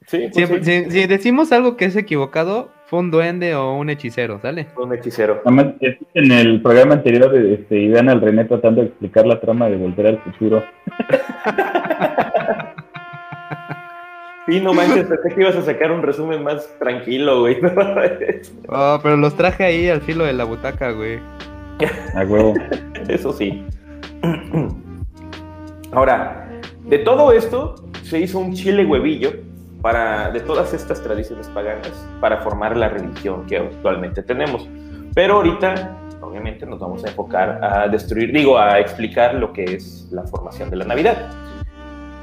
[0.07, 3.89] Sí, pues sí, si, si decimos algo que es equivocado, fue un duende o un
[3.89, 4.67] hechicero, ¿sale?
[4.77, 5.41] un hechicero.
[6.13, 10.07] En el programa anterior, este, vean al René tratando de explicar la trama de Volver
[10.07, 10.63] al Futuro.
[14.45, 17.59] Sí, no manches, pensé que ibas a sacar un resumen más tranquilo, güey.
[18.67, 21.19] Oh, pero los traje ahí al filo de la butaca, güey.
[22.13, 22.53] A huevo.
[23.07, 23.63] Eso sí.
[25.93, 26.49] Ahora,
[26.83, 29.31] de todo esto se hizo un chile huevillo
[29.83, 34.69] para, de todas estas tradiciones paganas para formar la religión que actualmente tenemos.
[35.13, 40.07] Pero ahorita, obviamente, nos vamos a enfocar a destruir, digo, a explicar lo que es
[40.09, 41.29] la formación de la Navidad.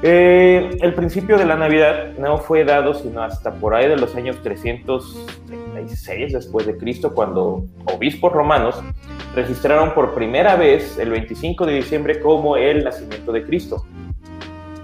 [0.01, 4.15] Eh, el principio de la Navidad no fue dado sino hasta por ahí de los
[4.15, 8.81] años 336 después de Cristo, cuando obispos romanos
[9.35, 13.85] registraron por primera vez el 25 de diciembre como el nacimiento de Cristo.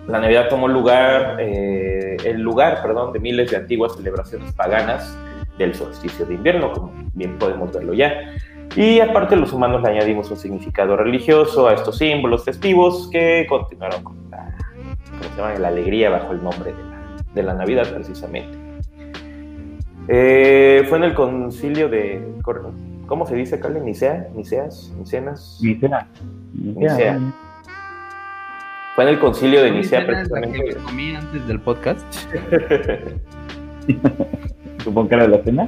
[0.07, 5.17] La Navidad tomó lugar, eh, el lugar, perdón, de miles de antiguas celebraciones paganas
[5.57, 8.33] del solsticio de invierno, como bien podemos verlo ya.
[8.75, 14.03] Y aparte los humanos le añadimos un significado religioso a estos símbolos festivos que continuaron
[14.03, 18.57] con la, alegría bajo el nombre de la, de la Navidad precisamente.
[20.07, 22.25] Eh, fue en el concilio de,
[23.07, 23.81] ¿cómo se dice, Carly?
[23.81, 25.59] Nicea, Niceas, Nicenas.
[25.61, 26.07] Nicea.
[26.53, 27.19] Nicea.
[28.97, 30.83] Fue en el concilio de Nicea ¿Esa es la que precisamente.
[30.83, 32.03] comí antes del podcast?
[34.83, 35.67] Supongo que era la cena.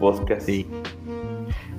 [0.00, 0.44] Podcast.
[0.44, 0.66] Sí.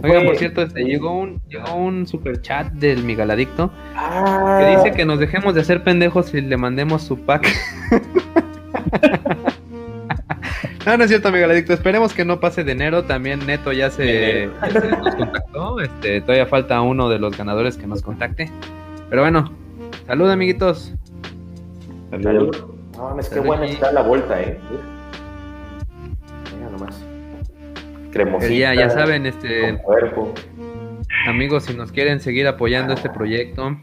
[0.02, 4.92] Oigan, por cierto, este, llegó un, llegó un super chat del Migaladicto Ah, que dice
[4.96, 7.46] que nos dejemos de hacer pendejos y le mandemos su pack.
[10.86, 11.74] no, no es cierto, Migaladicto.
[11.74, 13.04] Esperemos que no pase de enero.
[13.04, 15.82] También Neto ya se, ya se nos contactó.
[15.82, 18.50] Este, todavía falta uno de los ganadores que nos contacte.
[19.10, 19.52] Pero bueno,
[20.08, 20.94] salud, amiguitos.
[22.22, 22.56] Salud.
[22.96, 23.74] No mames, qué Salud, buena sí.
[23.74, 24.58] está la vuelta, eh.
[26.58, 27.04] Mira nomás.
[28.12, 28.54] Cremosita.
[28.54, 30.34] Ya, ya saben, este, cuerpo.
[31.28, 33.78] amigos, si nos quieren seguir apoyando este proyecto,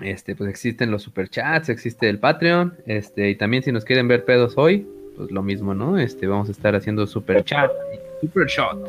[0.00, 4.24] Este, pues existen los superchats, existe el Patreon, este, y también si nos quieren ver
[4.24, 5.98] pedos hoy, pues lo mismo, ¿no?
[5.98, 7.70] Este, vamos a estar haciendo superchat
[8.22, 8.88] super shot.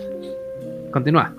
[0.94, 1.34] Continúa.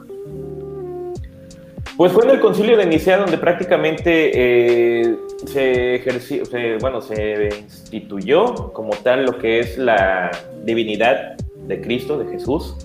[1.97, 5.15] Pues fue en el concilio de Nicea donde prácticamente eh,
[5.47, 6.43] se ejerció,
[6.81, 10.31] bueno, se instituyó como tal lo que es la
[10.65, 11.37] divinidad
[11.67, 12.77] de Cristo, de Jesús,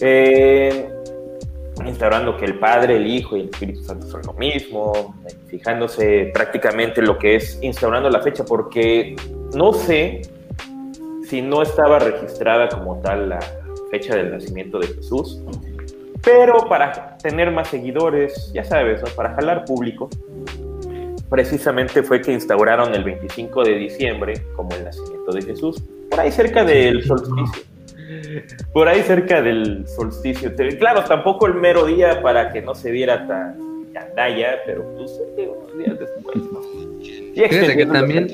[0.00, 0.88] eh,
[1.84, 5.14] instaurando que el Padre, el Hijo y el Espíritu Santo son lo mismo,
[5.48, 9.16] fijándose prácticamente lo que es instaurando la fecha, porque
[9.54, 10.22] no sé
[11.28, 13.40] si no estaba registrada como tal la
[13.90, 15.42] fecha del nacimiento de Jesús,
[16.26, 20.10] pero para tener más seguidores, ya sabes, para jalar público,
[21.30, 26.32] precisamente fue que instauraron el 25 de diciembre como el nacimiento de Jesús, por ahí
[26.32, 27.62] cerca del solsticio.
[28.72, 30.52] Por ahí cerca del solsticio.
[30.80, 35.78] Claro, tampoco el mero día para que no se viera tan candalla, pero pues unos
[35.78, 36.38] días después.
[37.34, 38.28] Fíjate que también,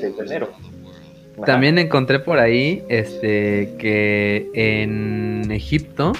[1.45, 6.13] también encontré por ahí este que en Egipto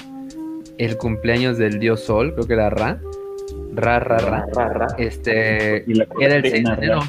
[0.78, 3.00] el cumpleaños del dios Sol, creo que era Ra,
[3.74, 5.84] Ra, Ra, Ra, este,
[6.20, 7.00] era el 6 de enero.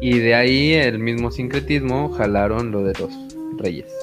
[0.00, 3.10] Y de ahí el mismo sincretismo jalaron lo de los
[3.58, 3.94] reyes.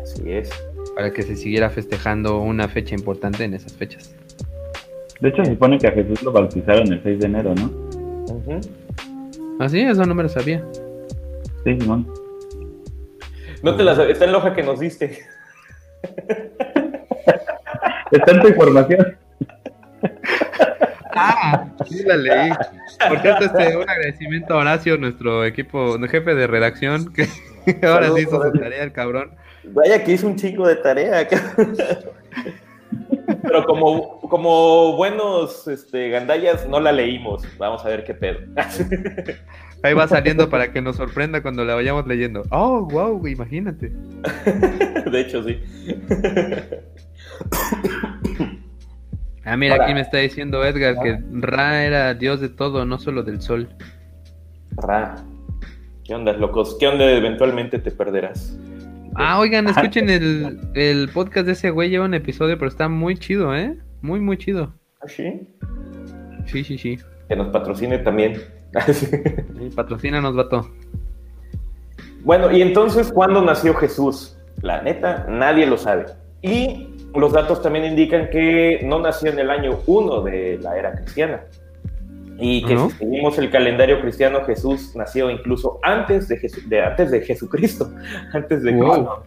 [0.00, 0.50] Así es.
[0.94, 4.14] Para que se siguiera festejando una fecha importante en esas fechas.
[5.20, 7.88] De hecho, se supone que a Jesús lo bautizaron el 6 de enero, ¿no?
[9.58, 10.64] Ah, sí, eso no me lo sabía.
[11.64, 12.06] Sí, Simón.
[13.62, 15.18] No te la sabía, está en la hoja que nos diste.
[18.12, 19.16] En tu información.
[21.20, 22.50] Ah, sí la leí.
[23.08, 27.26] Por cierto, este, un agradecimiento a Horacio, nuestro equipo, jefe de redacción, que
[27.86, 29.32] ahora sí hizo su tarea el cabrón.
[29.64, 31.26] Vaya que hizo un chingo de tarea.
[33.42, 37.42] Pero como, como buenos este, gandallas no la leímos.
[37.58, 38.38] Vamos a ver qué pedo.
[39.82, 42.42] Ahí va saliendo para que nos sorprenda cuando la vayamos leyendo.
[42.50, 43.92] Oh, wow, imagínate.
[45.10, 45.60] De hecho, sí.
[49.44, 53.22] Ah, mira, aquí me está diciendo Edgar que Ra era dios de todo, no solo
[53.22, 53.68] del sol.
[54.76, 55.16] Ra.
[56.04, 56.76] ¿Qué onda, locos?
[56.78, 58.58] ¿Qué onda eventualmente te perderás?
[59.14, 63.16] Ah, oigan, escuchen el, el podcast de ese güey, lleva un episodio, pero está muy
[63.16, 63.76] chido, ¿eh?
[64.02, 64.74] Muy, muy chido.
[65.00, 65.48] ¿Ah, sí?
[66.46, 66.98] Sí, sí, sí.
[67.28, 68.42] Que nos patrocine también.
[68.92, 70.70] sí, patrocínanos, vato.
[72.22, 74.36] Bueno, y entonces, ¿cuándo nació Jesús?
[74.62, 76.06] La neta, nadie lo sabe.
[76.42, 80.94] Y los datos también indican que no nació en el año 1 de la era
[80.94, 81.42] cristiana.
[82.40, 87.20] Y que si seguimos el calendario cristiano, Jesús nació incluso antes de, de antes de
[87.22, 87.90] Jesucristo.
[88.32, 89.24] Antes de Cristo.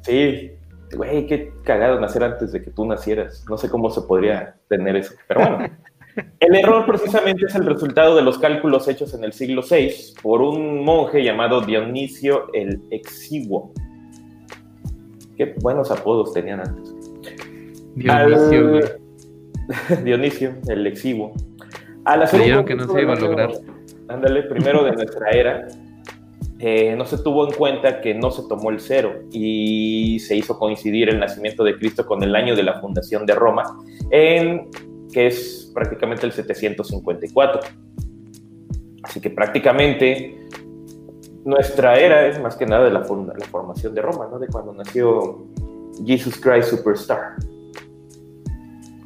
[0.00, 0.50] Sí,
[0.96, 3.44] güey, qué cagado nacer antes de que tú nacieras.
[3.48, 5.14] No sé cómo se podría tener eso.
[5.28, 5.70] Pero bueno.
[6.40, 10.42] El error precisamente es el resultado de los cálculos hechos en el siglo VI por
[10.42, 13.72] un monje llamado Dionisio el Exiguo.
[15.36, 16.94] Qué buenos apodos tenían antes.
[17.94, 18.80] Dionisio,
[20.04, 21.32] Dionisio, el Exiguo.
[22.04, 23.52] Al hacer que no se iba a lograr.
[24.08, 25.68] Ándale, primero de nuestra era,
[26.58, 30.58] eh, no se tuvo en cuenta que no se tomó el cero y se hizo
[30.58, 33.64] coincidir el nacimiento de Cristo con el año de la fundación de Roma,
[34.10, 34.68] en,
[35.12, 37.60] que es prácticamente el 754.
[39.02, 40.46] Así que prácticamente
[41.44, 44.38] nuestra era es más que nada de la, la formación de Roma, ¿no?
[44.38, 45.46] De cuando nació
[46.04, 47.36] Jesus Christ Superstar.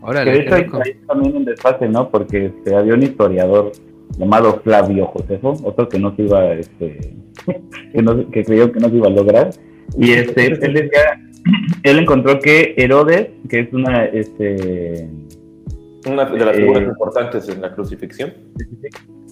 [0.03, 2.09] Ahora, que de hecho hay, también un desfase, ¿no?
[2.11, 3.73] Porque este, había un historiador
[4.19, 7.17] llamado Flavio Josefo, otro que no se iba, este,
[7.93, 9.51] que, no, que creyó que no se iba a lograr.
[9.99, 11.21] Y este, él decía,
[11.83, 15.09] él encontró que Herodes, que es una, este,
[16.07, 18.33] una de las figuras eh, importantes en la crucifixión.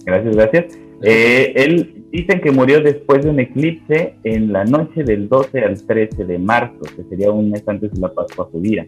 [0.05, 0.79] Gracias, gracias.
[1.01, 5.85] Eh, él dicen que murió después de un eclipse en la noche del 12 al
[5.85, 8.87] 13 de marzo, que sería un mes antes de la Pascua judía.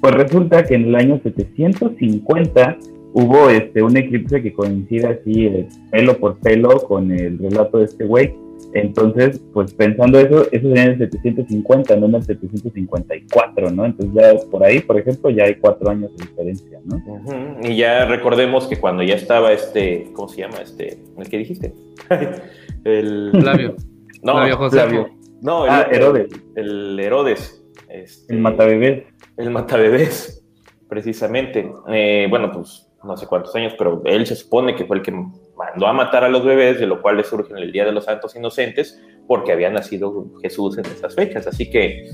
[0.00, 2.78] Pues resulta que en el año 750
[3.12, 7.84] hubo este, un eclipse que coincide así eh, pelo por pelo con el relato de
[7.84, 8.34] este güey.
[8.74, 13.84] Entonces, pues pensando eso, eso sería en el 750, no en el 754, ¿no?
[13.84, 17.02] Entonces ya por ahí, por ejemplo, ya hay cuatro años de diferencia, ¿no?
[17.62, 20.58] Y ya recordemos que cuando ya estaba este, ¿cómo se llama?
[20.62, 21.74] Este, el que dijiste.
[22.84, 23.76] el Flavio.
[24.22, 25.06] No, Flavio José.
[25.40, 26.28] No, el, ah, Herodes.
[26.54, 27.64] El, Herodes.
[27.88, 29.04] Este, el Matabebés
[29.40, 30.44] el matabebés,
[30.88, 31.72] precisamente.
[31.88, 35.12] Eh, bueno, pues no sé cuántos años, pero él se supone que fue el que
[35.60, 37.92] mandó a matar a los bebés, de lo cual le surge en el Día de
[37.92, 41.46] los Santos Inocentes, porque había nacido Jesús en esas fechas.
[41.46, 42.08] Así que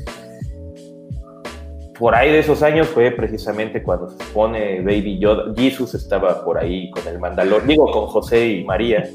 [1.99, 5.53] por ahí de esos años fue precisamente cuando se pone Baby Yoda.
[5.57, 9.09] Jesus estaba por ahí con el Mandalor, digo, con José y María,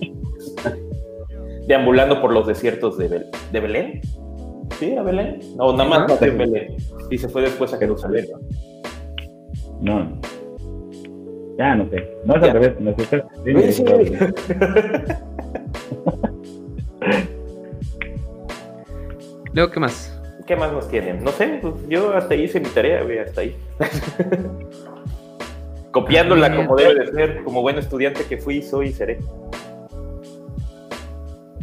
[1.68, 4.02] deambulando por los desiertos de, de Belén.
[4.80, 5.40] ¿Sí, a Belén?
[5.58, 6.78] No, nada más no, en Belén.
[7.12, 8.26] Y se fue después a Jerusalén.
[9.80, 10.20] No.
[11.62, 12.18] Ya, no sé.
[12.26, 12.74] No es al revés.
[12.80, 13.06] No sé.
[19.54, 20.20] Luego, ¿qué más?
[20.48, 21.24] ¿Qué más nos tienen?
[21.24, 23.56] No sé, pues yo hasta ahí hice mi tarea, güey, hasta ahí.
[25.92, 29.20] Copiándola como debe de ser, como buen estudiante que fui, soy y seré.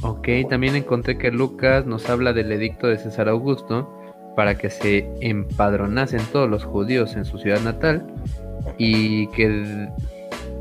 [0.03, 3.93] Ok, también encontré que Lucas nos habla del edicto de César Augusto
[4.37, 8.07] para que se empadronasen todos los judíos en su ciudad natal
[8.77, 9.89] y que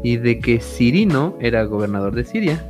[0.03, 2.63] y de que Cirino era gobernador de Siria.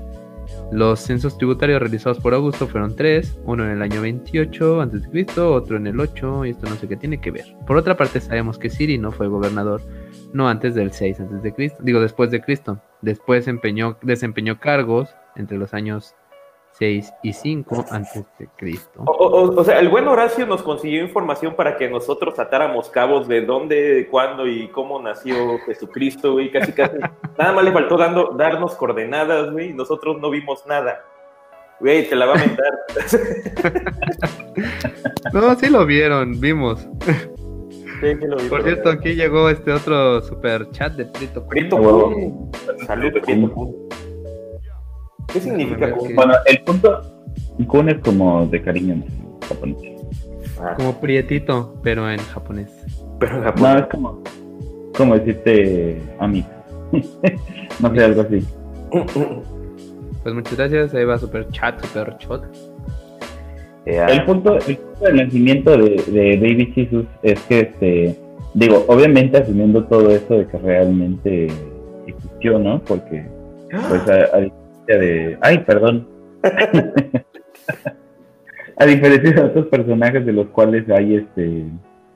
[0.72, 5.78] Los censos tributarios realizados por Augusto fueron tres, uno en el año 28 a.C., otro
[5.78, 7.56] en el 8, y esto no sé qué tiene que ver.
[7.66, 9.82] Por otra parte, sabemos que Cirino fue gobernador
[10.34, 12.82] no antes del 6 a.C., digo después de Cristo.
[13.02, 16.16] Después empeñó, desempeñó cargos entre los años
[16.78, 19.04] 6 y 5 antes de Cristo.
[19.06, 24.08] O, sea, el buen Horacio nos consiguió información para que nosotros atáramos cabos de dónde,
[24.12, 26.98] cuándo y cómo nació Jesucristo, güey, casi casi.
[27.38, 31.04] nada más le faltó dando, darnos coordenadas, güey, y nosotros no vimos nada.
[31.80, 32.74] Güey, te la va a mentar.
[35.34, 36.88] no, sí lo vieron, vimos.
[38.02, 41.48] Sí, lo vi, Por cierto, aquí llegó este otro super chat de Prito.
[41.48, 42.52] Prito,
[42.86, 43.88] Salud, Prito.
[45.32, 46.16] ¿Qué significa Kun?
[46.16, 47.02] Bueno, el punto
[47.68, 49.06] Kun es como de cariño en
[49.48, 49.78] japonés.
[50.60, 50.74] Ah.
[50.76, 52.72] Como prietito, pero en japonés.
[53.20, 53.74] Pero en japonés.
[53.74, 54.24] No, es como,
[54.96, 56.46] como decirte a mí.
[57.80, 58.46] no sé, algo así.
[60.24, 62.44] Pues muchas gracias, ahí va super chat, super chat.
[63.86, 68.16] El punto, el punto del nacimiento de, de Baby Jesus es que, este,
[68.54, 71.48] digo, obviamente asumiendo todo eso de que realmente
[72.06, 72.82] existió, ¿no?
[72.82, 73.26] Porque,
[73.70, 74.46] pues, a,
[74.96, 75.38] de.
[75.42, 76.08] Ay, perdón.
[78.78, 81.66] a diferencia de otros personajes de los cuales hay este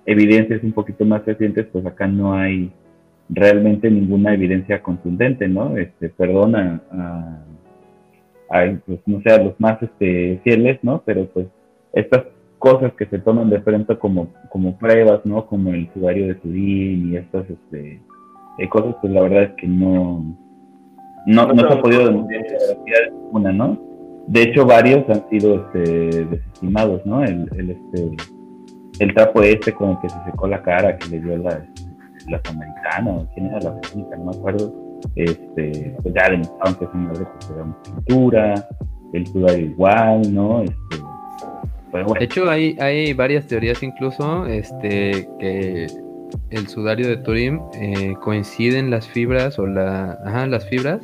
[0.06, 2.72] evidencias un poquito más recientes, pues acá no hay
[3.30, 5.78] realmente ninguna evidencia contundente, ¿no?
[5.78, 7.40] Este, perdona a,
[8.86, 11.02] pues, no sé, los más este, fieles, ¿no?
[11.06, 11.48] Pero pues
[11.94, 12.26] estas
[12.60, 15.46] cosas que se toman de frente como, como pruebas, ¿no?
[15.46, 18.02] Como el sudario de Sudín y estas este,
[18.60, 20.38] eh, cosas, pues la verdad es que no,
[21.26, 22.44] no, no, se ha podido demostrar
[23.32, 23.78] una, ¿no?
[24.28, 27.24] De hecho, varios han sido este, desestimados, ¿no?
[27.24, 28.12] El, el, este,
[29.00, 31.66] el trapo este con el que se secó la cara, que le dio la,
[32.30, 34.16] las americanas, ¿quién era la técnica?
[34.18, 34.74] No me acuerdo.
[35.16, 37.26] Este, pues ya demostraron que es una de
[37.84, 38.68] pintura,
[39.14, 40.62] el sudario igual, ¿no?
[40.62, 40.98] Este,
[41.92, 42.14] bueno.
[42.18, 45.88] De hecho, hay, hay varias teorías incluso este, que
[46.52, 51.02] el sudario de Turín eh, coinciden las fibras o la, ajá, las fibras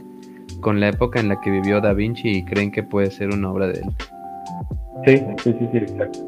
[0.61, 3.51] con la época en la que vivió Da Vinci y creen que puede ser una
[3.51, 3.85] obra de él.
[5.05, 6.19] Sí, sí, sí, sí exacto.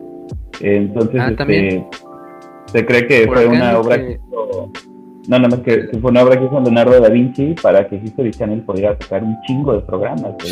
[0.61, 1.85] Entonces, ah, este,
[2.65, 4.19] se cree que fue una obra que...
[5.27, 8.31] no, nada más que, fue una obra que hizo Leonardo da Vinci para que History
[8.31, 10.35] Channel pudiera sacar un chingo de programas.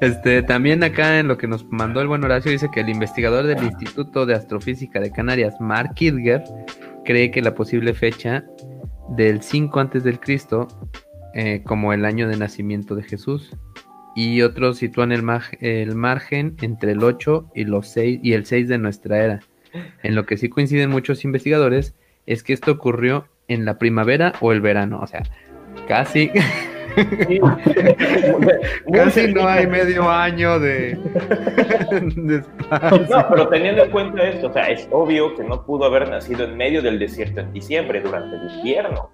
[0.00, 3.46] Este, también acá en lo que nos mandó el buen Horacio dice que el investigador
[3.46, 6.44] del Instituto de Astrofísica de Canarias, Mark Kidger,
[7.04, 8.44] cree que la posible fecha
[9.10, 10.68] del 5 antes del Cristo
[11.34, 13.56] eh, como el año de nacimiento de Jesús
[14.14, 18.78] y otros sitúan el, margen entre el 8 y, los 6, y el 6 de
[18.78, 19.40] nuestra era.
[20.02, 21.94] En lo que sí coinciden muchos investigadores
[22.26, 25.22] es que esto ocurrió en la primavera o el verano, o sea,
[25.86, 26.30] casi
[28.92, 30.98] Casi no hay medio año de,
[33.10, 36.44] No, pero teniendo en cuenta esto, o sea, es obvio que no pudo haber nacido
[36.44, 39.10] en medio del desierto en diciembre, durante el invierno.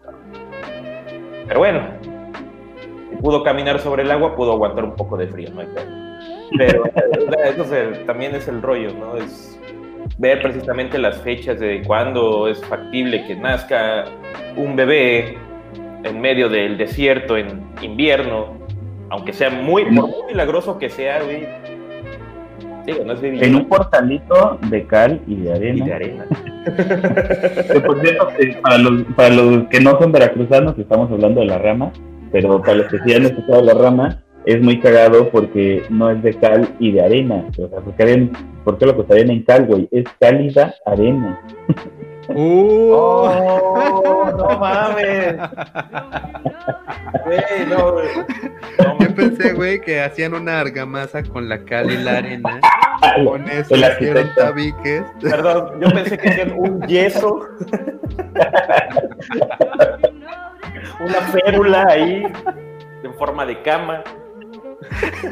[1.47, 1.81] Pero bueno,
[3.11, 5.63] si pudo caminar sobre el agua, pudo aguantar un poco de frío, ¿no?
[6.57, 6.85] Pero
[7.45, 7.65] eso
[8.07, 9.17] también es el rollo, ¿no?
[9.17, 9.59] Es
[10.19, 14.05] ver precisamente las fechas de cuándo es factible que nazca
[14.57, 15.39] un bebé
[16.05, 18.55] en medio del desierto en invierno,
[19.11, 21.47] aunque sea muy, muy milagroso que sea, güey.
[23.05, 25.85] no es en un portalito de cal y de arena.
[25.85, 26.27] Y de arena.
[27.87, 28.29] por cierto,
[28.63, 31.91] para, los, para los que no son veracruzanos, estamos hablando de la rama,
[32.31, 36.23] pero para los que sí han escuchado la rama, es muy cagado porque no es
[36.23, 37.47] de cal y de arena.
[37.59, 39.89] O sea, ¿por qué lo costarían en cal, güey?
[39.91, 41.41] Es cálida arena.
[42.29, 42.91] Uh.
[42.93, 45.37] Oh, no mames.
[47.69, 48.03] no,
[49.01, 52.61] Yo pensé, güey, que hacían una argamasa con la cal y la arena
[53.25, 55.03] Con eso hicieron tabiques.
[55.21, 57.41] Perdón, yo pensé que hacían un yeso.
[61.01, 62.23] Una férula ahí
[63.03, 64.03] en forma de cama.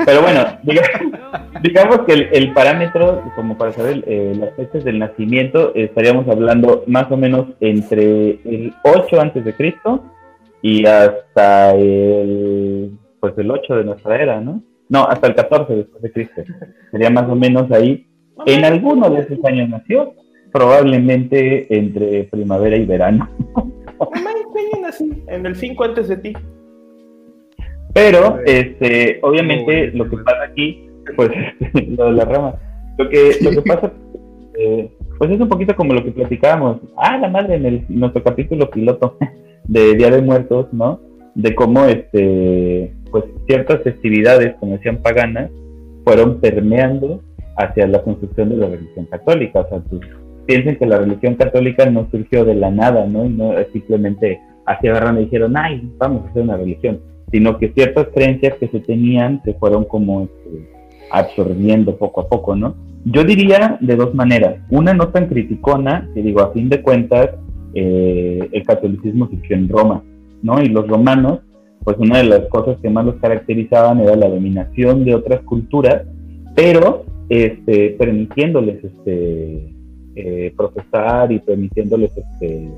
[0.04, 4.98] Pero bueno, diga- digamos que el, el parámetro, como para saber eh, las fechas del
[4.98, 10.02] nacimiento, estaríamos hablando más o menos entre el 8 antes de Cristo
[10.62, 14.62] y hasta el, pues el 8 de nuestra era, ¿no?
[14.88, 16.42] No, hasta el 14 después de Cristo.
[16.90, 18.06] Sería más o menos ahí.
[18.46, 20.14] En alguno de esos años nació,
[20.52, 23.28] probablemente entre primavera y verano.
[23.54, 24.30] Mamá,
[24.88, 26.32] así, en el 5 antes de ti.
[27.94, 31.30] Pero, este, obviamente, lo que pasa aquí, pues,
[31.88, 32.54] lo de la rama,
[32.98, 33.92] lo que, lo que pasa,
[34.58, 38.22] eh, pues es un poquito como lo que platicábamos, ah, la madre, en el, nuestro
[38.22, 39.18] capítulo piloto
[39.64, 41.00] de Día de Muertos, ¿no?
[41.34, 45.50] De cómo, este, pues, ciertas festividades, como decían paganas,
[46.04, 47.22] fueron permeando
[47.58, 49.60] hacia la construcción de la religión católica.
[49.60, 50.00] O sea, pues,
[50.46, 53.26] piensen que la religión católica no surgió de la nada, ¿no?
[53.26, 57.00] Y no simplemente así agarraron y dijeron, ay, vamos a hacer una religión
[57.32, 60.70] sino que ciertas creencias que se tenían se fueron como este,
[61.10, 62.74] absorbiendo poco a poco, ¿no?
[63.04, 64.60] Yo diría de dos maneras.
[64.70, 67.30] Una no tan criticona, que digo, a fin de cuentas,
[67.74, 70.04] eh, el catolicismo surgió en Roma,
[70.42, 70.62] ¿no?
[70.62, 71.40] Y los romanos,
[71.82, 76.02] pues una de las cosas que más los caracterizaban era la dominación de otras culturas,
[76.54, 79.74] pero este, permitiéndoles este,
[80.14, 80.54] eh,
[81.30, 82.70] y permitiéndoles, este,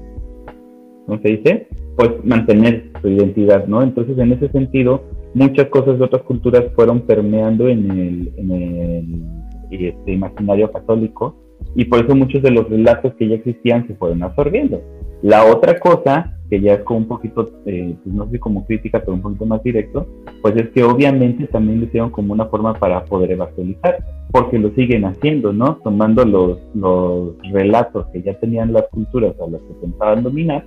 [1.06, 1.66] ¿cómo se dice?
[1.96, 3.82] Pues mantener su identidad, ¿no?
[3.82, 9.34] Entonces, en ese sentido, muchas cosas de otras culturas fueron permeando en el, en el
[9.70, 11.36] este, imaginario católico
[11.74, 14.80] y por eso muchos de los relatos que ya existían se fueron absorbiendo.
[15.22, 19.00] La otra cosa, que ya es como un poquito, eh, pues no sé como crítica,
[19.00, 20.06] pero un poquito más directo,
[20.42, 24.70] pues es que obviamente también lo hicieron como una forma para poder evangelizar, porque lo
[24.74, 25.76] siguen haciendo, ¿no?
[25.82, 30.64] Tomando los, los relatos que ya tenían las culturas a las que pensaban dominar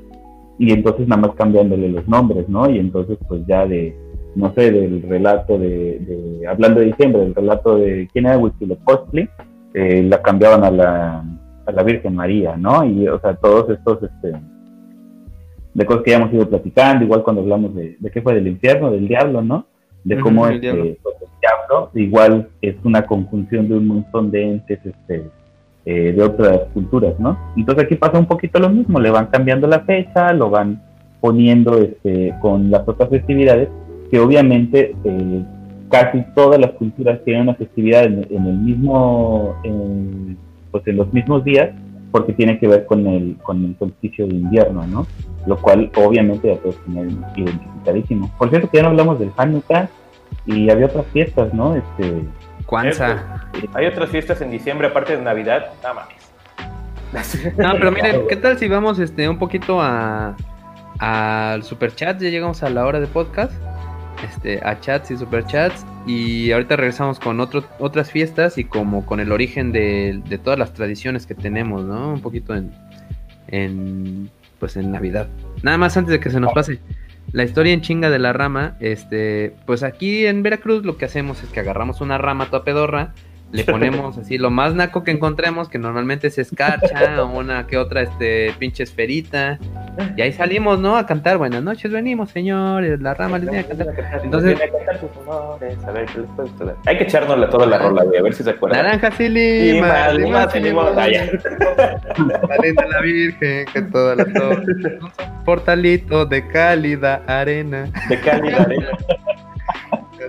[0.60, 2.70] y entonces nada más cambiándole los nombres, ¿no?
[2.70, 3.96] Y entonces pues ya de,
[4.36, 9.30] no sé, del relato de, de hablando de diciembre, del relato de quién era Huitzilopochtli,
[9.74, 11.24] eh, la cambiaban a la,
[11.66, 12.84] a la Virgen María, ¿no?
[12.84, 14.34] Y o sea, todos estos, este,
[15.74, 18.48] de cosas que ya hemos ido platicando, igual cuando hablamos de, de qué fue del
[18.48, 19.66] infierno, del diablo, ¿no?
[20.04, 20.84] De cómo este, diablo.
[21.04, 25.30] pues, el diablo igual es una conjunción de un montón de entes, este,
[25.90, 27.38] eh, de otras culturas, ¿no?
[27.56, 30.82] Entonces aquí pasa un poquito lo mismo, le van cambiando la fecha, lo van
[31.22, 33.70] poniendo este, con las otras festividades,
[34.12, 35.44] que obviamente eh,
[35.90, 40.38] casi todas las culturas tienen una festividad en, en el mismo, en,
[40.72, 41.70] pues en los mismos días,
[42.12, 45.08] porque tiene que ver con el, con el solsticio de invierno, ¿no?
[45.46, 48.30] Lo cual obviamente ya todos tienen identificadísimo.
[48.38, 49.88] Por cierto que ya no hablamos del Hanukkah
[50.46, 51.76] y había otras fiestas, ¿no?
[51.76, 52.24] Este,
[52.68, 53.50] Cuanza.
[53.74, 55.72] Hay otras fiestas en diciembre aparte de Navidad.
[55.82, 57.54] Nada mames.
[57.58, 60.36] No, pero miren, ¿qué tal si vamos este un poquito a
[61.00, 62.22] al superchat?
[62.22, 63.54] Ya llegamos a la hora de podcast.
[64.28, 65.86] Este, a chats y superchats.
[66.06, 70.60] Y ahorita regresamos con otro, otras fiestas y como con el origen de, de todas
[70.60, 72.14] las tradiciones que tenemos, ¿no?
[72.14, 72.74] Un poquito en,
[73.48, 75.28] en pues en Navidad.
[75.64, 76.80] Nada más antes de que se nos pase.
[77.32, 81.44] La historia en chinga de la rama, este, pues aquí en Veracruz lo que hacemos
[81.44, 83.14] es que agarramos una rama toda pedorra,
[83.52, 87.78] le ponemos así lo más naco que encontremos, que normalmente es escarcha o una que
[87.78, 89.58] otra este pinche esferita,
[90.16, 90.98] y ahí salimos, ¿no?
[90.98, 93.88] A cantar, buenas noches, venimos, señores, la rama les viene a cantar.
[94.24, 94.60] Entonces-
[95.88, 96.76] A ver, ¿qué les puedo esperar?
[96.86, 98.84] Hay que echárnosla toda la rola, güey, a ver si se acuerdan.
[98.84, 99.92] Naranjas y limas.
[100.98, 101.26] Ah, ya.
[102.90, 107.90] La virgen, que toda la torre, un portalito de cálida arena.
[108.10, 108.88] De Cali, la arena.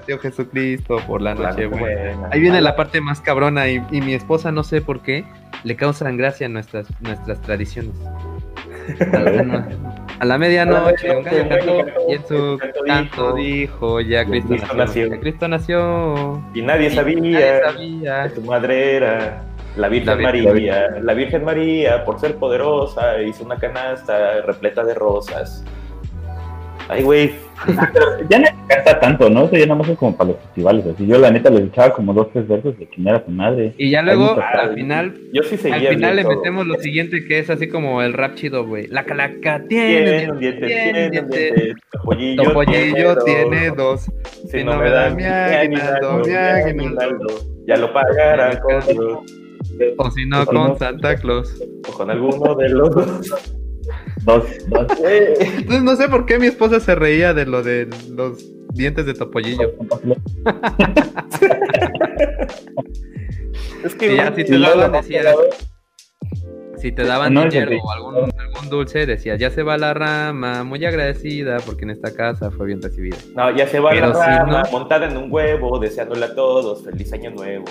[0.09, 2.12] Nació Jesucristo por la noche buena.
[2.14, 2.28] buena.
[2.32, 5.26] Ahí viene la parte más cabrona y, y mi esposa no sé por qué
[5.64, 7.94] le causan gracia nuestras nuestras tradiciones.
[10.18, 11.09] A la, medianoche
[12.09, 15.09] y en su canto dijo ya Cristo Cristo nació.
[15.09, 15.09] nació.
[15.11, 16.42] Ya Cristo nació.
[16.54, 18.22] Y nadie Y sabía nadie sabía.
[18.22, 19.42] que su madre era
[19.76, 20.86] la Virgen La Virgen María.
[21.02, 25.62] La Virgen María, por ser poderosa, hizo una canasta repleta de rosas.
[26.89, 27.32] Ay, güey.
[28.30, 29.45] ya no canta tanto, ¿no?
[29.45, 30.86] Eso ya nada más es como para los festivales.
[30.86, 33.74] Así yo la neta les echaba como dos, tres versos de chingar a su madre.
[33.78, 36.36] Y ya luego al final Yo sí seguía al final le todo.
[36.36, 38.86] metemos lo siguiente que es así como el rap chido, güey.
[38.86, 41.39] La calaca Tiene tiene un diente, tiene tiene un diente.
[41.55, 41.74] diente.
[41.93, 44.11] Topollillo, Topollillo tiene dos.
[44.51, 47.26] Si no me dan mi aguinaldo, mi aguinaldo,
[47.66, 49.18] ya lo pagará con Dios.
[49.99, 51.62] O si no, con Santa Claus.
[51.89, 53.55] O con alguno de los dos.
[54.29, 54.87] Dos, dos.
[55.01, 59.14] Entonces no sé por qué mi esposa se reía de lo de los dientes de
[59.14, 59.72] topollillo.
[63.85, 65.35] Es que ya, si te daban, decías.
[66.76, 70.85] Si te daban dinero o algún, algún, dulce, decías, ya se va la rama, muy
[70.85, 73.16] agradecida porque en esta casa fue bien recibida.
[73.35, 77.31] No, ya se va la rama, montada en un huevo, deseándole a todos feliz año
[77.31, 77.64] nuevo.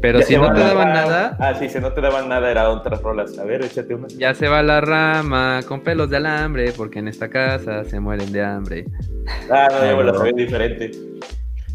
[0.00, 1.36] Pero si no te daban nada.
[1.40, 3.38] Ah, sí, si no te daban nada era otras rolas.
[3.38, 4.08] A ver, échate una.
[4.08, 8.32] Ya se va la rama con pelos de alambre, porque en esta casa se mueren
[8.32, 8.84] de hambre.
[9.50, 10.90] Ah, no, yo me la sabía diferente.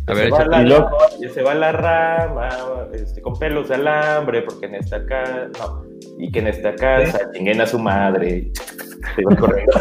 [0.07, 0.63] A ver, échate.
[0.63, 2.49] La, ya se va la rama
[2.93, 5.49] este, con pelos de alambre, porque en esta casa.
[5.59, 5.83] No,
[6.17, 7.25] y que en esta casa ¿Sí?
[7.33, 8.51] chinguen a su madre.
[9.15, 9.73] Se iba corriendo.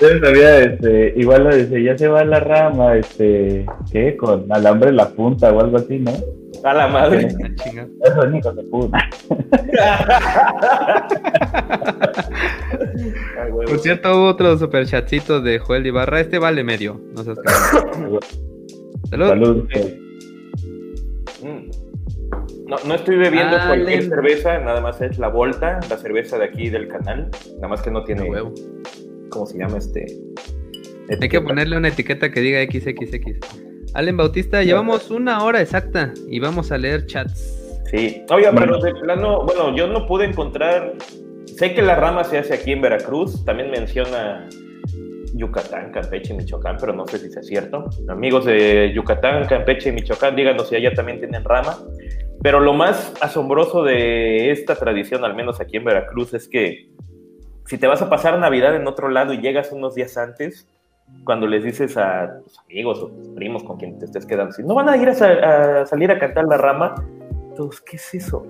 [0.00, 4.16] Yo sabía, este, igual lo dice, ya se va la rama, este, ¿qué?
[4.16, 6.12] Con alambre en la punta o algo así, ¿no?
[6.64, 7.28] A la madre.
[7.28, 8.98] Eso es hijo de puta.
[13.66, 16.20] Por cierto, hubo otro superchatcito de Joel Ibarra.
[16.20, 17.00] Este vale medio.
[17.14, 17.38] No seas
[19.10, 19.28] Salud.
[19.28, 19.68] Salud.
[21.42, 21.70] Mm.
[22.66, 24.14] No, no, estoy bebiendo ah, cualquier lento.
[24.14, 27.30] cerveza, nada más es la Volta, la cerveza de aquí del canal.
[27.56, 28.22] Nada más que no tiene.
[28.30, 28.52] huevo.
[29.30, 30.02] ¿Cómo se llama este?
[31.08, 31.18] Etiqueta.
[31.22, 33.69] Hay que ponerle una etiqueta que diga XXX.
[33.94, 37.56] Allen Bautista, llevamos una hora exacta y vamos a leer chats.
[37.90, 40.92] Sí, oiga, pero de plano, bueno, yo no pude encontrar.
[41.46, 44.48] Sé que la rama se hace aquí en Veracruz, también menciona
[45.34, 47.90] Yucatán, Campeche y Michoacán, pero no sé si es cierto.
[48.08, 51.78] Amigos de Yucatán, Campeche y Michoacán, díganos si allá también tienen rama.
[52.42, 56.90] Pero lo más asombroso de esta tradición, al menos aquí en Veracruz, es que
[57.66, 60.68] si te vas a pasar Navidad en otro lado y llegas unos días antes,
[61.24, 64.62] cuando les dices a tus amigos o tus primos con quien te estés quedando, si
[64.62, 66.94] no van a ir a, a, salir a cantar la rama,
[67.50, 68.46] entonces, ¿qué es eso?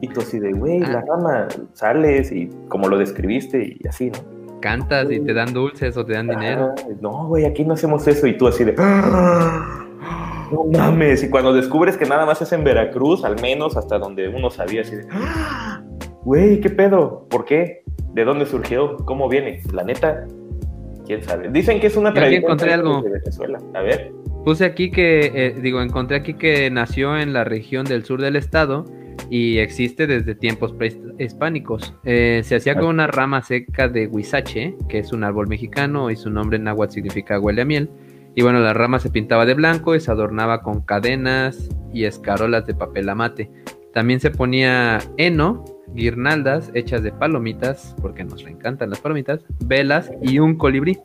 [0.00, 4.18] Y tú así de, güey, la rama, sales y como lo describiste y así, ¿no?
[4.60, 6.74] Cantas y te dan dulces o te dan dinero.
[7.00, 8.74] no, güey, aquí no hacemos eso y tú así de...
[8.74, 14.28] No mames, y cuando descubres que nada más es en Veracruz, al menos hasta donde
[14.28, 15.06] uno sabía, así de...
[16.24, 17.26] Güey, ¿qué pedo?
[17.30, 17.84] ¿Por qué?
[18.12, 18.96] ¿De dónde surgió?
[19.06, 19.62] ¿Cómo viene?
[19.72, 20.26] La neta,
[21.10, 21.50] quién sabe.
[21.50, 23.02] Dicen que es una tradición encontré algo.
[23.02, 23.58] de Venezuela.
[23.74, 24.12] A ver.
[24.44, 28.36] Puse aquí que, eh, digo, encontré aquí que nació en la región del sur del
[28.36, 28.84] estado
[29.28, 31.94] y existe desde tiempos prehispánicos.
[32.04, 36.16] Eh, se hacía con una rama seca de huizache, que es un árbol mexicano y
[36.16, 37.90] su nombre en náhuatl significa huele a miel.
[38.36, 42.66] Y bueno, la rama se pintaba de blanco y se adornaba con cadenas y escarolas
[42.66, 43.50] de papel amate.
[43.92, 45.64] También se ponía heno,
[45.94, 50.98] guirnaldas hechas de palomitas, porque nos encantan las palomitas, velas y un colibrí.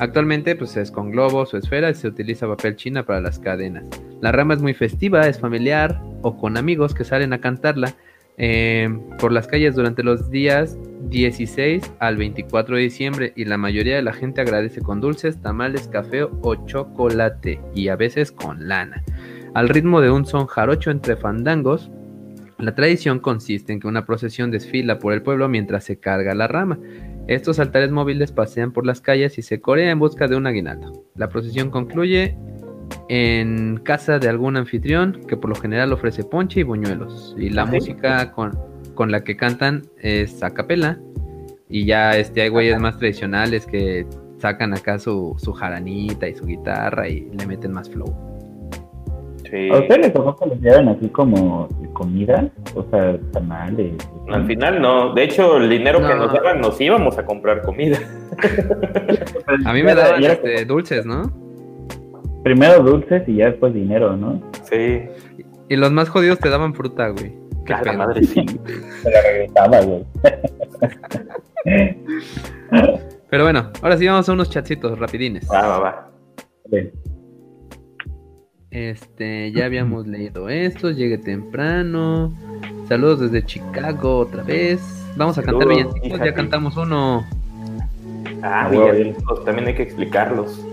[0.00, 3.84] Actualmente pues es con globos o esferas y se utiliza papel china para las cadenas.
[4.20, 7.94] La rama es muy festiva, es familiar o con amigos que salen a cantarla
[8.40, 10.78] eh, por las calles durante los días
[11.10, 15.88] 16 al 24 de diciembre y la mayoría de la gente agradece con dulces, tamales,
[15.88, 19.02] café o chocolate y a veces con lana.
[19.54, 21.90] Al ritmo de un son jarocho entre fandangos,
[22.58, 26.48] la tradición consiste en que una procesión desfila por el pueblo mientras se carga la
[26.48, 26.78] rama.
[27.28, 31.04] Estos altares móviles pasean por las calles y se corea en busca de un aguinaldo.
[31.14, 32.36] La procesión concluye
[33.08, 37.36] en casa de algún anfitrión que por lo general ofrece ponche y buñuelos.
[37.38, 38.58] Y la música con,
[38.94, 40.98] con, la que cantan es a capela.
[41.68, 44.06] Y ya este, hay güeyes más tradicionales que
[44.38, 48.37] sacan acá su, su jaranita y su guitarra y le meten más flow.
[49.50, 49.70] Sí.
[49.70, 52.48] ¿A ustedes les tocó que les dieran así como comida?
[52.74, 53.94] O sea, tamales.
[54.28, 55.14] Al final no.
[55.14, 56.08] De hecho, el dinero no.
[56.08, 57.98] que nos daban nos íbamos a comprar comida.
[59.64, 61.32] a mí me daban este, dulces, ¿no?
[62.44, 64.42] Primero dulces y ya después dinero, ¿no?
[64.64, 65.02] Sí.
[65.68, 67.34] Y los más jodidos te daban fruta, güey.
[67.64, 68.44] Qué la madre sí.
[69.02, 70.04] Se la regresaba, güey.
[73.30, 75.46] Pero bueno, ahora sí vamos a unos chatcitos rapidines.
[75.50, 76.10] Va, va, va.
[76.70, 76.90] Bien.
[78.70, 82.32] Este, ya habíamos leído esto, llegue temprano.
[82.88, 84.80] Saludos desde Chicago otra vez.
[85.16, 87.26] Vamos a Saludos, cantar villancicos, ya cantamos uno.
[88.42, 90.64] Ah, villancicos, también hay que explicarlos.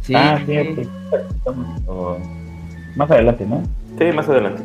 [0.00, 0.14] Sí.
[0.16, 0.88] Ah, sí, sí.
[2.96, 3.62] Más adelante, ¿no?
[3.98, 4.62] Sí, más adelante.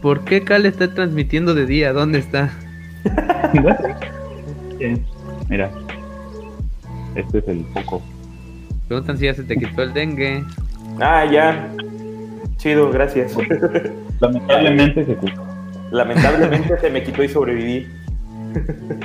[0.00, 1.92] ¿Por qué Cal está transmitiendo de día?
[1.92, 2.50] ¿Dónde está?
[5.48, 5.70] Mira,
[7.14, 8.02] este es el foco.
[8.88, 10.44] Preguntan si ya se te quitó el dengue.
[11.00, 11.70] Ah, ya.
[12.56, 13.34] Chido, gracias.
[14.20, 15.42] Lamentablemente se quitó.
[15.90, 17.86] Lamentablemente se me quitó y sobreviví.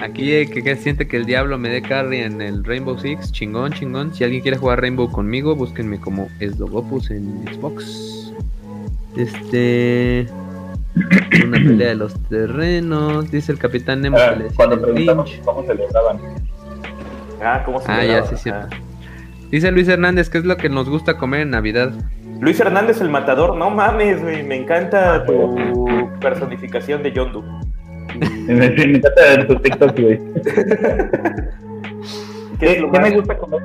[0.01, 3.31] Aquí eh, que, que, siente que el diablo me dé carry en el Rainbow Six,
[3.31, 4.13] chingón, chingón.
[4.13, 8.33] Si alguien quiere jugar Rainbow conmigo, búsquenme como Esdogopus en Xbox.
[9.15, 10.27] Este.
[11.45, 13.31] Una pelea de los terrenos.
[13.31, 16.19] Dice el capitán Nemo ah, que le cuando preguntamos cómo celebraban.
[17.41, 18.67] Ah, cómo se Ah, ya, sí, cierto.
[18.71, 18.88] Ah.
[19.51, 21.91] Dice Luis Hernández, ¿qué es lo que nos gusta comer en Navidad?
[22.39, 27.43] Luis Hernández el matador, no mames, güey, me encanta tu personificación de Yondu.
[28.47, 30.19] Me, me encanta ver tus TikTok, güey.
[32.59, 33.59] ¿Qué es ¿Qué, lo qué más- me gusta comer?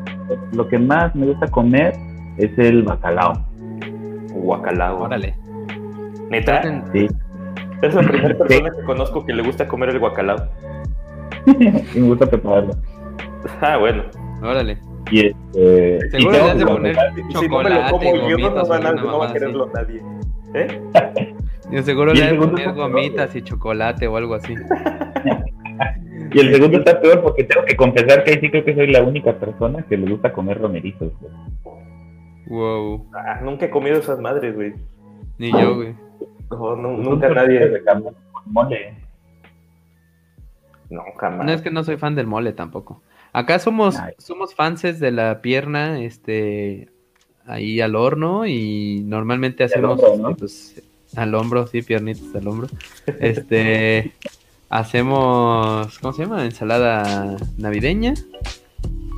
[0.53, 1.95] Lo que más me gusta comer
[2.39, 3.33] es el bacalao.
[4.33, 5.03] Guacalao.
[5.03, 5.35] Órale.
[6.31, 6.63] Neta,
[6.93, 7.07] Sí.
[7.83, 10.49] es la primera persona que conozco que le gusta comer el guacalao.
[11.47, 12.75] y me gusta prepararlo.
[13.61, 14.03] Ah, bueno.
[14.43, 14.79] Órale.
[15.11, 16.11] Y este.
[16.11, 18.05] Seguro y le tengo has de que poner comer- Si no me lo chocolate, como
[18.05, 20.03] yo, no, gomitas va, o a- no va a quererlo nadie.
[20.55, 20.81] ¿Eh?
[21.71, 24.55] Yo seguro Y le segundo poner peor, gomitas y chocolate o algo así.
[26.33, 28.89] Y el segundo está peor porque tengo que confesar que ahí sí creo que soy
[28.89, 31.13] la única persona que le gusta comer romeritos.
[31.21, 31.33] güey.
[32.47, 33.07] Wow.
[33.15, 34.75] Ah, nunca he comido esas madres, güey.
[35.39, 35.95] Ni yo, güey.
[36.51, 37.61] No, no, Son nunca nadie.
[37.61, 37.81] de
[38.47, 38.95] mole.
[40.91, 41.47] No, jamás.
[41.47, 43.01] No es que no soy fan del mole tampoco.
[43.35, 46.89] Acá somos, somos fanses de la pierna, este,
[47.47, 50.29] ahí al horno y normalmente al hacemos, hombro, ¿no?
[50.31, 50.83] este, pues,
[51.17, 52.69] al hombro, sí, piernitas al hombro.
[53.19, 54.13] Este,
[54.71, 56.45] hacemos, ¿cómo se llama?
[56.45, 58.15] Ensalada navideña.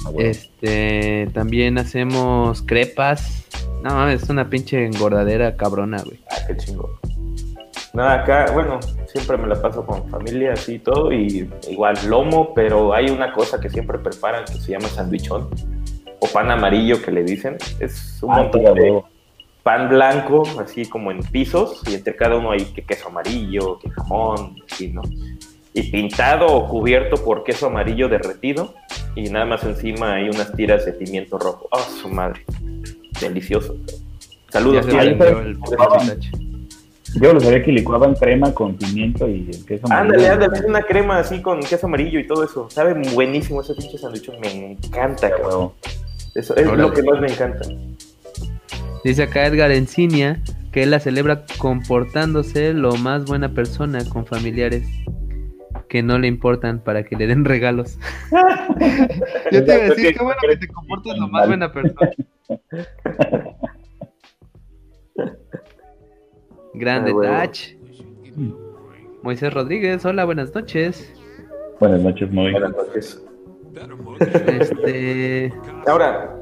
[0.07, 0.13] Ah.
[0.19, 3.45] Este, también hacemos crepas.
[3.83, 6.21] No mames, es una pinche engordadera cabrona, güey.
[6.31, 6.99] Ah, qué chingo.
[7.97, 12.53] Nada, acá, bueno, siempre me la paso con familia, así y todo, y igual lomo,
[12.53, 15.49] pero hay una cosa que siempre preparan que se llama sandwichón,
[16.21, 17.57] o pan amarillo que le dicen.
[17.81, 19.03] Es un Ah, montón de
[19.63, 23.89] pan blanco, así como en pisos, y entre cada uno hay que queso amarillo, que
[23.89, 25.01] jamón, así, ¿no?
[25.73, 28.75] Y pintado o cubierto por queso amarillo derretido,
[29.15, 31.67] y nada más encima hay unas tiras de pimiento rojo.
[31.71, 32.45] ¡Oh, su madre!
[33.23, 33.75] Delicioso.
[34.51, 34.87] Saludos,
[37.21, 40.33] Yo lo sabía que licuaban crema con pimiento y el queso Ándale, amarillo.
[40.33, 42.69] ándale, es una crema así con queso amarillo y todo eso.
[42.71, 45.73] Sabe buenísimo ese pinche sándwich, me encanta, cabrón.
[46.35, 46.83] Eso es Órale.
[46.83, 47.67] lo que más me encanta.
[49.03, 50.43] Dice acá Edgar Encinia
[50.73, 54.87] que él la celebra comportándose lo más buena persona con familiares
[55.89, 57.99] que no le importan para que le den regalos.
[59.53, 62.11] Yo te iba a decir, qué bueno que te comportas lo más buena persona.
[66.77, 67.75] Grande Ah, touch.
[69.23, 71.11] Moisés Rodríguez, hola, buenas noches.
[71.81, 73.23] Buenas noches, muy Buenas noches.
[74.21, 75.53] Este,
[75.87, 76.37] Ahora,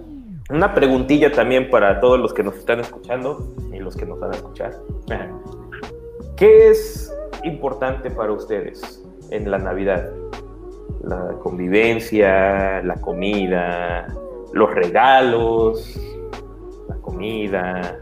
[0.50, 4.32] una preguntilla también para todos los que nos están escuchando y los que nos van
[4.32, 4.72] a escuchar.
[6.36, 7.14] ¿Qué es
[7.44, 10.10] importante para ustedes en la Navidad?
[11.04, 14.08] La convivencia, la comida,
[14.52, 15.98] los regalos,
[16.88, 18.00] la comida.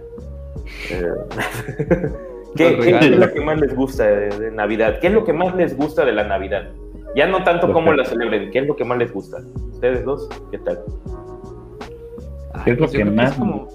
[0.91, 1.05] Eh,
[2.57, 4.99] ¿Qué, es lo que más les gusta de, de Navidad?
[5.01, 6.71] ¿Qué es lo que más les gusta de la Navidad?
[7.15, 9.39] Ya no tanto cómo la celebren, ¿qué es lo que más les gusta?
[9.73, 10.29] ¿Ustedes dos?
[10.51, 10.81] ¿Qué tal?
[12.55, 13.33] ay, ¿Qué es lo pues que más?
[13.33, 13.69] es como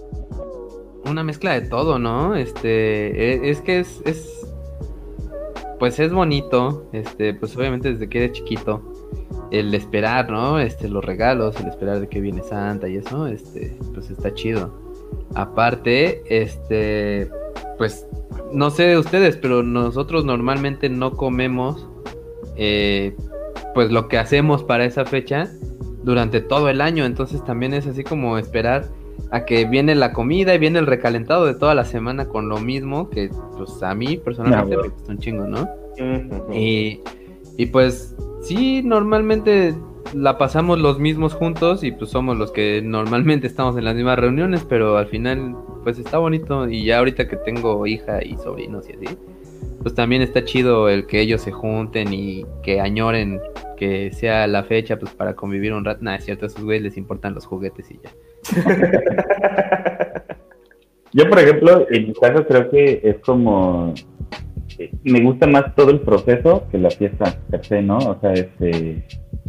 [1.06, 2.36] una mezcla de todo, ¿no?
[2.36, 4.48] Este, e- es, que es, es,
[5.80, 8.82] pues es bonito, este, pues obviamente desde que eres chiquito,
[9.52, 10.60] el esperar, ¿no?
[10.60, 14.87] Este, los regalos, el esperar de que viene Santa y eso, este, pues está chido.
[15.36, 17.30] Aparte, este,
[17.78, 18.08] pues,
[18.52, 21.88] no sé de ustedes, pero nosotros normalmente no comemos,
[22.56, 23.16] eh,
[23.74, 25.50] pues lo que hacemos para esa fecha
[26.04, 28.86] durante todo el año, entonces también es así como esperar
[29.32, 32.60] a que viene la comida y viene el recalentado de toda la semana con lo
[32.60, 35.68] mismo que pues a mí personalmente Ah, me gusta un chingo, ¿no?
[36.54, 37.02] Y,
[37.58, 39.76] y pues sí, normalmente
[40.14, 44.20] la pasamos los mismos juntos y pues somos los que normalmente estamos en las mismas
[44.20, 48.90] reuniones, pero al final pues está bonito y ya ahorita que tengo hija y sobrinos
[48.90, 49.18] y así,
[49.82, 53.40] pues también está chido el que ellos se junten y que añoren
[53.78, 56.04] que sea la fecha pues para convivir un rato.
[56.04, 58.12] Nada, es cierto, a esos güeyes les importan los juguetes y ya.
[61.14, 63.94] Yo, por ejemplo, en mi caso creo que es como...
[64.80, 67.98] eh, Me gusta más todo el proceso que la fiesta per se, ¿no?
[67.98, 69.04] O sea, este...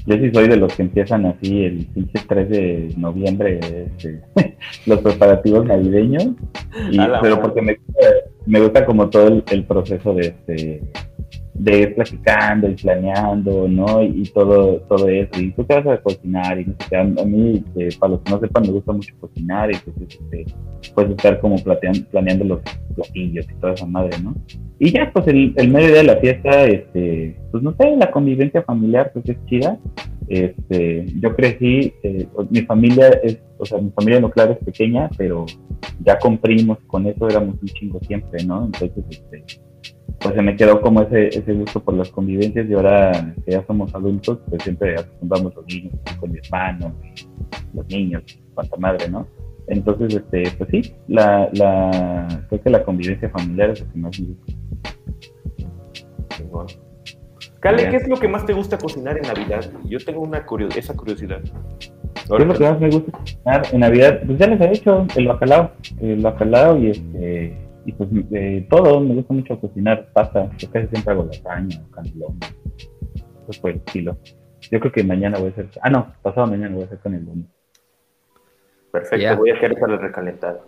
[0.07, 4.21] Yo sí soy de los que empiezan así el pinche 3 de noviembre, este,
[4.87, 6.29] los preparativos navideños,
[6.91, 8.15] y, pero porque me, gusta-
[8.47, 10.81] me gusta como todo el, el proceso de este
[11.59, 14.03] de ir platicando y planeando, ¿no?
[14.03, 15.41] Y, y todo, todo eso.
[15.41, 16.97] Y tú te vas a cocinar y no sé.
[16.97, 20.45] A, mí, eh, para los que no sepan, me gusta mucho cocinar y entonces este,
[20.95, 21.57] puedes estar como
[22.11, 22.61] planeando los
[22.95, 24.35] platillos y toda esa madre, ¿no?
[24.79, 28.63] Y ya, pues el, el medio de la fiesta, este, pues no sé, la convivencia
[28.63, 29.79] familiar, pues es chida.
[30.29, 35.47] Este, yo crecí, eh, mi familia es, o sea, mi familia nuclear es pequeña, pero
[36.05, 38.67] ya con primos, con eso éramos un chingo siempre, ¿no?
[38.67, 39.45] Entonces, este,
[40.21, 43.65] pues se me quedó como ese, ese gusto por las convivencias y ahora que ya
[43.67, 46.95] somos adultos, pues siempre acostumbramos los niños con mi hermano,
[47.75, 48.23] los niños,
[48.55, 49.27] cuanta madre, ¿no?
[49.69, 54.21] Entonces, este, pues sí, la, la, creo que la convivencia familiar es lo que más
[54.21, 54.53] me gusta.
[57.61, 59.71] Cale, ¿qué es lo que más te gusta cocinar en Navidad?
[59.85, 60.45] Yo tengo una
[60.77, 61.41] esa curiosidad.
[61.43, 64.21] ¿Qué es lo que más me gusta cocinar en Navidad?
[64.25, 69.01] Pues ya les he hecho el bacalao, el bacalao y este y pues eh, todo,
[69.01, 72.39] me gusta mucho cocinar pasta, yo casi siempre hago lasaña, candelón,
[73.49, 74.19] eso fue el estilo.
[74.71, 77.15] Yo creo que mañana voy a hacer, ah no, pasado mañana voy a hacer con
[77.15, 77.47] el lunes.
[78.93, 80.67] Perfecto, voy a hacer para el recalentado.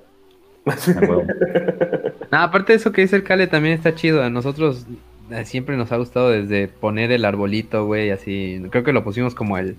[2.32, 4.22] no, aparte de eso que dice el Cale también está chido.
[4.22, 4.86] A nosotros
[5.30, 8.62] eh, siempre nos ha gustado desde poner el arbolito, güey, así.
[8.70, 9.76] Creo que lo pusimos como el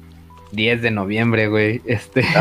[0.51, 1.81] 10 de noviembre, güey.
[1.85, 2.21] Este.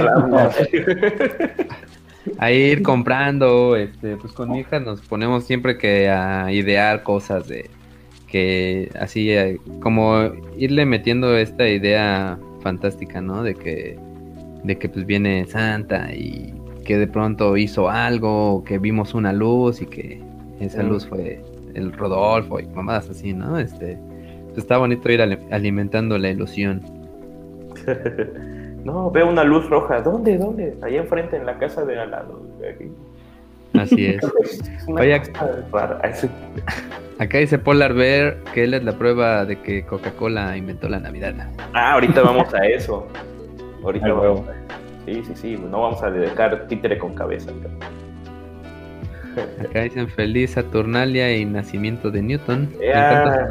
[2.39, 7.49] a ir comprando, este, pues con mi hija nos ponemos siempre que a idear cosas
[7.49, 7.71] de
[8.27, 13.43] que así eh, como irle metiendo esta idea fantástica, ¿no?
[13.43, 13.99] De que
[14.63, 16.53] de que pues viene Santa y
[16.85, 20.21] que de pronto hizo algo, que vimos una luz y que
[20.61, 21.43] esa luz fue
[21.75, 23.59] el Rodolfo y mamadas así, ¿no?
[23.59, 23.99] Este,
[24.47, 26.83] pues está bonito ir alimentando la ilusión.
[28.85, 30.01] no, veo una luz roja.
[30.01, 30.39] ¿Dónde?
[30.39, 30.77] ¿Dónde?
[30.83, 32.41] Allá enfrente, en la casa de al lado.
[33.79, 34.21] Así es.
[37.19, 41.35] acá dice Polar Bear que él es la prueba de que Coca-Cola inventó la Navidad.
[41.73, 43.07] Ah, ahorita vamos a eso.
[43.83, 44.43] Ahorita vamos
[45.07, 45.57] Sí, sí, sí.
[45.57, 47.51] No vamos a dejar títere con cabeza.
[49.61, 52.69] Acá dicen feliz Saturnalia y nacimiento de Newton.
[52.79, 53.49] Me encanta.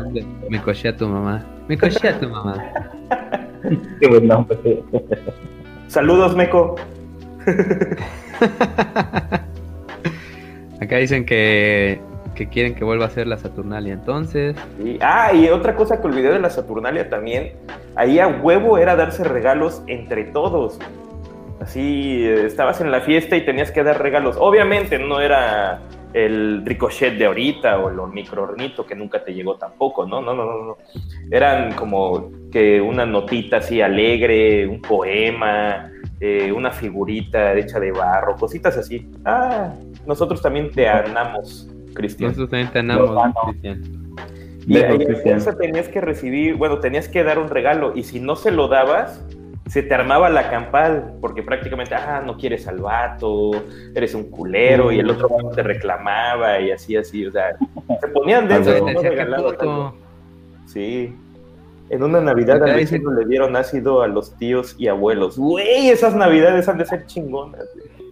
[0.50, 1.44] Me coché a tu mamá.
[1.68, 2.56] Me coché a tu mamá.
[4.00, 4.84] Qué buen nombre.
[5.88, 6.76] Saludos, Meco.
[10.82, 12.00] Acá dicen que,
[12.36, 14.56] que, quieren que vuelva a ser la Saturnalia entonces.
[15.02, 17.54] Ah, y otra cosa que olvidé de la Saturnalia también,
[17.96, 20.80] ahí a huevo era darse regalos entre todos.
[21.60, 24.38] Así, estabas en la fiesta y tenías que dar regalos.
[24.40, 25.82] Obviamente no era
[26.14, 30.22] el ricochet de ahorita o el microornito que nunca te llegó tampoco, ¿no?
[30.22, 30.78] No, no, no, no.
[31.30, 38.36] Eran como que una notita así alegre, un poema, eh, una figurita hecha de barro,
[38.36, 39.10] cositas así.
[39.24, 39.74] Ah,
[40.08, 42.30] nosotros también te amamos, Cristian.
[42.30, 44.00] Nosotros también te amamos, Cristian.
[44.68, 45.00] Y ahí
[45.60, 49.26] tenías que recibir, bueno, tenías que dar un regalo y si no se lo dabas,
[49.70, 53.52] se te armaba la campal, porque prácticamente, ah, no quieres al vato,
[53.94, 57.56] eres un culero, y el otro te reclamaba, y así, así, o sea,
[58.02, 59.92] se ponían dentro de
[60.66, 61.16] Sí.
[61.90, 65.38] En una Navidad a le dieron ácido a los tíos y abuelos.
[65.38, 67.66] Güey, esas Navidades han de ser chingonas.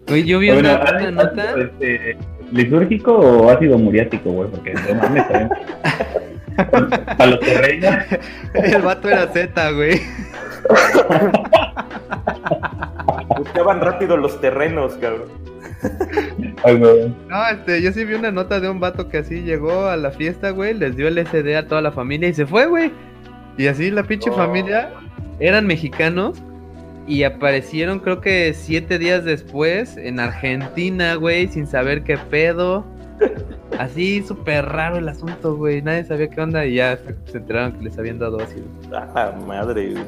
[0.08, 0.80] Güey, yo vi una,
[1.12, 1.56] nota.
[1.60, 2.18] Este,
[2.52, 4.50] ¿Lisúrgico o ácido muriático, güey?
[4.50, 5.26] Porque no mames
[7.20, 7.96] a los terrenos.
[8.54, 10.02] El vato era Z, güey.
[13.38, 15.30] Buscaban rápido los terrenos, cabrón.
[17.28, 17.48] no.
[17.50, 20.50] este, yo sí vi una nota de un vato que así llegó a la fiesta,
[20.50, 22.92] güey, les dio el SD a toda la familia y se fue, güey.
[23.58, 24.90] Y así la pinche familia
[25.40, 26.42] eran mexicanos
[27.08, 32.86] y aparecieron creo que siete días después en Argentina, güey, sin saber qué pedo.
[33.80, 35.82] Así súper raro el asunto, güey.
[35.82, 38.66] Nadie sabía qué onda y ya se enteraron que les habían dado ácido.
[38.92, 40.04] Ah, madre, güey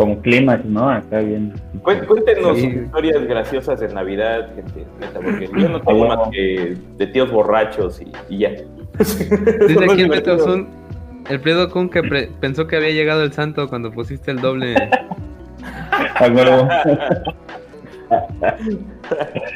[0.00, 0.88] como clímax, ¿no?
[0.88, 1.52] Acá bien.
[1.82, 7.30] Cuéntenos historias graciosas de Navidad, gente, neta, porque yo no tengo más que de tíos
[7.30, 8.52] borrachos y, ya.
[8.98, 10.68] Dice aquí el Kun,
[11.28, 14.74] el Prieto Kun que pensó que había llegado el santo cuando pusiste el doble.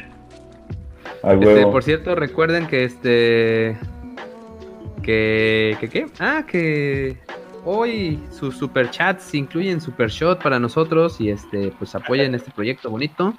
[1.25, 3.77] Este, por cierto, recuerden que este.
[5.01, 5.77] Que.
[5.79, 6.07] ¿Qué qué?
[6.19, 7.17] Ah, que
[7.63, 13.33] hoy sus superchats incluyen supershot para nosotros y este pues apoyen este proyecto bonito.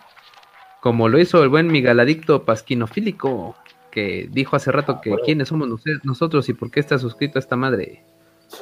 [0.80, 3.56] Como lo hizo el buen Migaladicto Pasquinofílico,
[3.90, 5.68] que dijo hace rato que quiénes somos
[6.04, 8.04] nosotros y por qué está suscrito a esta madre.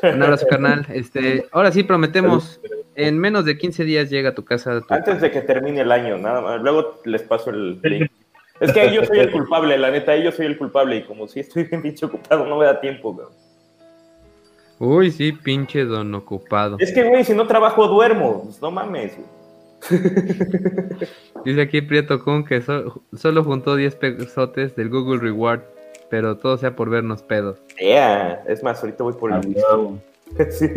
[0.02, 0.86] Un abrazo, carnal.
[0.90, 2.60] Este, ahora sí prometemos,
[2.94, 4.82] en menos de 15 días llega a tu casa.
[4.88, 6.62] Antes de que termine el año, nada más.
[6.62, 8.10] Luego les paso el link.
[8.64, 11.40] Es que yo soy el culpable, la neta, yo soy el culpable y como si
[11.40, 13.26] estoy bien pinche ocupado, no me da tiempo, güey.
[14.78, 16.76] Uy, sí, pinche don ocupado.
[16.80, 18.42] Es que, güey, si no trabajo, duermo.
[18.44, 19.16] Pues, no mames.
[21.44, 25.60] Dice aquí Prieto Kun que solo juntó 10 pesotes del Google Reward,
[26.10, 27.58] pero todo sea por vernos pedos.
[27.78, 28.42] Yeah.
[28.48, 30.00] Es más, ahorita voy por el mismo.
[30.50, 30.68] sí.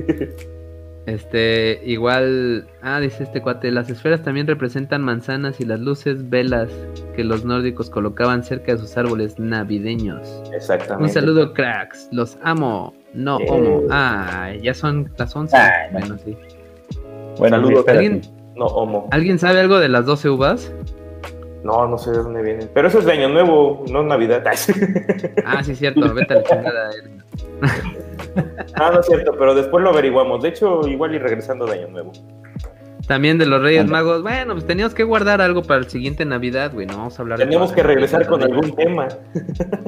[1.08, 6.70] Este, igual, ah, dice este cuate, las esferas también representan manzanas y las luces velas
[7.16, 10.28] que los nórdicos colocaban cerca de sus árboles navideños.
[10.54, 11.06] Exactamente.
[11.06, 13.84] Un saludo, cracks, los amo, no homo.
[13.90, 15.56] Ah, ya son las 11.
[15.56, 16.38] Ah, bueno, sí.
[17.38, 17.56] Bueno,
[17.88, 18.22] ¿Alguien,
[18.58, 19.08] no homo.
[19.12, 20.74] ¿Alguien sabe algo de las 12 uvas?
[21.64, 22.70] No, no sé de dónde vienen.
[22.74, 24.44] Pero eso es de Año Nuevo, no Navidad.
[25.46, 26.14] ah, sí, cierto.
[26.14, 26.90] Vete a la chingada.
[28.76, 30.42] ah, no es cierto, pero después lo averiguamos.
[30.42, 32.12] De hecho, igual y regresando de Año Nuevo.
[33.08, 34.22] También de los Reyes Magos.
[34.22, 36.86] Bueno, pues teníamos que guardar algo para el siguiente Navidad, güey.
[36.86, 39.08] No vamos a hablar Teníamos que regresar con algún tema.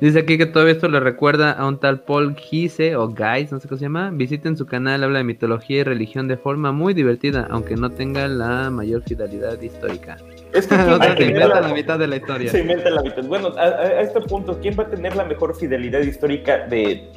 [0.00, 3.60] Dice aquí que todo esto le recuerda a un tal Paul Gise o Guys, no
[3.60, 4.10] sé cómo se llama.
[4.12, 8.28] Visiten su canal, habla de mitología y religión de forma muy divertida, aunque no tenga
[8.28, 10.18] la mayor fidelidad histórica.
[10.52, 10.74] Es que
[11.16, 12.50] se inventa la mitad de la historia.
[12.52, 13.24] Se inventa la mitad.
[13.24, 17.10] Bueno, a, este punto, ¿quién va a tener la mejor fidelidad histórica de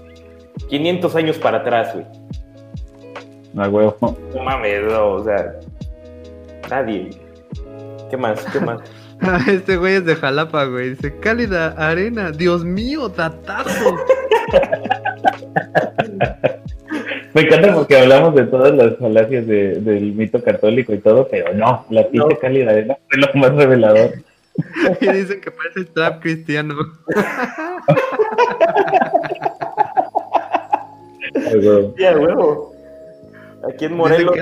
[0.67, 2.05] 500 años para atrás, güey?
[3.53, 4.17] No, huevo.
[4.35, 5.53] No mames, no, o sea,
[6.69, 7.09] nadie.
[8.09, 8.45] ¿Qué más?
[8.51, 8.81] ¿Qué más?
[9.47, 10.91] este güey es de Jalapa, güey.
[10.91, 12.31] Dice, cálida arena.
[12.31, 13.95] Dios mío, datazo.
[17.33, 21.85] Me encanta porque hablamos de todas las falacias del mito católico y todo, pero no,
[21.91, 24.13] la pinche cálida arena fue lo más revelador.
[25.01, 26.75] y dicen que parece trap cristiano.
[31.97, 32.73] Ya, huevo.
[33.67, 34.35] Aquí en Morelos,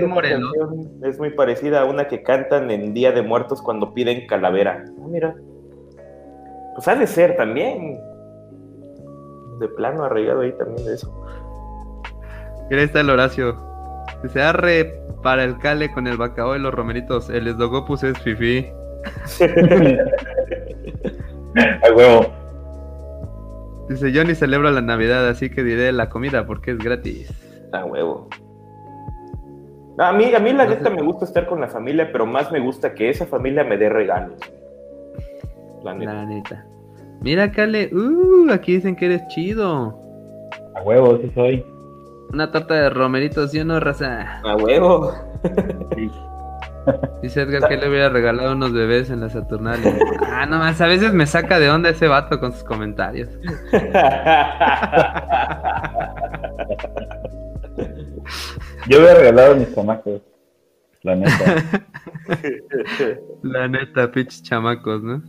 [1.03, 4.85] es muy parecida a una que cantan en Día de Muertos cuando piden calavera.
[4.87, 5.35] Ah, mira.
[6.75, 7.99] Pues ha de ser también.
[9.59, 11.11] De plano arraigado ahí también de eso.
[12.69, 13.57] Mira, ahí está el Horacio.
[14.31, 14.93] Se arre
[15.23, 17.29] para el cale con el bacao y los romeritos.
[17.29, 18.67] El esdogopus es fifi.
[21.57, 22.46] A huevo.
[23.89, 27.31] Dice, yo ni celebro la Navidad, así que diré la comida porque es gratis.
[27.71, 28.27] A huevo.
[29.97, 32.59] A mí, a mí la neta me gusta estar con la familia, pero más me
[32.59, 34.39] gusta que esa familia me dé regalos.
[35.83, 36.65] La neta.
[37.21, 39.97] Mira, Kale, uh, aquí dicen que eres chido.
[40.75, 41.65] A huevo, sí soy.
[42.31, 44.41] Una torta de romeritos, ¿sí o no, raza?
[44.41, 45.13] A huevo.
[47.21, 49.95] Dice Edgar que le hubiera regalado unos bebés en la Saturnalia.
[50.25, 53.29] Ah, no más, a veces me saca de onda ese vato con sus comentarios.
[58.87, 60.21] Yo hubiera regalado a mis chamacos.
[61.03, 61.63] La neta.
[63.43, 65.23] la neta, pinches chamacos, ¿no?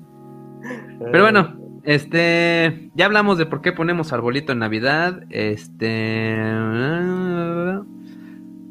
[1.12, 2.90] Pero bueno, este.
[2.94, 5.22] Ya hablamos de por qué ponemos arbolito en Navidad.
[5.30, 6.36] Este.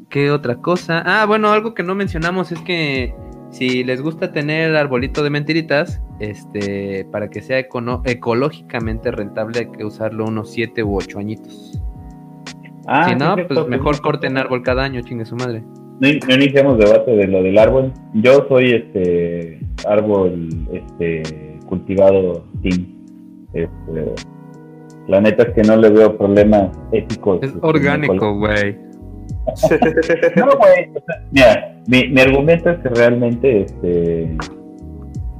[0.08, 1.02] ¿Qué otra cosa?
[1.04, 3.14] Ah, bueno, algo que no mencionamos es que
[3.50, 9.84] si les gusta tener arbolito de mentiritas, este, para que sea ecológicamente rentable hay que
[9.84, 11.80] usarlo unos 7 u 8 añitos.
[12.86, 15.62] Ah, si no, pues mejor corten árbol cada año, chingue su madre.
[16.00, 17.92] No, iniciamos debate de lo del árbol.
[18.14, 22.96] Yo soy este árbol este cultivado sin.
[23.52, 24.14] Este,
[25.06, 27.40] la neta es que no le veo problemas éticos.
[27.42, 28.87] Es orgánico, güey.
[30.36, 30.90] no, güey.
[31.30, 34.36] Mira, mi, mi, argumento es que realmente, este,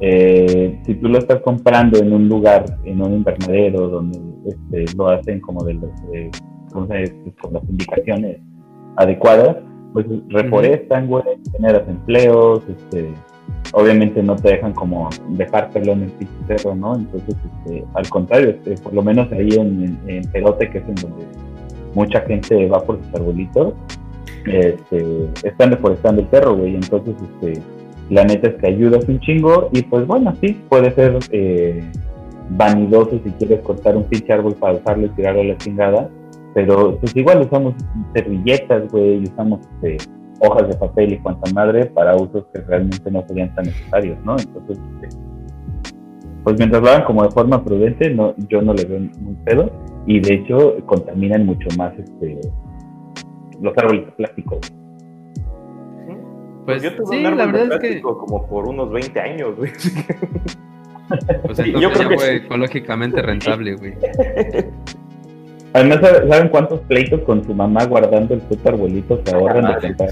[0.01, 5.09] eh, si tú lo estás comprando en un lugar, en un invernadero, donde este, lo
[5.09, 5.91] hacen como de los
[6.73, 6.89] con
[7.53, 8.39] las indicaciones
[8.97, 9.57] adecuadas,
[9.93, 13.09] pues reforestan, güey, generas empleos, este,
[13.73, 16.97] obviamente no te dejan como dejar pelón en el cerro, ¿no?
[16.97, 20.95] Entonces, este, al contrario, este, por lo menos ahí en, en, Perote, que es en
[20.97, 21.27] donde
[21.95, 23.75] mucha gente va por sus arbolitos,
[24.47, 27.61] este, están reforestando el cerro, güey, entonces, este,
[28.11, 31.83] la neta es que ayudas un chingo y pues bueno, sí, puede ser eh,
[32.51, 36.09] vanidoso si quieres cortar un pinche árbol para usarlo y tirarlo a la chingada,
[36.55, 37.75] pero pues igual usamos
[38.15, 39.99] servilletas, güey, usamos este,
[40.41, 44.37] hojas de papel y cuanta madre para usos que realmente no serían tan necesarios, ¿no?
[44.39, 45.17] Entonces, este,
[46.45, 49.71] pues mientras lo hagan como de forma prudente, no, yo no le veo muy pedo
[50.09, 52.41] y de hecho contaminan mucho más este
[53.61, 54.59] los árboles de plástico.
[56.65, 59.71] Pues, yo tuve un árbol de plástico como por unos 20 años, güey.
[61.09, 63.95] Pues entonces yo creo que fue ecológicamente rentable, güey.
[65.73, 70.11] Además, ¿saben cuántos pleitos con su mamá guardando el puto arbolito se ahorran de comprar?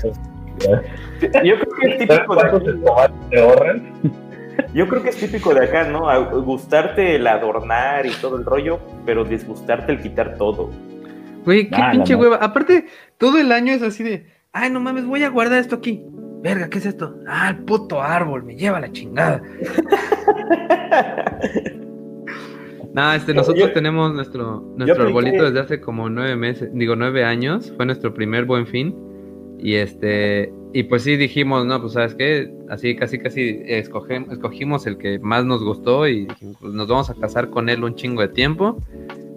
[1.44, 3.12] Yo creo que es típico de acá.
[3.31, 3.93] Se ahorran?
[4.74, 6.06] Yo creo que es típico de acá, ¿no?
[6.42, 10.70] gustarte el adornar y todo el rollo, pero disgustarte el quitar todo.
[11.44, 12.36] Güey, qué pinche hueva.
[12.36, 12.86] Aparte,
[13.18, 16.04] todo el año es así de, ay, no mames, voy a guardar esto aquí.
[16.42, 17.16] Verga, ¿qué es esto?
[17.26, 19.42] Ah, el puto árbol, me lleva la chingada.
[22.96, 27.70] No, este, nosotros tenemos nuestro, nuestro arbolito desde hace como nueve meses, digo nueve años,
[27.76, 28.96] fue nuestro primer buen fin.
[29.58, 34.86] Y este, y pues sí dijimos, no, pues sabes qué, así casi casi escogemos, escogimos
[34.86, 37.94] el que más nos gustó y dijimos, pues nos vamos a casar con él un
[37.94, 38.78] chingo de tiempo,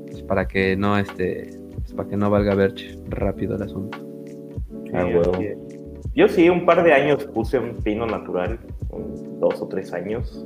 [0.07, 2.73] pues para que no este, pues para que no valga ver
[3.09, 3.97] rápido el asunto.
[4.93, 5.07] Ah,
[6.15, 8.59] Yo sí, un par de años puse un pino natural
[9.39, 10.45] dos o tres años.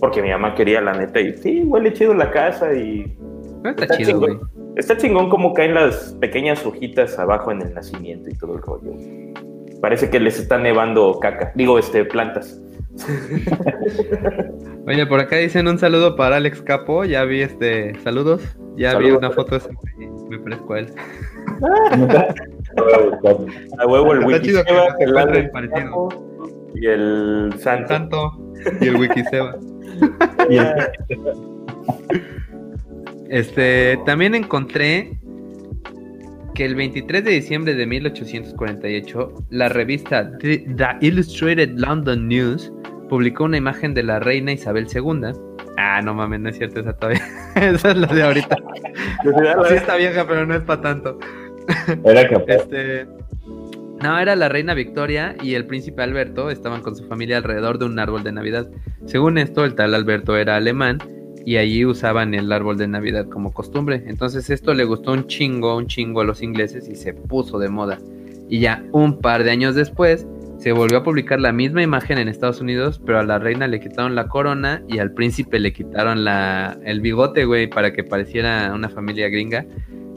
[0.00, 3.16] Porque mi mamá quería la neta y sí, huele chido la casa y...
[3.64, 4.38] está, chido, güey.
[4.78, 8.92] Está chingón como caen las pequeñas hojitas abajo en el nacimiento y todo el rollo.
[9.80, 11.50] Parece que les está nevando caca.
[11.56, 12.62] Digo, este, plantas.
[14.86, 17.04] Oye, por acá dicen un saludo para Alex Capo.
[17.04, 17.98] Ya vi este.
[18.04, 18.40] Saludos.
[18.76, 19.58] Ya vi una foto.
[20.30, 20.94] Me parezco a él.
[23.78, 25.50] a huevo el Wikiseba, el
[26.74, 27.88] y el Santo.
[27.88, 28.38] Santo
[28.80, 29.56] y el Wikiseba.
[33.28, 35.18] Este, también encontré
[36.54, 40.64] que el 23 de diciembre de 1848, la revista The,
[41.00, 42.72] Illustrated London News
[43.08, 45.32] publicó una imagen de la reina Isabel II.
[45.76, 47.22] Ah, no mames, no es cierto esa todavía.
[47.54, 48.56] esa es la de ahorita.
[49.68, 51.18] sí está vieja, pero no es para tanto.
[52.04, 53.06] Era este,
[54.02, 57.84] no, era la reina Victoria y el príncipe Alberto estaban con su familia alrededor de
[57.84, 58.68] un árbol de Navidad.
[59.06, 60.98] Según esto, el tal Alberto era alemán
[61.48, 64.02] y allí usaban el árbol de Navidad como costumbre.
[64.06, 67.70] Entonces esto le gustó un chingo, un chingo a los ingleses y se puso de
[67.70, 67.98] moda.
[68.50, 70.26] Y ya un par de años después
[70.58, 73.80] se volvió a publicar la misma imagen en Estados Unidos, pero a la reina le
[73.80, 78.70] quitaron la corona y al príncipe le quitaron la, el bigote, güey, para que pareciera
[78.74, 79.64] una familia gringa.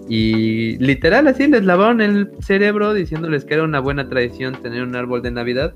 [0.09, 4.97] Y literal así les lavaron el cerebro diciéndoles que era una buena tradición tener un
[4.97, 5.73] árbol de Navidad.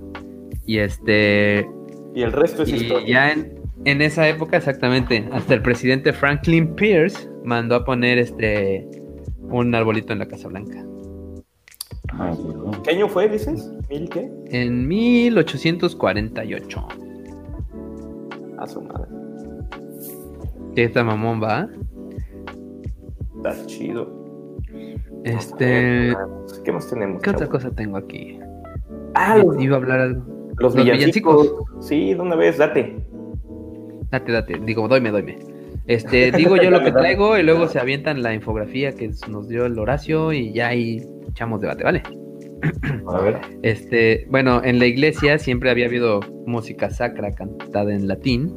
[0.66, 1.66] Y este...
[2.14, 6.76] Y el resto es y Ya en, en esa época, exactamente, hasta el presidente Franklin
[6.76, 8.88] Pierce mandó a poner este
[9.42, 10.86] un arbolito en la Casa Blanca.
[12.84, 13.70] ¿Qué año fue, dices?
[13.90, 14.32] ¿Mil qué?
[14.48, 16.88] En 1848.
[18.58, 19.10] A su madre.
[20.76, 21.68] ¿Qué esta mamón va?
[23.38, 24.26] Está chido.
[25.24, 26.16] Este.
[26.64, 27.22] ¿Qué más tenemos?
[27.22, 28.40] ¿Qué otra cosa tengo aquí?
[29.14, 30.24] Ah, iba a hablar algo.
[30.58, 31.54] Los, villancicos.
[31.82, 32.96] Sí, de una vez, date.
[34.16, 34.60] Date, date.
[34.66, 35.38] Digo, doyme, doyme.
[35.88, 39.66] Este, digo yo lo que traigo y luego se avientan la infografía que nos dio
[39.66, 42.02] el Horacio y ya ahí echamos debate, ¿vale?
[43.08, 43.42] A ver.
[43.62, 48.54] Este, bueno, en la iglesia siempre había habido música sacra cantada en latín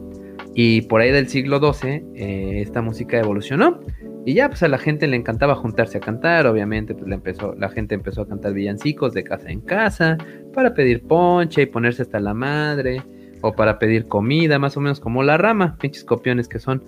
[0.55, 3.81] y por ahí del siglo XII eh, esta música evolucionó
[4.25, 7.55] y ya pues a la gente le encantaba juntarse a cantar, obviamente pues le empezó,
[7.57, 10.17] la gente empezó a cantar villancicos de casa en casa
[10.55, 13.03] para pedir ponche y ponerse hasta la madre
[13.40, 16.82] o para pedir comida, más o menos como la rama, pinches copiones que son.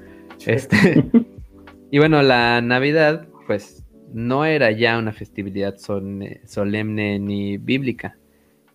[0.47, 1.05] Este,
[1.91, 8.17] y bueno, la Navidad, pues no era ya una festividad solemne ni bíblica.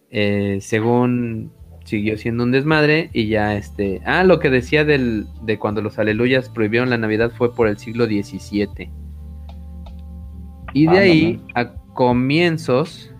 [0.09, 1.51] Eh, según
[1.83, 4.01] siguió siendo un desmadre y ya este...
[4.05, 7.77] Ah, lo que decía del, de cuando los aleluyas prohibieron la Navidad fue por el
[7.77, 8.91] siglo XVII.
[10.73, 13.13] Y de ah, ahí, a comienzos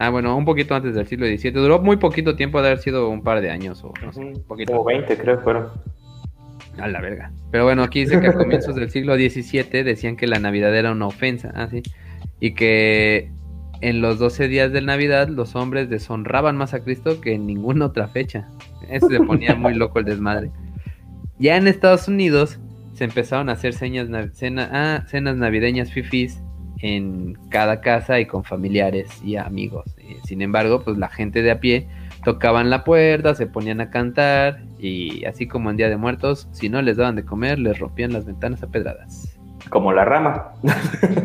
[0.00, 1.50] Ah, bueno, un poquito antes del siglo XVII.
[1.50, 4.42] Duró muy poquito tiempo de haber sido un par de años o no sé, un
[4.44, 4.72] poquito.
[4.72, 5.68] Como 20 creo fueron.
[6.78, 7.30] A la verga.
[7.50, 10.90] Pero bueno, aquí dice que a comienzos del siglo XVII decían que la Navidad era
[10.90, 11.82] una ofensa, ah, sí.
[12.40, 13.30] Y que
[13.82, 17.84] en los 12 días de Navidad los hombres deshonraban más a Cristo que en ninguna
[17.84, 18.48] otra fecha.
[18.88, 20.50] Eso se ponía muy loco el desmadre.
[21.38, 22.58] Ya en Estados Unidos
[22.94, 24.08] se empezaron a hacer señas,
[24.56, 26.42] ah, cenas navideñas fifís
[26.82, 29.84] en cada casa y con familiares y amigos.
[30.24, 31.88] Sin embargo, pues la gente de a pie
[32.24, 36.68] tocaban la puerta, se ponían a cantar y así como en Día de Muertos, si
[36.68, 39.36] no les daban de comer, les rompían las ventanas a pedradas.
[39.68, 40.52] Como la rama.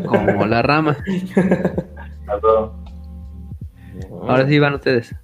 [0.08, 0.98] Como la rama.
[4.28, 5.16] Ahora sí van ustedes.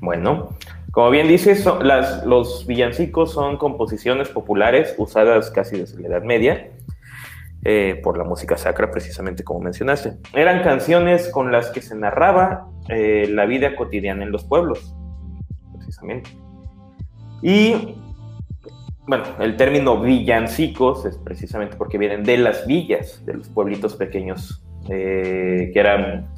[0.00, 0.50] Bueno,
[0.90, 6.70] como bien dices, las, los villancicos son composiciones populares usadas casi desde la Edad Media
[7.66, 10.18] eh, por la música sacra, precisamente como mencionaste.
[10.34, 14.94] Eran canciones con las que se narraba eh, la vida cotidiana en los pueblos,
[15.72, 16.28] precisamente.
[17.40, 17.94] Y,
[19.06, 24.62] bueno, el término villancicos es precisamente porque vienen de las villas, de los pueblitos pequeños,
[24.90, 26.28] eh, que eran,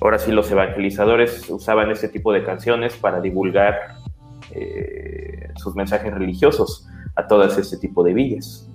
[0.00, 4.02] ahora sí, los evangelizadores usaban ese tipo de canciones para divulgar
[5.56, 8.68] sus mensajes religiosos a todas ese tipo de villas.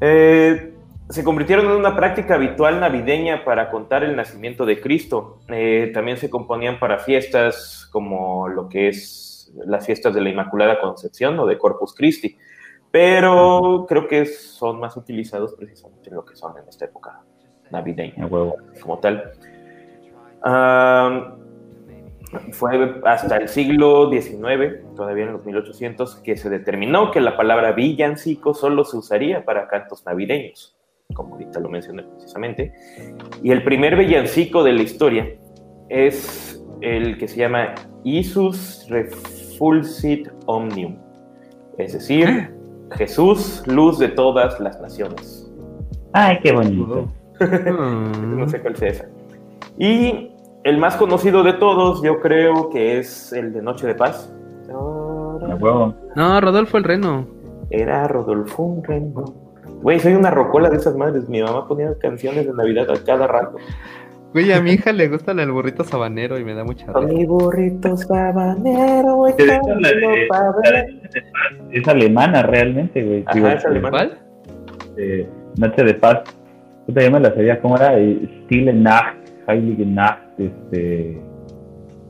[0.00, 0.74] Eh,
[1.08, 5.40] se convirtieron en una práctica habitual navideña para contar el nacimiento de Cristo.
[5.48, 10.80] Eh, también se componían para fiestas como lo que es las fiestas de la Inmaculada
[10.80, 12.36] Concepción o de Corpus Christi,
[12.90, 17.20] pero creo que son más utilizados precisamente en lo que son en esta época
[17.70, 18.28] navideña
[18.80, 19.32] como tal.
[22.52, 27.72] Fue hasta el siglo XIX, todavía en los 1800, que se determinó que la palabra
[27.72, 30.76] villancico solo se usaría para cantos navideños,
[31.14, 32.72] como ahorita lo mencioné precisamente.
[33.42, 35.28] Y el primer villancico de la historia
[35.88, 37.74] es el que se llama
[38.04, 40.96] Isus Refulsit Omnium,
[41.78, 42.54] es decir,
[42.92, 45.50] Jesús, luz de todas las naciones.
[46.12, 47.08] Ay, qué bonito.
[47.40, 49.08] no sé cuál sea esa.
[49.78, 50.30] Y
[50.64, 54.32] el más conocido de todos, yo creo que es el de Noche de Paz.
[54.68, 57.26] No, Rodolfo el Reno.
[57.70, 59.24] Era Rodolfo el Reno.
[59.82, 61.28] Güey, soy una rocola de esas madres.
[61.28, 63.56] Mi mamá ponía canciones de Navidad a cada rato.
[64.32, 67.00] Güey, a mi hija le gusta el burrito sabanero y me da mucha risa.
[67.00, 69.36] Mi burrito sabanero, es,
[71.72, 73.24] es alemana realmente, güey.
[73.26, 73.90] Ajá, es alemana.
[73.90, 74.18] ¿Cuál?
[74.98, 76.20] Eh, Noche de Paz.
[76.86, 77.58] ¿Tú te llamas la serie?
[77.60, 77.94] ¿Cómo era?
[78.44, 79.16] Stille Nacht,
[79.48, 81.20] Heilige Nacht, este...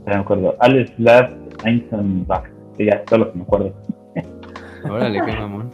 [0.06, 0.56] No me acuerdo.
[0.60, 2.48] Alles Last Einzelbach.
[2.76, 3.74] Que ya, todo lo que me acuerdo.
[4.84, 5.70] Órale, qué mamón.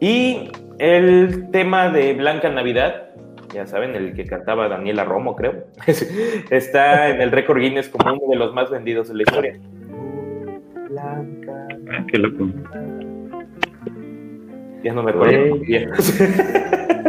[0.00, 3.10] Y el tema de Blanca Navidad,
[3.54, 5.64] ya saben, el que cantaba Daniela Romo, creo,
[6.50, 9.60] está en el récord Guinness como uno de los más vendidos de la historia.
[10.90, 11.68] Blanca.
[11.92, 12.48] Ah, qué loco.
[14.82, 15.60] Ya no me acuerdo.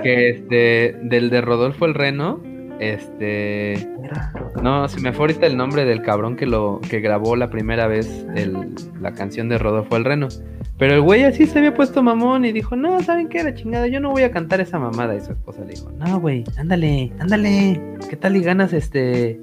[0.03, 2.41] que este, del de Rodolfo el Reno,
[2.79, 3.87] este.
[4.61, 7.87] No, se me fue ahorita el nombre del cabrón que lo que grabó la primera
[7.87, 8.25] vez
[9.01, 10.27] la canción de Rodolfo el Reno.
[10.77, 13.87] Pero el güey así se había puesto mamón y dijo, no, ¿saben qué era chingada?
[13.87, 15.15] Yo no voy a cantar esa mamada.
[15.15, 17.81] Y su esposa le dijo, no, güey, ándale, ándale.
[18.09, 19.39] ¿Qué tal y ganas este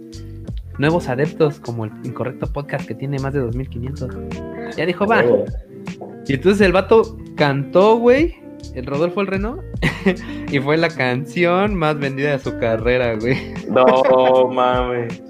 [0.79, 4.11] nuevos adeptos como el incorrecto podcast que tiene más de 2500?
[4.77, 5.25] Ya dijo, va.
[6.27, 8.37] Y entonces el vato cantó, güey,
[8.75, 9.61] el Rodolfo el Reno,
[10.51, 13.55] y fue la canción más vendida de su carrera, güey.
[13.69, 15.23] No, mames.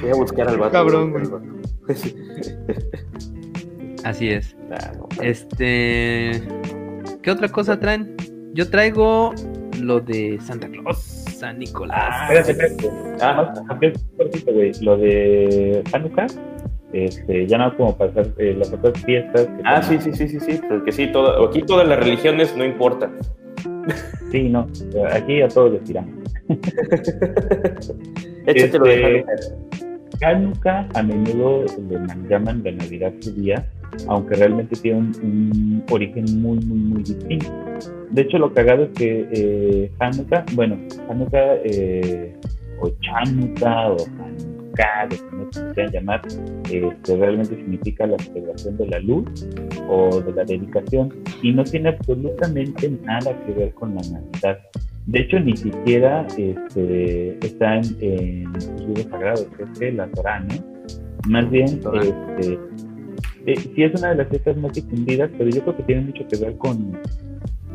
[0.00, 0.72] Voy a buscar al vato.
[0.72, 1.24] Cabrón, güey.
[4.04, 4.56] Así es.
[5.20, 6.42] Este.
[7.22, 8.16] ¿Qué otra cosa traen?
[8.54, 9.34] Yo traigo
[9.80, 11.98] lo de Santa Claus, San Nicolás.
[11.98, 12.90] Ah, espérate, espérate.
[13.20, 13.52] Ah,
[14.52, 14.72] güey.
[14.80, 16.26] Lo de Hanukkah.
[16.92, 19.48] Este, ya no como pasar eh, las otras fiestas.
[19.64, 20.60] Ah, sí, sí, sí, sí, sí.
[20.68, 23.12] Porque sí, todo, aquí todas las religiones no importan.
[24.30, 24.68] Sí, no.
[25.12, 26.14] Aquí a todos les tiramos.
[28.46, 33.66] Échatelo de este, Hanukkah a menudo le llaman la Navidad judía,
[34.08, 37.52] aunque realmente tiene un, origen muy, muy, muy distinto.
[38.10, 40.78] De hecho, lo cagado es que eh, Hanukkah, bueno,
[41.10, 42.34] Hanukkah eh,
[42.80, 44.55] o Chanukah o Hanukkah,
[45.30, 46.22] como se quieran llamar,
[46.70, 49.24] este, realmente significa la celebración de la luz
[49.88, 51.12] o de la dedicación
[51.42, 54.58] y no tiene absolutamente nada que ver con la Navidad.
[55.06, 59.46] De hecho, ni siquiera este, está en, los libros sagrados,
[59.80, 60.54] es la Torah, ¿no?
[61.28, 62.58] Más bien, este,
[63.46, 66.26] eh, sí es una de las fiestas más difundidas, pero yo creo que tiene mucho
[66.26, 66.98] que ver con,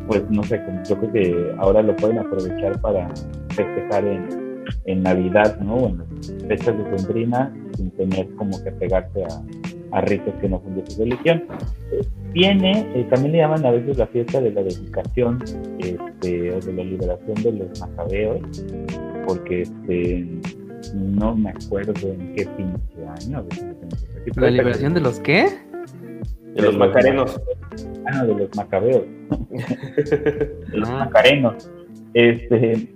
[0.07, 3.09] pues no sé, yo creo que ahora lo pueden aprovechar para
[3.49, 4.40] festejar en,
[5.03, 5.87] Navidad, ¿no?
[5.87, 9.41] En las fechas de sembrina, sin tener como que pegarse a,
[9.91, 11.43] a ritos que no son de su religión.
[12.33, 15.43] Viene, eh, también le llaman a veces la fiesta de la dedicación
[15.79, 18.39] este, o de la liberación de los macabeos,
[19.27, 20.27] porque este,
[20.95, 23.45] no me acuerdo en qué pinche año.
[24.35, 25.49] ¿La liberación de los qué?
[26.55, 27.41] De, los, macarenos.
[28.05, 29.03] Ah, no, de los macabeos.
[29.49, 31.05] de los ah.
[31.05, 31.69] macarenos.
[32.13, 32.93] Este,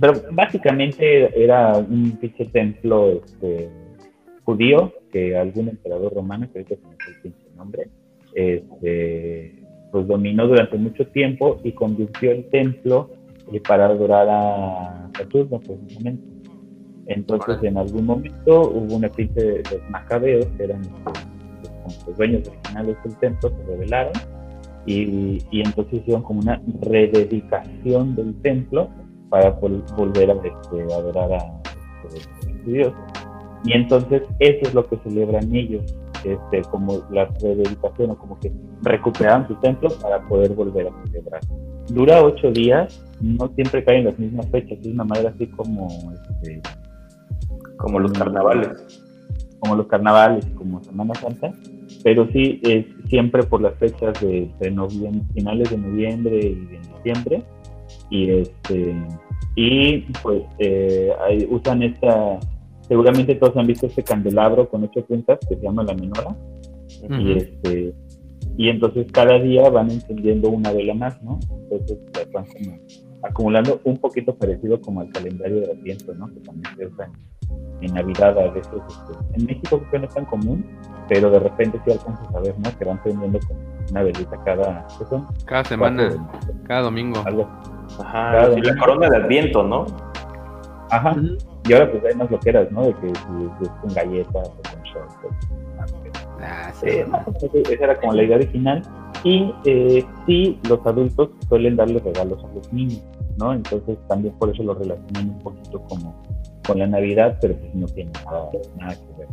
[0.00, 3.68] pero básicamente era un pinche templo este,
[4.44, 7.88] judío que algún emperador romano, que ahorita se me el pinche nombre,
[8.34, 9.62] este,
[9.92, 13.10] pues dominó durante mucho tiempo y convirtió el templo
[13.52, 16.22] eh, para adorar a Saturno precisamente.
[17.06, 20.82] Entonces en algún momento hubo una pinche de los macabeos, que eran
[22.06, 24.12] los dueños originales del templo, se rebelaron
[24.86, 28.90] y, y, entonces hicieron como una rededicación del templo
[29.34, 29.50] para
[29.96, 31.60] volver a, este, adorar a,
[32.14, 32.92] este, Dios.
[33.64, 35.82] Y entonces eso es lo que celebran ellos,
[36.18, 38.52] este, como la rededicación o como que
[38.82, 41.40] recuperan su templo para poder volver a celebrar.
[41.88, 45.88] Dura ocho días, no siempre caen las mismas fechas, es una manera así como...
[46.12, 46.62] Este,
[47.76, 48.68] como los carnavales.
[49.58, 51.50] Como los carnavales, como Semana Santa,
[52.04, 57.42] pero sí es siempre por las fechas de, noviembre, finales de noviembre y de diciembre.
[58.10, 58.94] Y, este,
[59.56, 61.12] y pues eh,
[61.50, 62.38] usan esta
[62.82, 66.36] seguramente todos han visto este candelabro con ocho puntas que se llama la menora.
[67.08, 67.94] Y este
[68.56, 71.38] y entonces cada día van encendiendo una vela más, ¿no?
[71.50, 71.98] Entonces
[72.32, 72.78] van como
[73.22, 76.28] acumulando un poquito parecido como al calendario de Adviento, ¿no?
[76.28, 77.10] Que también se usa
[77.80, 78.72] en, Navidad a veces.
[78.88, 80.64] Este, en México creo que no es tan común,
[81.08, 82.78] pero de repente sí alcanzas a ver, ¿no?
[82.78, 83.40] Que van prendiendo
[83.90, 84.86] una velita cada...
[85.46, 86.28] Cada semana,
[86.66, 87.22] cada domingo.
[87.98, 89.86] Ajá, la corona de Adviento, ¿no?
[90.90, 91.14] Ajá.
[91.68, 92.86] Y ahora pues hay más loqueras, ¿no?
[92.86, 95.14] De que si, con galletas o con shorts.
[96.40, 96.88] Ah, sí.
[96.88, 97.06] Eh,
[97.70, 98.82] esa era como la idea original.
[99.22, 103.02] Y eh, sí, los adultos suelen darle regalos a los niños,
[103.38, 103.54] ¿no?
[103.54, 106.22] Entonces también por eso lo relacionan un poquito como
[106.66, 109.28] con la Navidad, pero pues no tiene nada, nada que ver.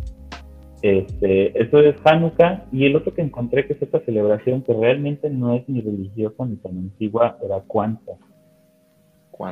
[0.81, 5.29] Este, eso es Hanukkah y el otro que encontré que es esta celebración que realmente
[5.29, 7.59] no es ni religiosa ni tan antigua era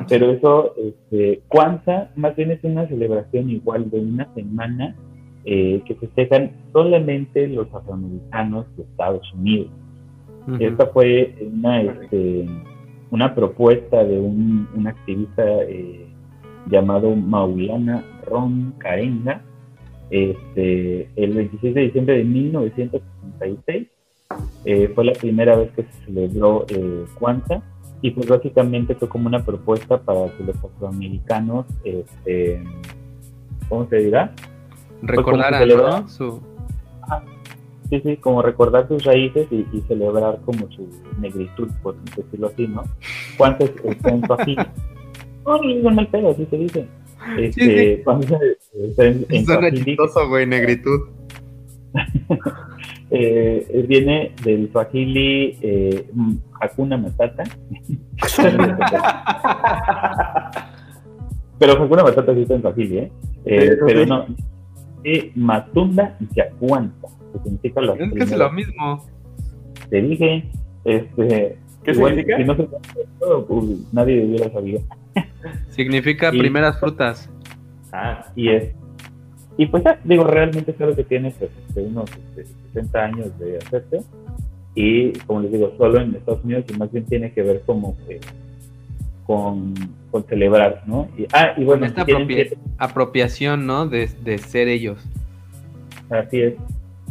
[0.08, 4.94] Pero eso, este, Kwanzaa más bien es una celebración igual de una semana
[5.44, 9.68] eh, que festejan solamente los afroamericanos de Estados Unidos.
[10.58, 12.46] Esta fue una, este,
[13.10, 16.06] una propuesta de un, activista eh,
[16.66, 19.42] llamado Maulana Ron Karenga,
[20.10, 23.88] este, el 26 de diciembre de 1966.
[24.64, 27.04] Eh, fue la primera vez que se celebró eh,
[28.02, 32.62] y pues básicamente fue como una propuesta para que los afroamericanos, este,
[33.68, 34.34] ¿cómo se dirá?
[35.00, 36.40] Pues Recordar Su...
[37.90, 42.84] Sí, sí, como recordar sus raíces y, celebrar como su negritud, por decirlo así, ¿no?
[43.36, 44.56] ¿Cuántos está en Swahili?
[45.44, 46.86] No, no, no, así se dice.
[47.38, 48.02] Este, sí,
[48.98, 51.00] en, en güey, negritud.
[53.10, 56.06] eh, viene del Swahili eh,
[56.60, 57.42] Hakuna Matata.
[61.58, 63.10] pero Hakuna Matata sí está en Swahili, ¿eh?
[63.44, 64.26] eh pero no.
[65.02, 69.06] Eh, Matunda Yacuanta que significa lo es mismo.
[69.88, 70.50] Te dije,
[70.84, 71.56] este.
[71.82, 72.36] ¿Qué significa?
[72.36, 72.68] Si no se
[73.48, 74.82] pues, nadie hubiera sabido.
[75.68, 77.30] Significa primeras frutas.
[77.92, 78.74] Ah, y es.
[79.60, 83.58] Y pues ya, digo, realmente algo que tiene pues, este, unos 60 este, años de
[83.58, 84.00] hacerse.
[84.74, 87.94] Y como les digo, solo en Estados Unidos y más bien tiene que ver como
[88.06, 88.20] que
[89.26, 89.74] con,
[90.10, 91.08] con celebrar, ¿no?
[91.18, 92.06] Y, ah, y bueno, esta
[92.78, 93.86] apropiación, ¿no?
[93.86, 94.98] De, de ser ellos.
[96.08, 96.54] Así es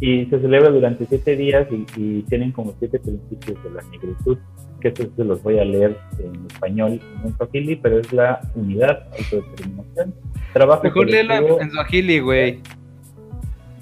[0.02, 1.68] y se celebra durante siete días
[1.98, 4.38] y, tienen como siete principios de la negritud,
[4.80, 9.04] que estos se los voy a leer en español, en Swahili, pero es la unidad,
[9.18, 10.14] autodeterminación,
[10.54, 12.62] trabajo Mejor léelo en Swahili, güey.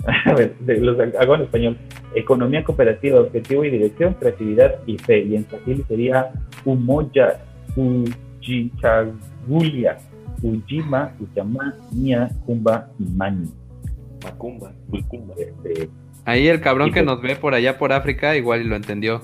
[0.26, 1.78] a ver, los hago en español.
[2.16, 5.20] Economía cooperativa, objetivo y dirección, creatividad y fe.
[5.20, 6.32] Y en Swahili sería
[6.66, 7.42] Umoja,
[7.76, 9.98] Ujichagulia,
[10.42, 13.50] Ujima, Uchama, Nia, Kumba y Mani.
[14.24, 15.36] Macumba, Macumba.
[15.38, 15.90] Este,
[16.26, 19.22] Ahí el cabrón que nos ve por allá por África igual lo entendió.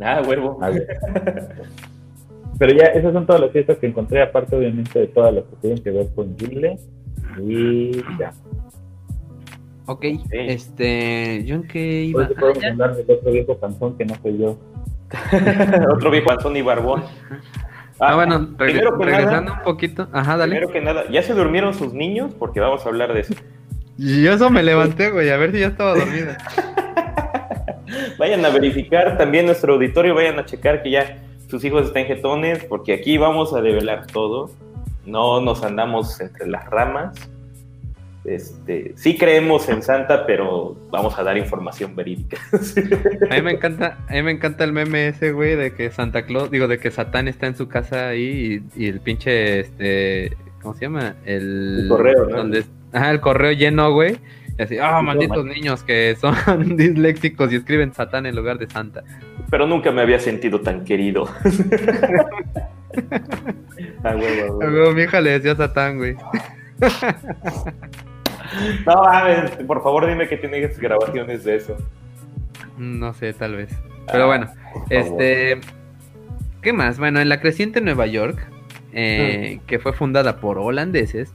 [0.00, 0.58] Ah, huevo.
[2.58, 5.56] Pero ya, esas son todas las fiestas que encontré, aparte obviamente de todas las que
[5.56, 6.78] tienen que ver con Yule.
[7.42, 8.32] Y ya.
[9.86, 12.26] Ok, este, yo en qué iba.
[12.28, 14.58] Hoy podemos hablar del otro viejo panzón que no soy yo.
[15.94, 17.02] otro viejo panzón y barbón.
[17.98, 20.08] Ah, ah bueno, regresando un poquito.
[20.12, 20.56] Ajá, dale.
[20.56, 22.34] Primero que nada, ¿ya se durmieron sus niños?
[22.38, 23.34] Porque vamos a hablar de eso.
[23.98, 26.38] Y eso me levanté, güey, a ver si ya estaba dormida.
[28.18, 32.64] vayan a verificar también nuestro auditorio, vayan a checar que ya sus hijos están jetones,
[32.64, 34.50] porque aquí vamos a develar todo.
[35.06, 37.14] No nos andamos entre las ramas.
[38.24, 42.38] Este, sí creemos en Santa, pero vamos a dar información verídica.
[43.30, 46.24] a mí me encanta, a mí me encanta el meme ese, güey, de que Santa
[46.24, 50.74] Claus, digo, de que Satán está en su casa ahí y, el pinche, este, ¿cómo
[50.74, 51.16] se llama?
[51.26, 52.36] El, correo, ¿no?
[52.38, 54.16] Donde, Ajá, el correo lleno, güey.
[54.58, 56.34] Y así, ah, malditos niños que son
[56.76, 59.02] disléxicos y escriben Satán en lugar de Santa.
[59.50, 61.24] Pero nunca me había sentido tan querido.
[64.04, 64.14] ah,
[64.94, 66.14] mi hija le decía Satán, güey.
[68.86, 69.02] no,
[69.66, 71.76] por favor dime que tienes grabaciones de eso.
[72.78, 73.70] No sé, tal vez.
[74.10, 74.50] Pero ah, bueno,
[74.90, 75.60] este...
[76.62, 76.98] ¿Qué más?
[76.98, 78.38] Bueno, en la creciente Nueva York,
[78.92, 79.66] eh, mm.
[79.66, 81.34] que fue fundada por holandeses,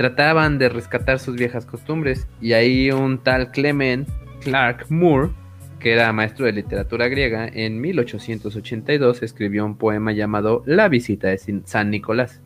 [0.00, 4.08] trataban de rescatar sus viejas costumbres y ahí un tal Clement
[4.40, 5.28] Clark Moore,
[5.78, 11.38] que era maestro de literatura griega, en 1882 escribió un poema llamado La visita de
[11.66, 12.40] San Nicolás.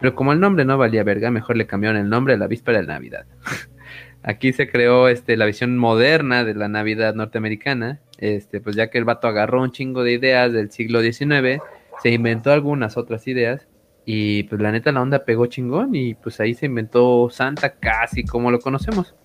[0.00, 2.80] Pero como el nombre no valía verga, mejor le cambiaron el nombre a la víspera
[2.80, 3.26] de Navidad.
[4.24, 8.98] Aquí se creó este, la visión moderna de la Navidad norteamericana, este, pues ya que
[8.98, 11.62] el vato agarró un chingo de ideas del siglo XIX,
[12.02, 13.68] se inventó algunas otras ideas
[14.06, 18.24] y pues la neta la onda pegó chingón y pues ahí se inventó Santa casi
[18.24, 19.16] como lo conocemos.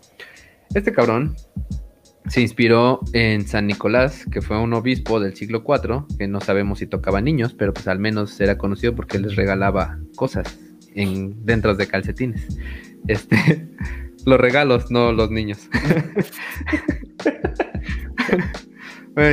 [0.74, 1.36] Este cabrón
[2.28, 6.80] se inspiró en San Nicolás, que fue un obispo del siglo IV, que no sabemos
[6.80, 10.60] si tocaba niños, pero pues al menos era conocido porque les regalaba cosas
[10.96, 12.48] en dentro de calcetines.
[13.08, 13.70] Este,
[14.26, 15.70] los regalos, no los niños.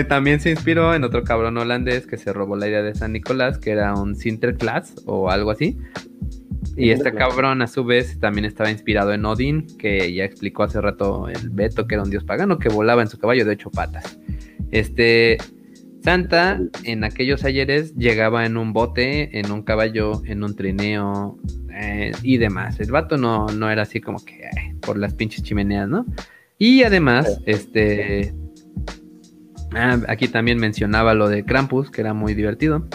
[0.09, 3.59] también se inspiró en otro cabrón holandés que se robó la idea de San Nicolás,
[3.59, 5.79] que era un Sinterklaas o algo así.
[6.77, 10.81] Y este cabrón, a su vez, también estaba inspirado en Odín, que ya explicó hace
[10.81, 13.71] rato el Beto, que era un dios pagano que volaba en su caballo de ocho
[13.71, 14.19] patas.
[14.71, 15.39] Este
[16.03, 21.39] Santa, en aquellos ayeres, llegaba en un bote, en un caballo, en un trineo
[21.73, 22.79] eh, y demás.
[22.81, 24.49] El vato no, no era así como que
[24.81, 26.07] por las pinches chimeneas, ¿no?
[26.59, 28.33] Y además, este.
[29.75, 32.87] Ah, aquí también mencionaba lo de Krampus, que era muy divertido.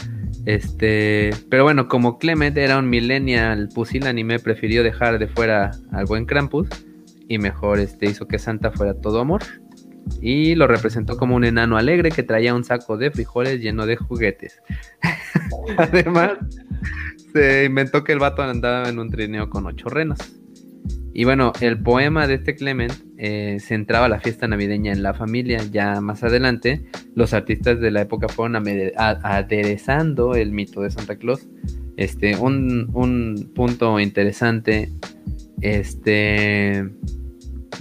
[0.45, 6.25] Este, pero bueno, como Clement era un millennial pusilánime, prefirió dejar de fuera al buen
[6.25, 6.67] Krampus
[7.29, 9.43] y mejor este, hizo que Santa fuera todo amor.
[10.21, 13.95] Y lo representó como un enano alegre que traía un saco de frijoles lleno de
[13.95, 14.61] juguetes.
[15.77, 16.33] Además,
[17.31, 20.19] se inventó que el vato andaba en un trineo con ocho renos.
[21.13, 25.59] Y bueno, el poema de este Clement eh, centraba la fiesta navideña en la familia.
[25.71, 26.83] Ya más adelante,
[27.13, 28.55] los artistas de la época fueron
[28.97, 31.47] aderezando el mito de Santa Claus.
[31.97, 34.91] Este, un, un punto interesante
[35.61, 36.89] este,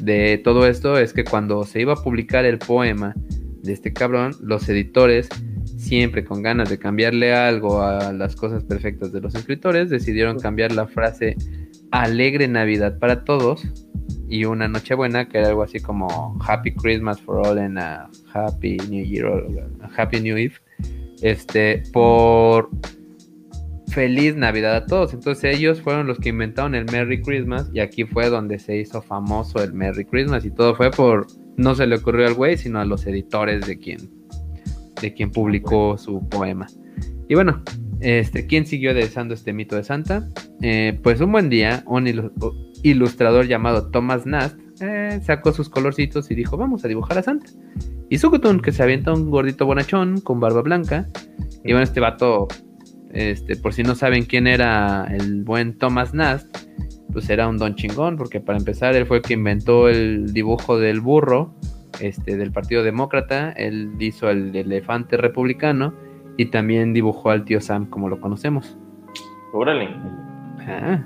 [0.01, 3.15] de todo esto es que cuando se iba a publicar el poema
[3.63, 5.29] de este cabrón, los editores,
[5.79, 10.73] siempre con ganas de cambiarle algo a las cosas perfectas de los escritores, decidieron cambiar
[10.73, 11.37] la frase
[11.93, 13.65] alegre Navidad para todos
[14.29, 18.79] y una Nochebuena que era algo así como Happy Christmas for all and a Happy
[18.89, 19.31] New Year,
[19.97, 20.55] Happy New Eve,
[21.21, 22.71] este, por
[23.89, 25.13] feliz Navidad a todos.
[25.13, 29.03] Entonces ellos fueron los que inventaron el Merry Christmas y aquí fue donde se hizo
[29.03, 31.27] famoso el Merry Christmas y todo fue por
[31.59, 34.11] no se le ocurrió al güey, sino a los editores de quien
[35.03, 36.67] de quien publicó su poema.
[37.29, 37.63] Y bueno,
[38.03, 40.29] este, ¿quién siguió aderezando este mito de Santa?
[40.61, 42.33] Eh, pues un buen día, un
[42.83, 47.51] ilustrador llamado Thomas Nast eh, sacó sus colorcitos y dijo, vamos a dibujar a Santa.
[48.11, 51.09] Y Sukutun, que se avienta un gordito bonachón con barba blanca.
[51.65, 52.49] Y bueno, este vato,
[53.13, 56.49] este, por si no saben quién era el buen Thomas Nast,
[57.13, 60.79] pues era un don chingón, porque para empezar él fue el que inventó el dibujo
[60.79, 61.55] del burro
[62.01, 65.95] este, del Partido Demócrata, él hizo el elefante republicano
[66.37, 68.79] y también dibujó al tío Sam como lo conocemos.
[69.53, 69.89] Órale.
[70.67, 71.03] Ah.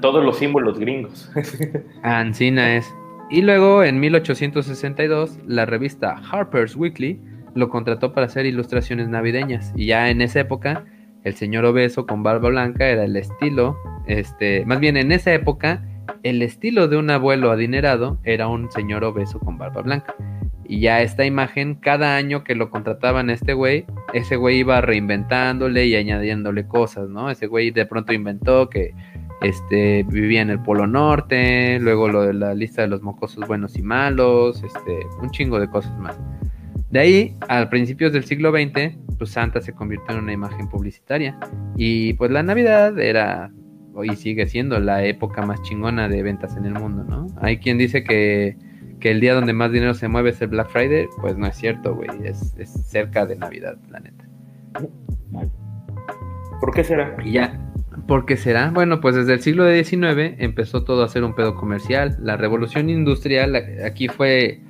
[0.00, 1.32] todos los símbolos gringos.
[2.02, 2.94] Ancina es.
[3.30, 7.18] Y luego en 1862 la revista Harper's Weekly
[7.54, 10.84] lo contrató para hacer ilustraciones navideñas y ya en esa época
[11.22, 15.82] el señor obeso con barba blanca era el estilo, este, más bien en esa época
[16.22, 20.14] el estilo de un abuelo adinerado era un señor obeso con barba blanca.
[20.66, 25.86] Y ya esta imagen, cada año que lo contrataban este güey, ese güey iba reinventándole
[25.86, 27.30] y añadiéndole cosas, ¿no?
[27.30, 28.94] Ese güey de pronto inventó que
[29.42, 33.76] este, vivía en el Polo Norte, luego lo de la lista de los mocosos buenos
[33.76, 36.18] y malos, este, un chingo de cosas más.
[36.90, 41.38] De ahí, a principios del siglo XX, pues Santa se convirtió en una imagen publicitaria.
[41.76, 43.50] Y pues la Navidad era
[44.02, 47.26] y sigue siendo la época más chingona de ventas en el mundo, ¿no?
[47.40, 48.56] Hay quien dice que,
[49.10, 51.94] el día donde más dinero se mueve es el Black Friday, pues no es cierto,
[51.94, 52.54] güey, es,
[52.86, 54.24] cerca de Navidad, la neta.
[56.60, 57.16] ¿Por qué será?
[57.24, 57.60] ya,
[58.06, 58.70] ¿por qué será?
[58.70, 62.16] Bueno, pues desde el siglo XIX empezó todo a ser un pedo comercial.
[62.20, 64.60] La revolución industrial aquí fue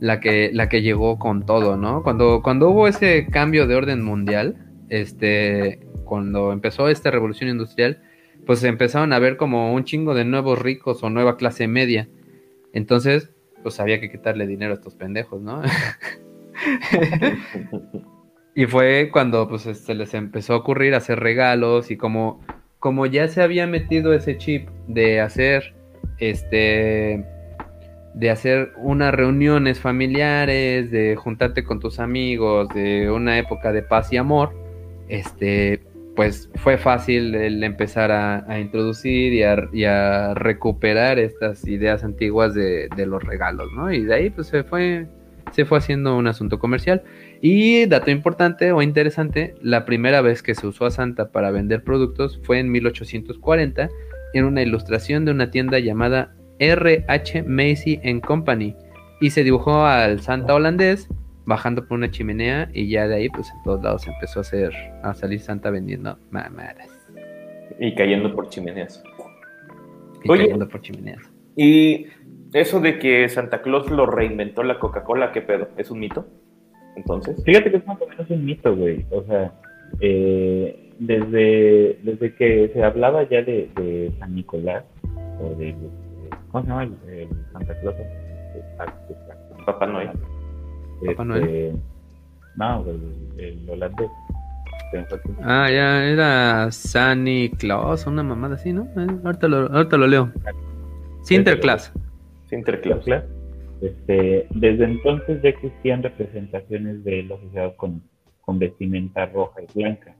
[0.00, 2.02] la que, la que llegó con todo, ¿no?
[2.02, 4.56] Cuando, cuando hubo ese cambio de orden mundial,
[4.88, 8.02] este, cuando empezó esta revolución industrial,
[8.46, 12.08] pues empezaron a ver como un chingo de nuevos ricos o nueva clase media.
[12.72, 13.30] Entonces,
[13.62, 15.62] pues había que quitarle dinero a estos pendejos, ¿no?
[18.54, 22.40] y fue cuando pues se este, les empezó a ocurrir hacer regalos y como,
[22.78, 25.74] como ya se había metido ese chip de hacer
[26.18, 27.24] este
[28.12, 34.12] de hacer unas reuniones familiares, de juntarte con tus amigos, de una época de paz
[34.12, 34.52] y amor,
[35.08, 35.80] este
[36.20, 43.24] pues fue fácil el empezar a, introducir y a, recuperar estas ideas antiguas de, los
[43.24, 43.90] regalos, ¿no?
[43.90, 45.06] Y de ahí pues se fue,
[45.50, 47.04] se fue haciendo un asunto comercial.
[47.40, 51.84] Y dato importante o interesante, la primera vez que se usó a Santa para vender
[51.84, 53.88] productos fue en 1840
[54.34, 58.76] en una ilustración de una tienda llamada RH Macy Company
[59.22, 61.08] y se dibujó al Santa holandés
[61.50, 64.72] bajando por una chimenea y ya de ahí pues en todos lados empezó a hacer
[65.02, 66.88] a salir Santa vendiendo mamadas
[67.80, 69.02] y cayendo por chimeneas
[70.22, 72.06] y cayendo por chimeneas y
[72.52, 76.24] eso de que Santa Claus lo reinventó la Coca-Cola qué pedo es un mito
[76.94, 79.52] entonces fíjate que es más o menos un mito güey o sea
[80.00, 84.84] eh, desde desde que se hablaba ya de, San Nicolás
[85.40, 85.74] o de
[86.52, 87.96] cómo se llama el, Santa Claus
[89.66, 90.10] Papá Noel
[91.06, 91.42] Papá Noel.
[91.42, 91.72] Este,
[92.56, 92.84] no,
[93.38, 94.10] el, holandés.
[95.42, 98.88] Ah, ya, era Sunny Claus, una mamada así, ¿no?
[98.96, 100.32] Eh, ahorita, lo, ahorita lo leo.
[101.22, 101.92] Sinterklaas.
[102.48, 103.04] Sinterklaas.
[103.80, 108.02] Este, desde entonces ya existían representaciones de los asociados con,
[108.40, 110.14] con vestimenta roja y blanca.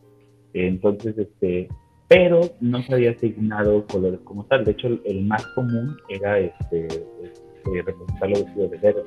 [0.55, 1.69] Entonces, este,
[2.09, 4.65] pero no se había asignado colores como tal.
[4.65, 9.03] De hecho, el, más común era este, este, representar los vestidos de verde.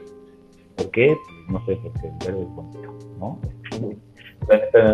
[0.75, 1.15] ¿Por qué?
[1.49, 3.39] No sé, porque el verde es bonito, ¿no?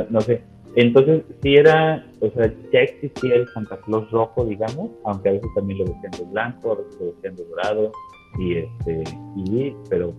[0.09, 0.41] no sé.
[0.75, 5.49] Entonces, si era, o sea, ya existía el Santa Claus rojo, digamos, aunque a veces
[5.55, 7.91] también lo vestían de blanco, a veces lo vestían de dorado,
[8.37, 9.03] y este,
[9.35, 10.13] y, pero.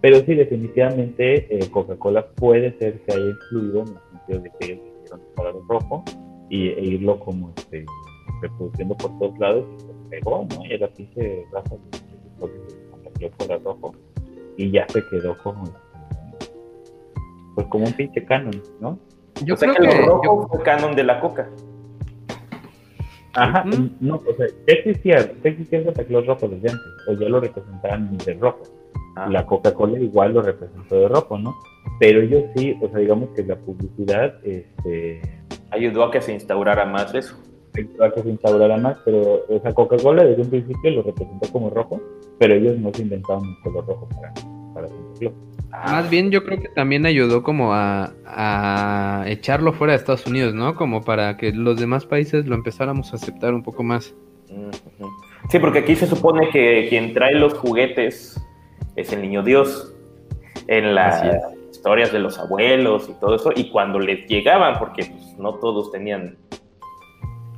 [0.00, 4.72] Pero sí, definitivamente eh, Coca-Cola puede ser que haya influido en el sentido de que
[4.72, 6.04] ellos hicieron el color rojo
[6.48, 7.84] y, e irlo como este,
[8.40, 10.64] reproduciendo por todos lados y pues pegó, ¿no?
[10.66, 12.83] Y era pinche raza de
[13.14, 13.94] Claus color rojo
[14.56, 15.64] y ya se quedó como
[17.54, 18.98] pues como un pinche canon, ¿no?
[19.44, 21.48] Yo creo que, lo rojo fue canon de la coca.
[23.34, 23.64] Ajá,
[24.00, 28.16] no, o sea, existía, existía el Santa Claus rojo desde antes, o ya lo representaban
[28.18, 28.62] de rojo.
[29.16, 29.28] Ah.
[29.28, 31.54] La Coca-Cola igual lo representó de rojo, ¿no?
[31.98, 35.20] Pero ellos sí, o sea, digamos que la publicidad, este...
[35.70, 37.36] Ayudó a que se instaurara más eso.
[37.74, 41.50] Ayudó a que se instaurara más, pero, o sea, Coca-Cola desde un principio lo representó
[41.50, 42.00] como rojo,
[42.38, 44.32] pero ellos no se inventaron un color rojo para,
[44.74, 45.34] para Santa Claus.
[45.82, 50.74] Más bien yo creo que también ayudó como a, echarlo fuera de Estados Unidos, ¿no?
[50.74, 54.14] Como para que los demás países lo empezáramos a aceptar un poco más.
[55.50, 58.40] Sí, porque aquí se supone que quien trae los juguetes
[58.96, 59.94] es el niño Dios
[60.68, 61.22] en las
[61.70, 65.90] historias de los abuelos y todo eso, y cuando les llegaban, porque pues, no todos
[65.90, 66.38] tenían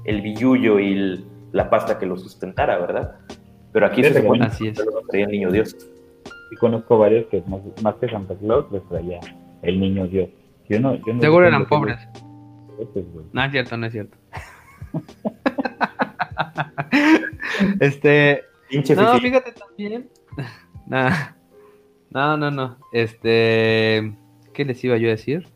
[0.05, 3.17] el billullo y la pasta que lo sustentara, ¿verdad?
[3.77, 4.49] Pero aquí se supone
[5.11, 5.77] que el niño Dios
[6.51, 9.21] y conozco varios que más, más que Santa Claus les traía
[9.61, 10.31] el niño Dios.
[10.67, 11.99] Yo no, yo no Seguro eran pobres.
[13.35, 14.17] no es cierto, no es cierto.
[17.81, 18.45] este.
[18.97, 20.09] no, fíjate también.
[22.11, 22.79] no, no, no.
[22.93, 24.11] Este.
[24.55, 25.49] ¿Qué les iba yo a decir?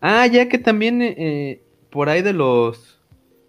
[0.00, 3.02] Ah, ya que también eh, por ahí de los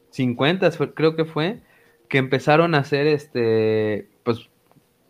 [0.10, 1.62] 50 creo que fue,
[2.10, 4.10] que empezaron a hacer este,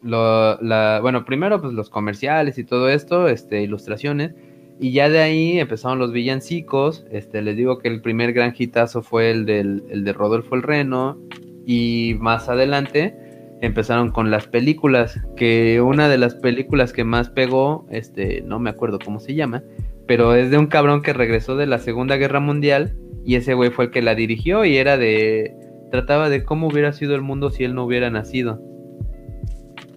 [0.02, 0.58] lo,
[1.02, 4.34] bueno, primero pues los comerciales y todo esto, este, ilustraciones,
[4.80, 9.02] y ya de ahí empezaron los villancicos, este, les digo que el primer gran hitazo
[9.02, 11.18] fue el, del, el de Rodolfo el Reno,
[11.66, 13.16] y más adelante
[13.62, 18.70] empezaron con las películas, que una de las películas que más pegó, este, no me
[18.70, 19.64] acuerdo cómo se llama,
[20.06, 22.96] pero es de un cabrón que regresó de la Segunda Guerra Mundial,
[23.26, 25.54] y ese güey fue el que la dirigió y era de,
[25.92, 28.62] trataba de cómo hubiera sido el mundo si él no hubiera nacido.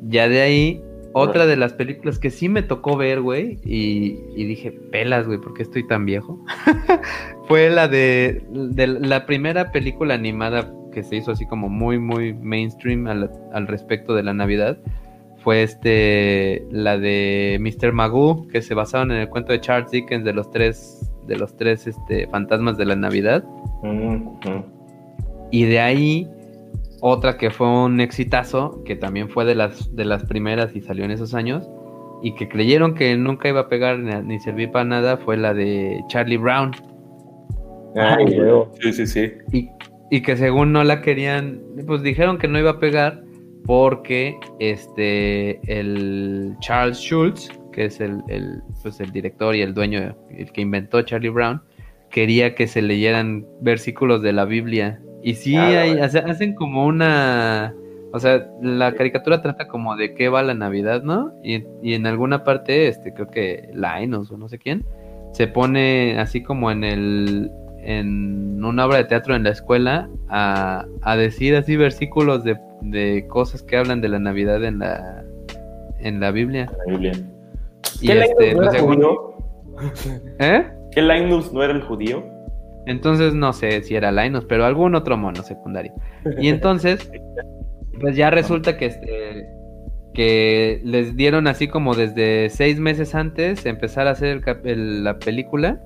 [0.03, 0.83] Ya de ahí,
[1.13, 5.55] otra de las películas que sí me tocó ver, güey, y, dije, pelas, güey, ¿por
[5.55, 6.39] qué estoy tan viejo?
[7.49, 13.07] Fue la de, la primera película animada que se hizo así como muy, muy mainstream
[13.07, 14.79] al, respecto de la Navidad.
[15.39, 17.93] Fue este, la de Mr.
[17.93, 21.57] Magoo, que se basaron en el cuento de Charles Dickens de los tres, de los
[21.57, 23.45] tres este, fantasmas de la Navidad.
[25.51, 26.29] Y de ahí
[27.01, 31.05] otra que fue un exitazo, que también fue de las, de las primeras y salió
[31.05, 31.69] en esos años,
[32.23, 36.01] y que creyeron que nunca iba a pegar ni, servir para nada, fue la de
[36.09, 36.73] Charlie Brown.
[37.97, 38.19] Ah,
[38.81, 39.33] sí, sí, sí.
[40.11, 43.23] Y, que según no la querían, pues dijeron que no iba a pegar
[43.65, 50.17] porque este el Charles Schultz, que es el, el, pues el director y el dueño,
[50.31, 51.63] el que inventó Charlie Brown,
[52.11, 57.75] quería que se leyeran versículos de la Biblia y sí, hacen como una...
[58.13, 61.33] O sea, la caricatura trata como de qué va la Navidad, ¿no?
[61.45, 61.63] Y,
[61.95, 64.85] en alguna parte, este, creo que Linus o no sé quién,
[65.33, 67.51] se pone así como en el...
[67.83, 70.87] En una obra de teatro en la escuela a,
[71.17, 75.25] decir así versículos de, cosas que hablan de la Navidad en la,
[75.99, 76.71] en la Biblia.
[76.87, 77.13] La Biblia.
[78.03, 79.35] Y ¿Qué este, no era judío?
[80.39, 80.67] ¿Eh?
[80.93, 82.23] ¿Qué Linus no era el judío?
[82.87, 85.93] Entonces no sé si era Linus, pero algún otro mono secundario.
[86.41, 87.11] Y entonces,
[88.01, 89.61] pues ya resulta que este
[90.15, 95.81] que les dieron así como desde seis meses antes empezar a hacer la película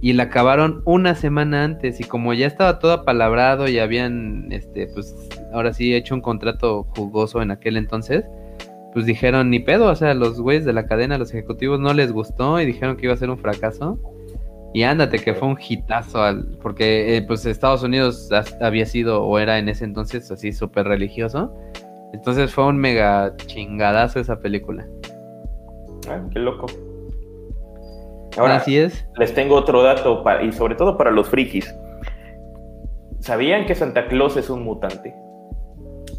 [0.00, 4.88] y la acabaron una semana antes y como ya estaba todo apalabrado y habían este
[4.88, 5.14] pues
[5.52, 8.24] ahora sí hecho un contrato jugoso en aquel entonces
[8.92, 12.10] pues dijeron ni pedo o sea los güeyes de la cadena los ejecutivos no les
[12.10, 13.98] gustó y dijeron que iba a ser un fracaso
[14.74, 18.30] y ándate, que fue un hitazo, al, porque eh, pues Estados Unidos
[18.60, 21.54] había sido o era en ese entonces así súper religioso.
[22.14, 24.86] Entonces fue un mega chingadazo esa película.
[26.08, 26.66] Ah, qué loco.
[28.38, 29.06] Ahora, Así es.
[29.18, 31.74] les tengo otro dato, para, y sobre todo para los frikis.
[33.20, 35.14] ¿Sabían que Santa Claus es un mutante?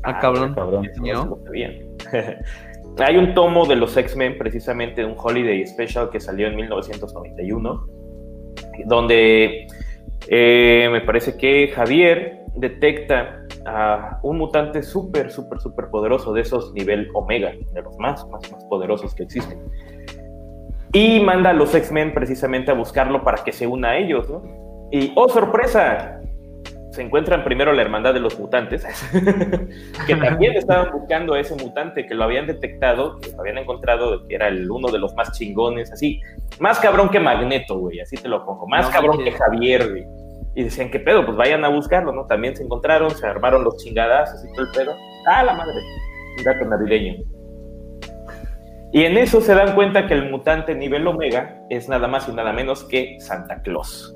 [0.04, 0.54] Ah, cabrón.
[0.54, 0.88] cabrón.
[1.02, 1.40] No.
[3.00, 7.88] Hay un tomo de los X-Men, precisamente un Holiday Special que salió en 1991,
[8.86, 9.68] donde
[10.28, 16.74] eh, me parece que Javier detecta a un mutante súper, súper, súper poderoso de esos
[16.74, 19.60] nivel Omega, de los más, más, más poderosos que existen.
[20.92, 24.28] Y manda a los X-Men precisamente a buscarlo para que se una a ellos.
[24.92, 26.22] Y, oh, sorpresa,
[26.94, 28.86] se encuentran primero la hermandad de los mutantes,
[30.08, 34.28] que también estaban buscando a ese mutante, que lo habían detectado, que lo habían encontrado,
[34.28, 36.22] que era el uno de los más chingones, así,
[36.60, 40.06] más cabrón que Magneto, güey, así te lo pongo, más No cabrón que Javier, güey.
[40.56, 41.26] Y decían, ¿qué pedo?
[41.26, 42.28] Pues vayan a buscarlo, ¿no?
[42.28, 44.92] También se encontraron, se armaron los chingadazos y todo el pedo.
[45.26, 45.74] ¡Ah, la madre!
[46.38, 47.24] Un gato navideño.
[48.92, 52.34] Y en eso se dan cuenta que el mutante nivel Omega es nada más y
[52.34, 54.16] nada menos que Santa Claus.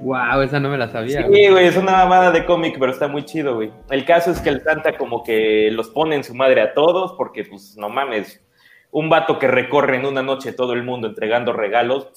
[0.00, 1.22] Wow, esa no me la sabía.
[1.22, 1.50] Sí, güey.
[1.50, 3.70] güey, es una mamada de cómic, pero está muy chido, güey.
[3.90, 7.14] El caso es que el Santa como que los pone en su madre a todos,
[7.14, 8.42] porque pues no mames,
[8.90, 12.08] un vato que recorre en una noche todo el mundo entregando regalos,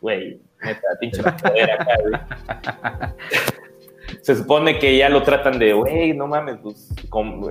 [0.00, 1.52] güey, neta, pinche acá,
[2.02, 2.20] güey.
[4.22, 6.90] Se supone que ya lo tratan de, güey, no mames, pues,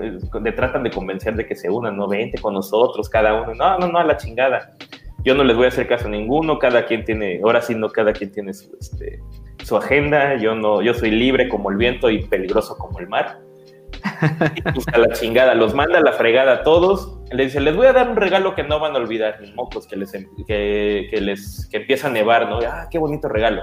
[0.02, 3.54] eh, le tratan de convencer de que se unan, no, vente con nosotros, cada uno.
[3.54, 4.72] No, no, no, a la chingada.
[5.24, 7.88] Yo no les voy a hacer caso a ninguno, cada quien tiene, ahora sí no,
[7.88, 9.20] cada quien tiene su, este,
[9.64, 13.40] su agenda, yo no, yo soy libre como el viento y peligroso como el mar.
[14.54, 17.18] Y pues a la chingada, los manda a la fregada a todos.
[17.32, 19.86] Le dice, les voy a dar un regalo que no van a olvidar, mis mocos,
[19.86, 22.58] que les, em- que, que les que empieza a nevar, ¿no?
[22.58, 23.62] Ah, qué bonito regalo.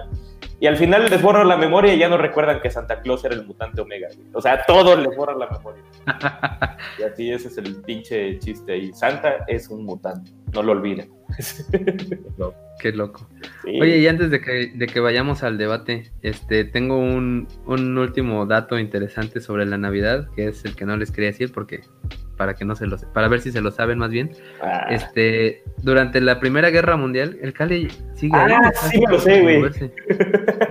[0.59, 3.33] Y al final les borra la memoria y ya no recuerdan que Santa Claus era
[3.33, 4.09] el mutante Omega.
[4.33, 5.83] O sea, a todos les borra la memoria.
[6.99, 8.93] Y así ese es el pinche chiste ahí.
[8.93, 11.09] Santa es un mutante, no lo olviden.
[12.79, 13.27] Qué loco.
[13.63, 13.79] Sí.
[13.79, 18.45] Oye, y antes de que, de que vayamos al debate, este, tengo un, un último
[18.47, 21.81] dato interesante sobre la Navidad, que es el que no les quería decir porque
[22.37, 24.31] para que no se los, para ver si se lo saben más bien.
[24.63, 28.35] Ah, Este, durante la Primera Guerra Mundial, el Cali sigue.
[28.35, 29.61] Ah, sí lo sé, güey.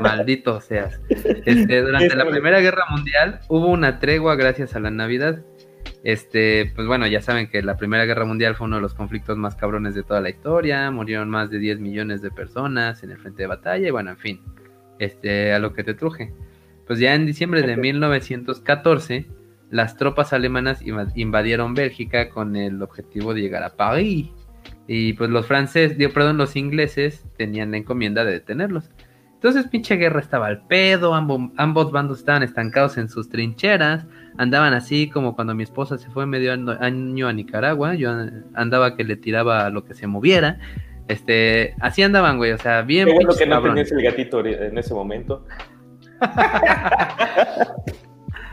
[0.00, 1.00] Maldito seas.
[1.08, 2.28] Este, durante la.
[2.28, 5.44] Primera Guerra Mundial hubo una tregua gracias a la Navidad.
[6.02, 9.36] Este, pues bueno, ya saben que la Primera Guerra Mundial fue uno de los conflictos
[9.36, 10.90] más cabrones de toda la historia.
[10.90, 13.86] Murieron más de 10 millones de personas en el frente de batalla.
[13.88, 14.40] Y bueno, en fin,
[14.98, 16.32] este, a lo que te truje.
[16.86, 19.26] Pues ya en diciembre de 1914,
[19.70, 24.28] las tropas alemanas inva- invadieron Bélgica con el objetivo de llegar a París.
[24.86, 28.90] Y pues los franceses, digo, perdón, los ingleses tenían la encomienda de detenerlos.
[29.34, 34.06] Entonces, pinche guerra estaba al pedo, ambo- ambos bandos estaban estancados en sus trincheras,
[34.40, 38.10] andaban así como cuando mi esposa se fue medio año- a Nicaragua, yo
[38.54, 40.58] andaba que le tiraba a lo que se moviera.
[41.08, 44.78] Este, así andaban, güey, o sea, bien qué bueno que no tenías el gatito en
[44.78, 45.44] ese momento.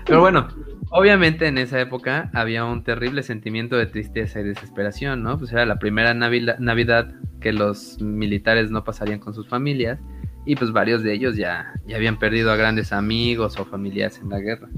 [0.06, 0.48] Pero bueno,
[0.90, 5.38] obviamente en esa época había un terrible sentimiento de tristeza y desesperación, ¿no?
[5.38, 10.00] Pues era la primera Navidad que los militares no pasarían con sus familias
[10.46, 14.30] y pues varios de ellos ya, ya habían perdido a grandes amigos o familiares en
[14.30, 14.70] la guerra.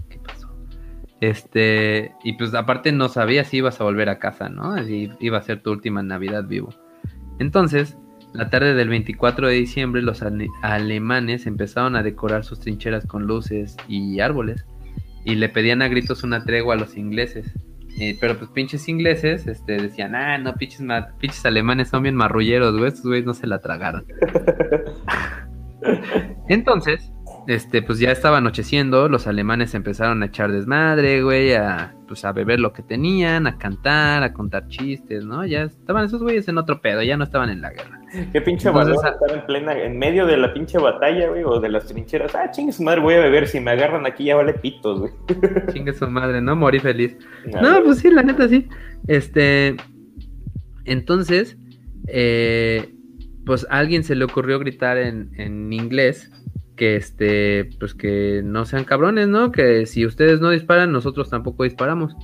[1.21, 4.81] Este, y pues aparte no sabías si ibas a volver a casa, ¿no?
[4.83, 6.69] Si iba a ser tu última Navidad vivo.
[7.39, 7.97] Entonces,
[8.33, 13.27] la tarde del 24 de diciembre, los ale- alemanes empezaron a decorar sus trincheras con
[13.27, 14.65] luces y árboles
[15.25, 17.51] y le pedían a gritos una tregua a los ingleses.
[17.99, 20.81] Eh, pero pues pinches ingleses este, decían, ah, no, pinches,
[21.19, 24.05] pinches alemanes son bien marrulleros, güey, estos güeyes no se la tragaron.
[26.47, 27.11] Entonces,
[27.47, 32.31] este, pues ya estaba anocheciendo, los alemanes empezaron a echar desmadre, güey, a, pues a
[32.31, 35.45] beber lo que tenían, a cantar, a contar chistes, ¿no?
[35.45, 37.99] Ya estaban esos güeyes en otro pedo, ya no estaban en la guerra.
[38.31, 41.59] Qué pinche Entonces, valor estar en plena, en medio de la pinche batalla, güey, o
[41.59, 42.33] de las trincheras.
[42.35, 43.47] Ah, chingue su madre, voy a beber.
[43.47, 45.11] Si me agarran aquí ya vale pitos, güey.
[45.73, 46.55] Chingue su madre, ¿no?
[46.55, 47.17] Morí feliz.
[47.61, 48.67] No, pues sí, la neta sí.
[49.07, 49.75] Este.
[50.85, 51.57] Entonces,
[52.07, 52.91] eh,
[53.45, 56.31] pues a alguien se le ocurrió gritar en, en inglés
[56.79, 59.51] que este, pues que no sean cabrones, ¿no?
[59.51, 62.15] Que si ustedes no disparan, nosotros tampoco disparamos.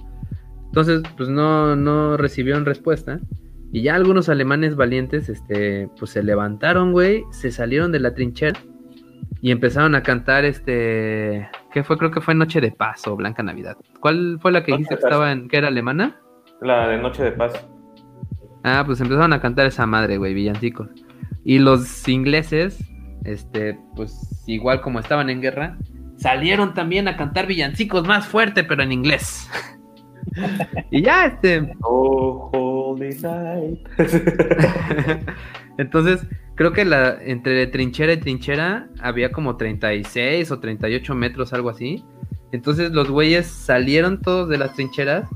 [0.67, 3.19] Entonces, pues no, no recibieron respuesta.
[3.73, 8.57] Y ya algunos alemanes valientes, este, pues se levantaron, güey, se salieron de la trinchera
[9.41, 11.97] y empezaron a cantar, este, ¿qué fue?
[11.97, 13.75] Creo que fue Noche de Paz o Blanca Navidad.
[13.99, 16.21] ¿Cuál fue la que Noche dijiste que estaba en, que era alemana?
[16.61, 17.67] La de Noche de Paz.
[18.63, 20.87] Ah, pues empezaron a cantar esa madre, güey, villancicos.
[21.43, 22.79] Y los ingleses,
[23.25, 25.77] este, pues igual como estaban en guerra,
[26.17, 29.49] salieron también a cantar villancicos más fuerte, pero en inglés.
[30.91, 33.79] y ya, este, Oh, holy night.
[35.77, 36.25] entonces,
[36.55, 42.03] creo que la entre trinchera y trinchera había como 36 o 38 metros, algo así.
[42.51, 45.27] Entonces los güeyes salieron todos de las trincheras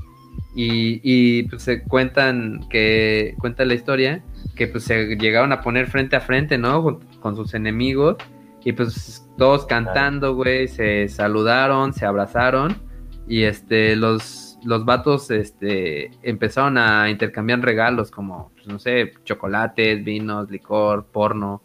[0.54, 5.86] y, y pues se cuentan que cuenta la historia que pues se llegaron a poner
[5.86, 6.82] frente a frente, ¿no?
[6.82, 8.16] Con, con sus enemigos
[8.64, 12.76] y pues todos cantando, güey, se saludaron, se abrazaron
[13.26, 20.04] y este los los vatos este, empezaron a intercambiar regalos como, pues, no sé, chocolates,
[20.04, 21.62] vinos, licor, porno.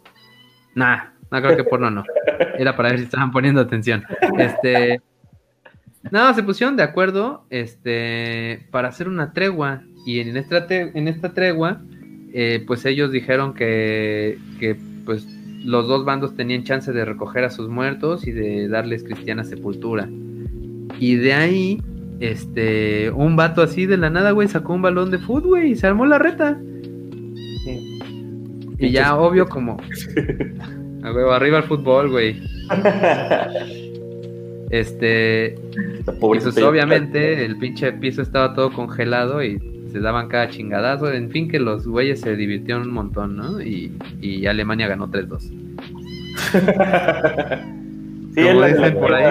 [0.74, 2.04] Nah, no creo que porno no.
[2.58, 4.04] Era para ver si estaban poniendo atención.
[4.38, 5.00] Este,
[6.10, 9.82] no, se pusieron de acuerdo este, para hacer una tregua.
[10.06, 11.82] Y en esta, en esta tregua,
[12.38, 14.76] eh, pues ellos dijeron que, que
[15.06, 15.26] pues
[15.64, 20.06] los dos bandos tenían chance de recoger a sus muertos y de darles cristiana sepultura.
[21.00, 21.82] Y de ahí
[22.20, 25.76] este, un vato así de la nada, güey, sacó un balón de fútbol, güey, y
[25.76, 26.60] se armó la reta.
[28.78, 29.78] Y ya, obvio, como.
[31.32, 32.42] arriba el fútbol, güey.
[34.68, 35.54] Este.
[36.20, 41.10] Pues, obviamente, el pinche piso estaba todo congelado y se daban cada chingadazo.
[41.10, 43.62] En fin, que los güeyes se divirtieron un montón, ¿no?
[43.62, 45.50] Y, y Alemania ganó 3-2.
[48.36, 49.24] Sí, la, por ahí.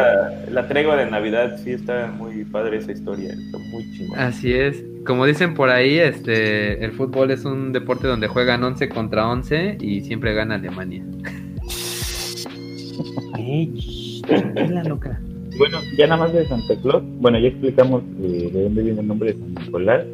[0.49, 4.25] la, tregua de Navidad, sí está muy padre esa historia, está muy chingada.
[4.25, 4.83] Así es.
[5.05, 9.77] Como dicen por ahí, este, el fútbol es un deporte donde juegan 11 contra 11
[9.79, 11.03] y siempre gana Alemania.
[14.71, 15.21] la loca.
[15.57, 19.07] Bueno, ya nada más de Santa Claus, bueno, ya explicamos eh, de dónde viene el
[19.07, 20.05] nombre de San Nicolás,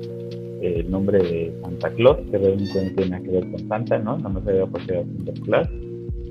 [0.61, 4.17] el nombre de Santa Claus, que realmente no tiene que ver con Santa, ¿no?
[4.17, 5.69] Nada más se había por Santa Claus.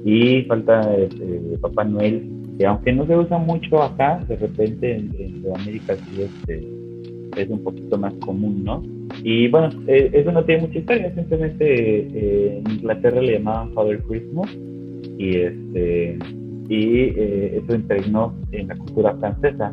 [0.05, 5.97] Y falta eh, Papá Noel, aunque no se usa mucho acá, de repente en, Sudamérica
[5.97, 6.66] sí este,
[7.36, 8.82] es un poquito más común, ¿no?
[9.23, 14.01] Y bueno, eh, eso no tiene mucha historia, simplemente eh, en Inglaterra le llamaban Father
[14.02, 14.51] Christmas
[15.19, 16.19] y este
[16.69, 19.73] y eh, eso impregnó en la cultura francesa,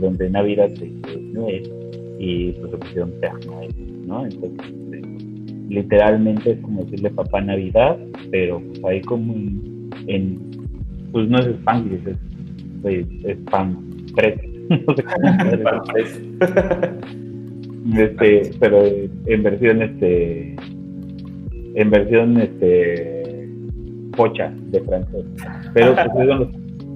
[0.00, 0.90] donde Navidad se
[1.32, 1.79] Noel
[2.20, 3.12] y pues se pusieron
[3.46, 4.26] Noel, ¿no?
[4.26, 5.02] Entonces, este,
[5.70, 7.96] literalmente es como decirle Papá Navidad,
[8.30, 9.32] pero pues ahí como
[10.06, 10.38] en
[11.12, 12.16] pues no es Spanglish, es,
[12.84, 13.76] es, es pan
[14.14, 14.40] 3.
[14.68, 15.30] no sé cómo
[17.96, 18.82] este, pero
[19.26, 20.56] en versión este
[21.74, 23.48] en versión este
[24.14, 25.24] pocha de francés.
[25.72, 26.48] Pero pues son los,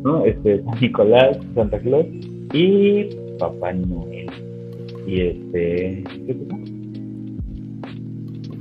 [0.03, 0.25] ¿no?
[0.27, 2.07] Este, Nicolás, Santa Claus
[2.53, 4.24] y Papá Noel.
[5.07, 6.37] Y este ¿qué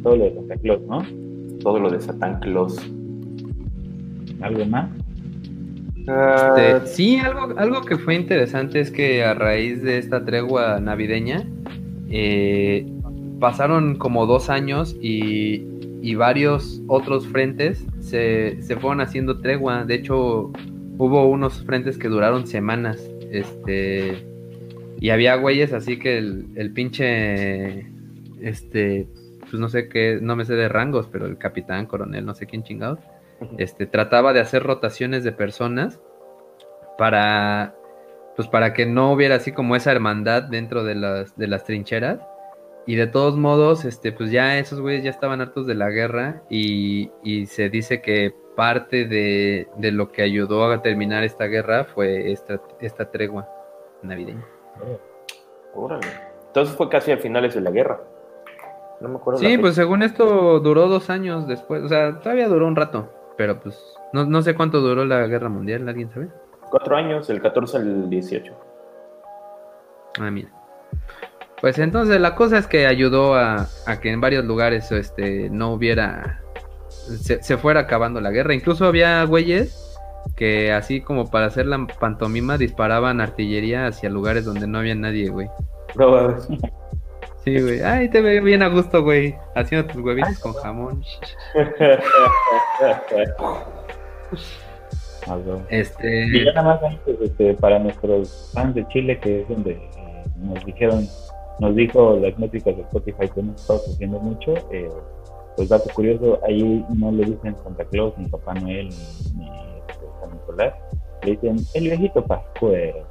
[0.03, 1.01] todo lo de Santa Claus, ¿no?
[1.61, 2.77] Todo lo de Santa Claus.
[4.41, 4.89] ¿Algo más?
[5.95, 11.47] Este, sí, algo, algo que fue interesante es que a raíz de esta tregua navideña
[12.09, 12.85] eh,
[13.39, 15.69] pasaron como dos años y,
[16.15, 19.85] varios otros frentes se, fueron haciendo tregua.
[19.85, 20.51] De hecho,
[20.97, 23.09] hubo unos frentes que duraron semanas.
[23.31, 24.32] Este.
[25.03, 27.85] Y había güeyes así que el, el pinche.
[28.41, 29.07] Este.
[29.41, 30.17] Pues no sé qué.
[30.21, 32.99] No me sé de rangos, pero el capitán, coronel, no sé quién chingados
[33.57, 35.99] este, trataba de hacer rotaciones de personas
[36.97, 37.75] para,
[38.35, 42.19] pues para que no hubiera así como esa hermandad dentro de las, de las trincheras.
[42.85, 46.43] Y de todos modos, este, pues ya esos güeyes ya estaban hartos de la guerra
[46.49, 47.09] y,
[47.47, 53.09] se dice que parte de, lo que ayudó a terminar esta guerra fue esta, esta
[53.09, 53.47] tregua
[54.01, 54.45] navideña.
[55.73, 56.07] Órale.
[56.47, 58.01] Entonces fue casi a finales de la guerra.
[59.01, 59.39] No me acuerdo.
[59.39, 63.09] Sí, pues según esto duró dos años después, o sea, todavía duró un rato.
[63.37, 63.75] Pero pues,
[64.13, 66.29] no, no sé cuánto duró la guerra mundial, ¿alguien sabe?
[66.69, 68.53] Cuatro años, del 14 al 18.
[70.19, 70.49] Ah, mira.
[71.63, 73.67] Pues entonces la cosa es que ayudó a,
[74.01, 76.41] que en varios lugares este, no hubiera.
[76.89, 78.53] Se, fuera acabando la guerra.
[78.53, 79.82] Incluso había güeyes
[80.35, 85.29] que, así como para hacer la pantomima, disparaban artillería hacia lugares donde no había nadie,
[85.29, 85.49] güey.
[85.95, 86.35] No,
[87.43, 87.81] Sí, güey.
[87.81, 89.35] Ay, te veo bien a gusto, güey.
[89.53, 91.03] Haciendo tus huevitos con jamón.
[95.69, 96.25] este...
[96.27, 100.23] Y ya nada más pues, este, para nuestros fans de Chile, que es donde eh,
[100.37, 101.07] nos dijeron,
[101.59, 104.89] nos dijo las métricas de Spotify que hemos estado haciendo mucho, eh,
[105.55, 108.89] pues dato curioso, ahí no le dicen Santa Claus, ni Papá Noel,
[109.37, 109.49] ni,
[110.23, 110.73] San Nicolás,
[111.23, 113.07] le dicen el viejito Pascuero.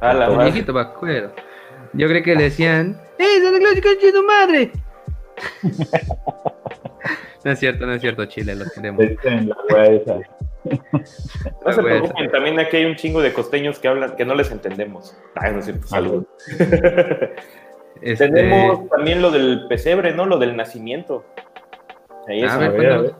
[0.00, 1.32] Ah, la el viejito Pascuero.
[1.92, 4.70] Yo creo que le decían, ¡Eh, Santa Claus, conche tu madre!
[7.44, 9.04] no es cierto, no es cierto, Chile, los queremos.
[9.04, 10.20] la
[11.64, 14.50] No se preocupen, también aquí hay un chingo de costeños que hablan, que no les
[14.50, 15.16] entendemos.
[15.34, 16.26] Ay, no es cierto, saludos.
[18.00, 20.26] Este, Tenemos también lo del pesebre, ¿no?
[20.26, 21.24] Lo del nacimiento.
[22.28, 23.14] Ahí es, a ver,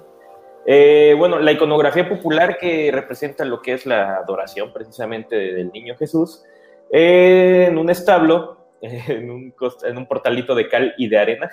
[0.71, 5.97] Eh, bueno, la iconografía popular que representa lo que es la adoración precisamente del niño
[5.97, 6.45] Jesús,
[6.91, 9.55] en un establo, en un,
[9.85, 11.51] en un, portalito de cal y de arena,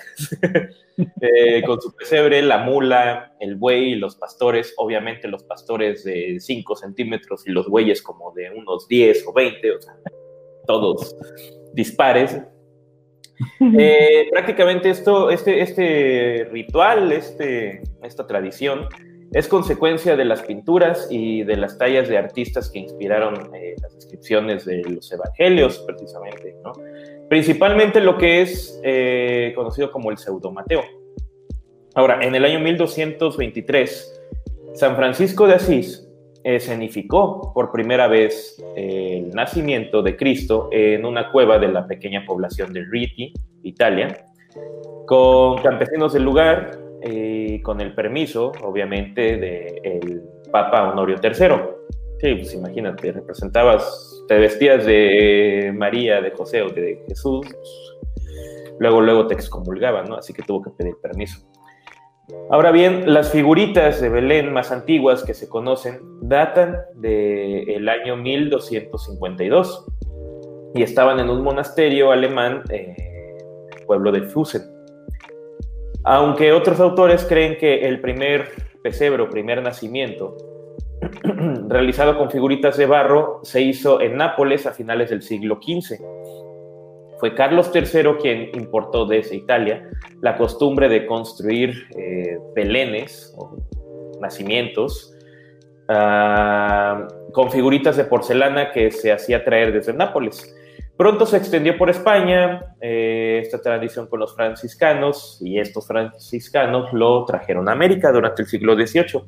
[1.21, 6.75] eh, con su pesebre, la mula, el buey, los pastores, obviamente los pastores de 5
[6.75, 9.93] centímetros y los bueyes como de unos 10 o 20, o sea,
[10.67, 11.15] todos
[11.73, 12.41] dispares.
[13.77, 18.87] Eh, prácticamente esto, este, este ritual, este, esta tradición,
[19.31, 23.93] es consecuencia de las pinturas y de las tallas de artistas que inspiraron eh, las
[23.95, 26.71] descripciones de los evangelios, precisamente, ¿no?
[27.29, 30.83] Principalmente lo que es eh, conocido como el pseudo-Mateo.
[31.95, 34.21] Ahora, en el año 1223,
[34.73, 36.07] San Francisco de Asís
[36.43, 42.71] escenificó por primera vez el nacimiento de Cristo en una cueva de la pequeña población
[42.71, 43.33] de Rieti,
[43.63, 44.25] Italia,
[45.07, 51.31] con campesinos del lugar y con el permiso, obviamente, del Papa Honorio III.
[52.19, 57.45] Sí, pues imagínate, representabas, te vestías de María, de José o de Jesús,
[58.79, 60.15] luego, luego te excomulgaban, ¿no?
[60.15, 61.45] Así que tuvo que pedir permiso.
[62.49, 69.85] Ahora bien, las figuritas de Belén más antiguas que se conocen datan del año 1252
[70.73, 72.95] y estaban en un monasterio alemán, eh,
[73.85, 74.74] pueblo de Fusen.
[76.05, 78.49] Aunque otros autores creen que el primer
[78.83, 80.37] pesebre primer nacimiento,
[81.67, 85.99] realizado con figuritas de barro, se hizo en Nápoles a finales del siglo XV
[87.19, 89.89] fue Carlos III quien importó desde Italia
[90.21, 93.57] la costumbre de construir eh, belenes o
[94.19, 95.13] nacimientos
[95.87, 100.55] ah, con figuritas de porcelana que se hacía traer desde Nápoles.
[100.97, 107.25] Pronto se extendió por España eh, esta tradición con los franciscanos y estos franciscanos lo
[107.25, 109.23] trajeron a América durante el siglo XVIII.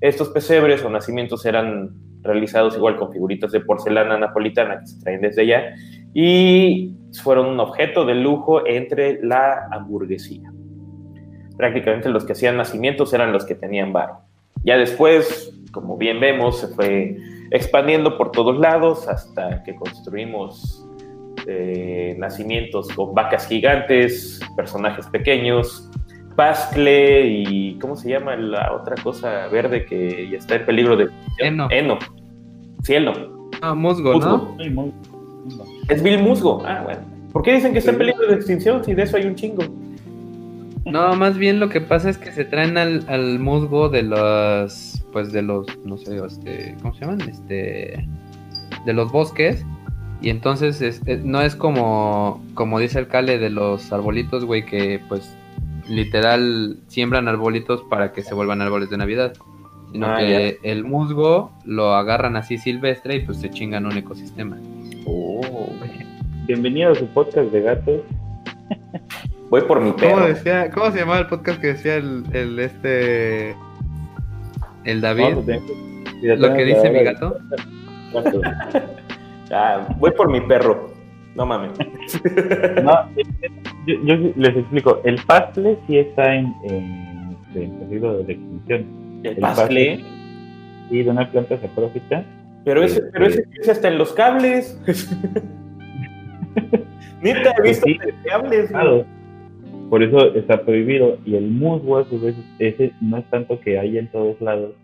[0.00, 1.92] Estos pesebres o nacimientos eran
[2.22, 5.74] realizados igual con figuritas de porcelana napolitana que se traen desde allá
[6.14, 10.52] y fueron un objeto de lujo entre la hamburguesía.
[11.56, 14.22] Prácticamente los que hacían nacimientos eran los que tenían barro.
[14.64, 17.16] Ya después, como bien vemos, se fue
[17.52, 20.87] expandiendo por todos lados hasta que construimos
[21.48, 25.90] eh, nacimientos con vacas gigantes, personajes pequeños,
[26.36, 31.08] pascle y ¿cómo se llama la otra cosa verde que ya está en peligro de
[31.38, 31.66] Eno.
[31.70, 31.98] Eno.
[32.82, 33.48] Cielo.
[33.60, 34.56] Ah, musgo, ¿no?
[35.88, 36.62] Es Bill Musgo.
[36.64, 37.00] Ah, bueno.
[37.32, 39.64] ¿Por qué dicen que está en peligro de extinción si de eso hay un chingo?
[40.84, 45.32] No, más bien lo que pasa es que se traen al, musgo de los, pues
[45.32, 47.20] de los, no sé, este, ¿cómo se llaman?
[47.28, 48.06] Este,
[48.84, 49.64] de los bosques.
[50.20, 55.36] Y entonces no es como, como dice el Cale de los arbolitos, güey, que pues
[55.88, 59.32] literal siembran arbolitos para que se vuelvan árboles de Navidad.
[59.92, 64.58] Sino ah, que el musgo lo agarran así silvestre y pues se chingan un ecosistema.
[65.06, 65.40] Oh.
[66.46, 68.00] Bienvenido a su podcast de gatos.
[69.50, 70.16] Voy por mi perro.
[70.16, 73.54] ¿Cómo, decía, ¿Cómo se llamaba el podcast que decía el, el este
[74.84, 75.36] el David?
[76.22, 77.38] Lo que dice mi gato.
[79.52, 80.90] Ah, voy por mi perro.
[81.34, 81.72] No mames.
[82.82, 83.08] no,
[83.86, 85.00] yo, les explico.
[85.04, 88.86] El pastle sí está en, en, peligro de extinción.
[89.22, 90.04] ¿El, pastle?
[90.90, 91.58] Sí, de una planta
[92.64, 94.78] pero ese, pero ese es hasta en los cables.
[97.22, 98.68] Ni te he visto sí, cables.
[98.68, 99.06] Claro.
[99.88, 101.18] Por eso está prohibido.
[101.24, 104.74] Y el musgo, a su vez, ese no es tanto que haya en todos lados,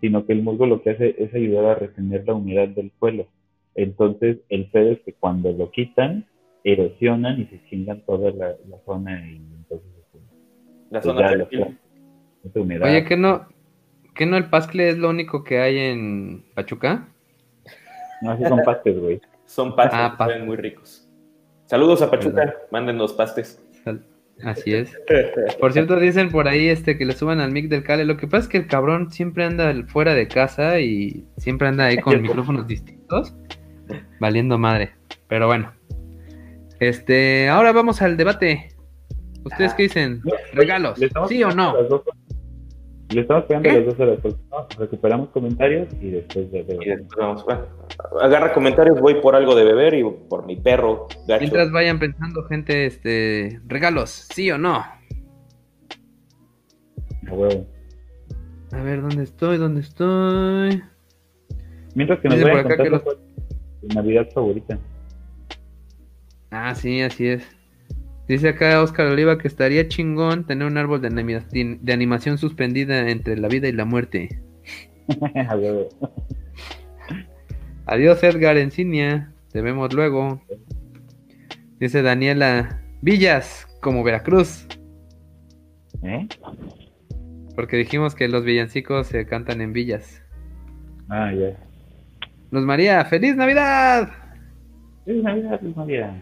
[0.00, 3.26] sino que el musgo lo que hace es ayudar a retener la humedad del suelo.
[3.74, 6.26] Entonces, el pedo es que cuando lo quitan,
[6.64, 9.20] erosionan y se chingan toda la, zona.
[9.28, 10.18] Y entonces, este,
[10.90, 11.36] la pues zona
[12.42, 12.88] de humedad.
[12.88, 13.46] Oye, ¿qué no,
[14.14, 17.08] ¿qué no el pascle es lo único que hay en Pachuca?
[18.22, 19.20] No, así son pastes, güey.
[19.46, 21.08] Son pastes, ah, muy ricos.
[21.64, 23.62] Saludos a Pachuca, mándenos pastes.
[24.44, 24.96] Así es.
[25.60, 28.04] Por cierto, dicen por ahí este que le suban al mic del Cale.
[28.04, 31.86] Lo que pasa es que el cabrón siempre anda fuera de casa y siempre anda
[31.86, 33.34] ahí con micrófonos distintos,
[34.20, 34.92] valiendo madre.
[35.28, 35.72] Pero bueno.
[36.80, 38.68] Este, ahora vamos al debate.
[39.44, 40.22] ¿Ustedes qué dicen?
[40.52, 40.98] ¿Regalos?
[41.28, 41.74] ¿Sí o no?
[43.10, 44.36] Le estamos pegando las dos horas, pues,
[44.78, 47.44] recuperamos comentarios y después de, y vamos,
[48.20, 51.08] agarra comentarios, voy por algo de beber y por mi perro.
[51.26, 54.76] Mientras vayan pensando, gente, este, regalos, ¿sí o no?
[54.76, 54.94] A
[57.32, 57.66] huevo.
[58.70, 59.56] A ver, ¿dónde estoy?
[59.56, 60.80] ¿Dónde estoy?
[61.96, 63.18] Mientras que nos vayan contando que
[63.82, 64.78] Navidad favorita.
[66.50, 67.46] Ah, sí, así es.
[68.28, 73.36] Dice acá Oscar Oliva que estaría chingón tener un árbol de, de animación suspendida entre
[73.36, 74.40] la vida y la muerte.
[77.86, 80.40] Adiós Edgar Encinia, te vemos luego.
[81.80, 84.66] Dice Daniela, Villas, como Veracruz.
[86.02, 86.28] ¿Eh?
[87.56, 90.22] Porque dijimos que los villancicos se cantan en villas.
[91.08, 91.69] Ah, ya.
[92.50, 94.08] Luz María, ¡Feliz Navidad!
[95.04, 96.20] ¡Feliz Navidad, Luz María!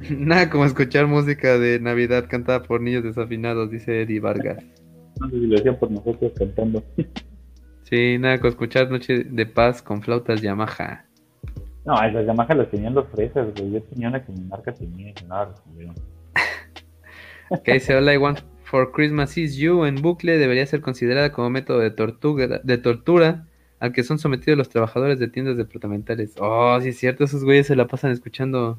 [0.10, 4.64] Nada como escuchar música de Navidad cantada por niños desafinados, dice Eddie Vargas.
[5.20, 6.82] No sé si lo hacían por nosotros cantando.
[7.88, 11.04] Sí, nada como escuchar Noche de Paz con flautas Yamaha.
[11.84, 15.24] No, esas Yamaha las tenían los fresas, Yo tenía una que mi marca tenía y
[15.28, 15.54] nada
[17.62, 21.78] que dice, I want for Christmas is you en bucle debería ser considerada como método
[21.78, 23.46] de tortura, de tortura
[23.78, 26.34] al que son sometidos los trabajadores de tiendas departamentales.
[26.38, 28.78] Oh, sí es cierto, esos güeyes se la pasan escuchando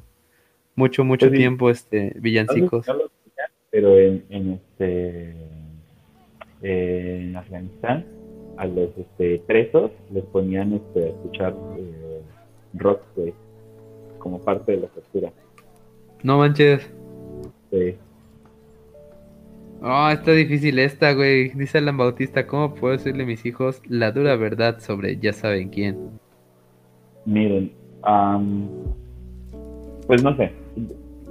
[0.74, 2.86] mucho, mucho pues tiempo este villancicos.
[3.70, 5.34] pero en, en este
[6.62, 8.04] en Afganistán
[8.56, 12.22] a los este, presos les ponían este, a escuchar eh,
[12.74, 13.02] rock
[14.18, 15.32] como parte de la tortura.
[16.24, 16.90] No manches.
[17.70, 17.96] Sí.
[19.80, 21.50] Oh, está difícil esta, güey.
[21.50, 25.68] Dice Alan Bautista, ¿cómo puedo decirle a mis hijos la dura verdad sobre ya saben
[25.68, 25.96] quién?
[27.24, 27.70] Miren,
[30.06, 30.52] pues no sé.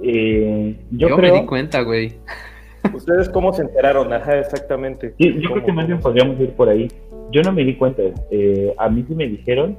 [0.02, 2.14] Eh, yo, me di cuenta, güey.
[2.94, 4.12] ¿Ustedes cómo se enteraron?
[4.12, 5.14] Ajá, exactamente.
[5.18, 6.88] yo creo que más bien podríamos ir por ahí.
[7.32, 8.02] Yo no me di cuenta.
[8.30, 9.76] Eh, a mí sí me dijeron,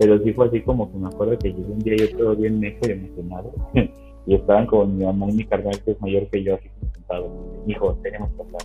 [0.00, 2.58] pero sí fue así como que me acuerdo que llegué un día yo todo bien
[2.58, 3.52] mejo y emocionado.
[4.28, 7.64] y estaban con mi mamá y mi carnal que es mayor que yo, así sentado.
[7.66, 8.62] Hijo, tenemos que hablar.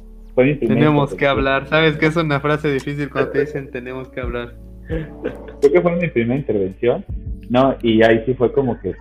[0.60, 1.68] Tenemos que hablar.
[1.68, 4.56] ¿Sabes que es una frase difícil cuando te dicen tenemos que hablar?
[4.88, 7.06] Creo que fue mi primera intervención.
[7.50, 8.90] No, y ahí sí fue como que...
[8.90, 9.00] Este,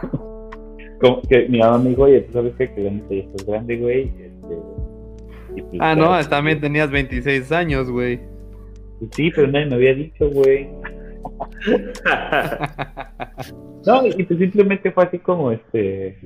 [0.98, 4.04] como que mi mamá me dijo, oye, tú sabes que, que ya estás grande, güey.
[4.04, 4.56] Este,
[5.56, 8.18] pues ah, no, también tenías 26 años, güey.
[9.10, 10.68] Sí, pero nadie me había dicho, güey.
[13.86, 16.18] no, y pues simplemente fue así como, este,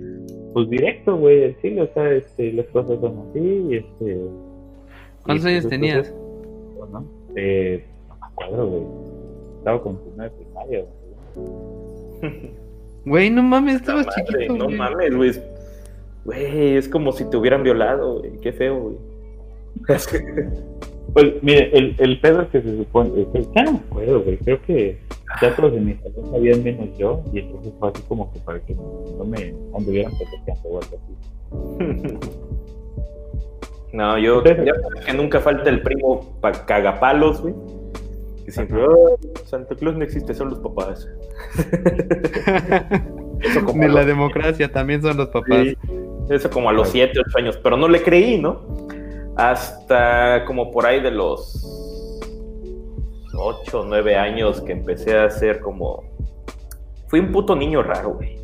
[0.53, 4.21] pues directo, güey, decirle, o sea, este, las cosas son así, y este...
[5.23, 6.13] ¿Cuántos pues, años tenías?
[6.91, 7.09] ¿no?
[7.37, 8.83] Eh, no me acuerdo, güey.
[9.59, 10.85] Estaba con primera primaria,
[11.35, 12.55] güey.
[13.07, 15.33] Güey, no mames, estabas chiquito, No mames, güey.
[16.25, 18.41] Güey, es como si te hubieran violado, güey.
[18.41, 18.97] Qué feo, güey.
[21.15, 23.27] pues mire, el, el pedo es que se supone.
[23.33, 24.37] Que, ya no me acuerdo, güey.
[24.39, 24.99] Creo que
[25.41, 27.23] ya todos de mi salón sabían menos yo.
[27.33, 31.15] Y entonces fue así como que para que no me anduvieran protegiendo o algo así.
[33.95, 34.57] No, yo ya
[35.07, 37.55] que nunca falta el primo para cagapalos, güey.
[38.45, 41.09] Que siempre, oh, Santa Claus no existe, son los papás.
[43.75, 45.69] Ni la democracia, también son los papás.
[46.29, 48.63] eso como a los 7, 8 años, pero no le creí, ¿no?
[49.37, 51.75] Hasta como por ahí de los
[53.37, 56.05] 8, 9 años que empecé a hacer como...
[57.09, 58.39] Fui un puto niño raro, güey.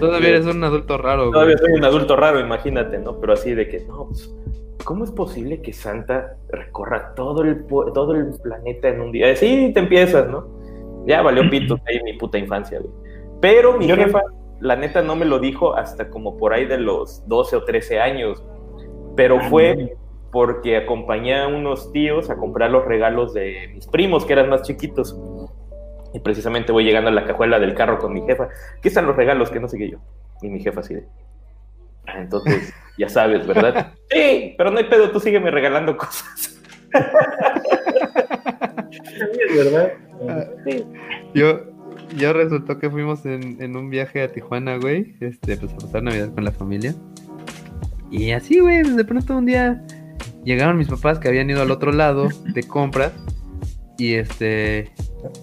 [0.00, 1.32] Todavía eres un adulto raro, güey.
[1.32, 3.20] Todavía soy un adulto raro, imagínate, ¿no?
[3.20, 4.34] Pero así de que, no, pues,
[4.84, 9.34] ¿cómo es posible que Santa recorra todo el, todo el planeta en un día?
[9.36, 10.48] Sí, te empiezas, ¿no?
[11.06, 12.92] Ya valió pito ahí mi puta infancia, güey.
[13.40, 14.22] Pero mi jefa,
[14.60, 18.00] la neta, no me lo dijo hasta como por ahí de los 12 o 13
[18.00, 18.42] años.
[19.16, 19.96] Pero ah, fue
[20.30, 24.62] porque acompañé a unos tíos a comprar los regalos de mis primos, que eran más
[24.62, 25.16] chiquitos.
[26.12, 28.48] Y precisamente voy llegando a la cajuela del carro con mi jefa.
[28.82, 29.50] ¿Qué están los regalos?
[29.50, 29.98] Que no sé qué yo.
[30.42, 31.06] Y mi jefa así de.
[32.06, 33.92] Ah, entonces, ya sabes, ¿verdad?
[34.10, 36.60] sí, pero no hay pedo, tú sígueme regalando cosas.
[39.56, 39.92] verdad.
[40.66, 40.84] Sí.
[41.34, 41.60] Yo,
[42.16, 46.34] yo resultó que fuimos en, un viaje a Tijuana, güey, este, pues a pasar Navidad
[46.34, 46.94] con la familia.
[48.10, 49.82] Y así, güey, de pronto un día
[50.44, 53.12] llegaron mis papás que habían ido al otro lado de compras.
[53.98, 54.90] Y este.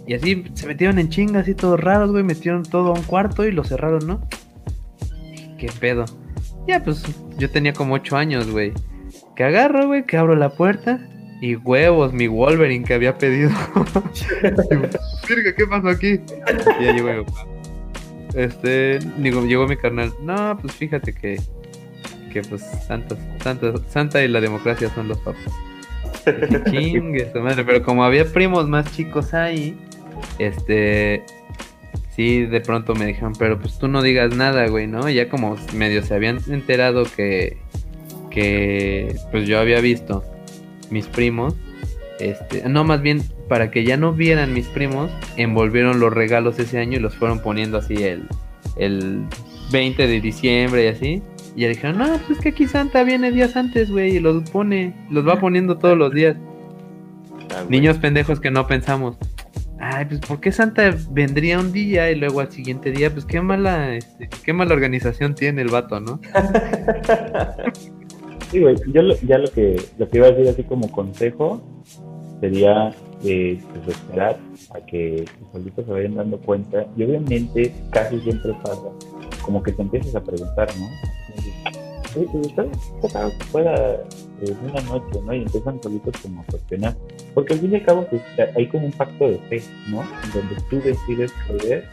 [0.05, 2.23] Y así se metieron en chingas y todos raros, güey.
[2.23, 4.27] Metieron todo a un cuarto y lo cerraron, ¿no?
[5.57, 6.05] ¿Qué pedo?
[6.67, 7.03] Ya, pues
[7.37, 8.73] yo tenía como 8 años, güey.
[9.35, 10.99] Que agarro, güey, que abro la puerta.
[11.41, 13.49] Y huevos, mi Wolverine que había pedido.
[15.57, 16.19] ¿qué pasó aquí?
[16.79, 17.25] Y ya llegó
[18.35, 20.13] Este, llegó mi carnal.
[20.21, 21.41] No, pues fíjate que,
[22.31, 25.43] que pues Santa, Santa, Santa y la democracia son los papás.
[26.71, 29.75] Chingue su madre, pero como había primos más chicos ahí,
[30.39, 31.23] este,
[32.15, 35.09] sí, de pronto me dijeron, pero pues tú no digas nada, güey, ¿no?
[35.09, 37.57] ya como medio se habían enterado que,
[38.29, 40.23] que, pues yo había visto
[40.89, 41.55] mis primos,
[42.19, 46.77] este, no, más bien para que ya no vieran mis primos, envolvieron los regalos ese
[46.79, 48.27] año y los fueron poniendo así el,
[48.77, 49.23] el
[49.71, 51.23] 20 de diciembre y así.
[51.55, 54.49] Y ya dijeron, no, pues es que aquí Santa viene días antes, güey, y los
[54.49, 56.37] pone, los va poniendo todos los días.
[57.53, 57.63] Ah.
[57.67, 59.17] Niños pendejos que no pensamos.
[59.83, 63.11] Ay, pues ¿por qué Santa vendría un día y luego al siguiente día?
[63.11, 66.19] Pues qué mala, este, qué mala organización tiene el vato, ¿no?
[68.51, 71.61] Sí, güey, yo lo- ya lo que, lo que iba a decir así como consejo
[72.41, 74.37] sería eh, pues, esperar
[74.75, 78.81] a que los solitos se vayan dando cuenta y obviamente casi siempre pasa
[79.43, 80.85] como que te empiezas a preguntar, ¿no?
[82.15, 82.47] Oye, pues
[83.03, 83.73] está fuera
[84.41, 85.33] eh, una noche, ¿no?
[85.33, 86.95] Y empiezan solitos como a cuestionar,
[87.33, 88.21] porque al fin y al cabo pues,
[88.55, 90.03] hay como un pacto de fe, ¿no?
[90.33, 91.85] Donde tú decides creer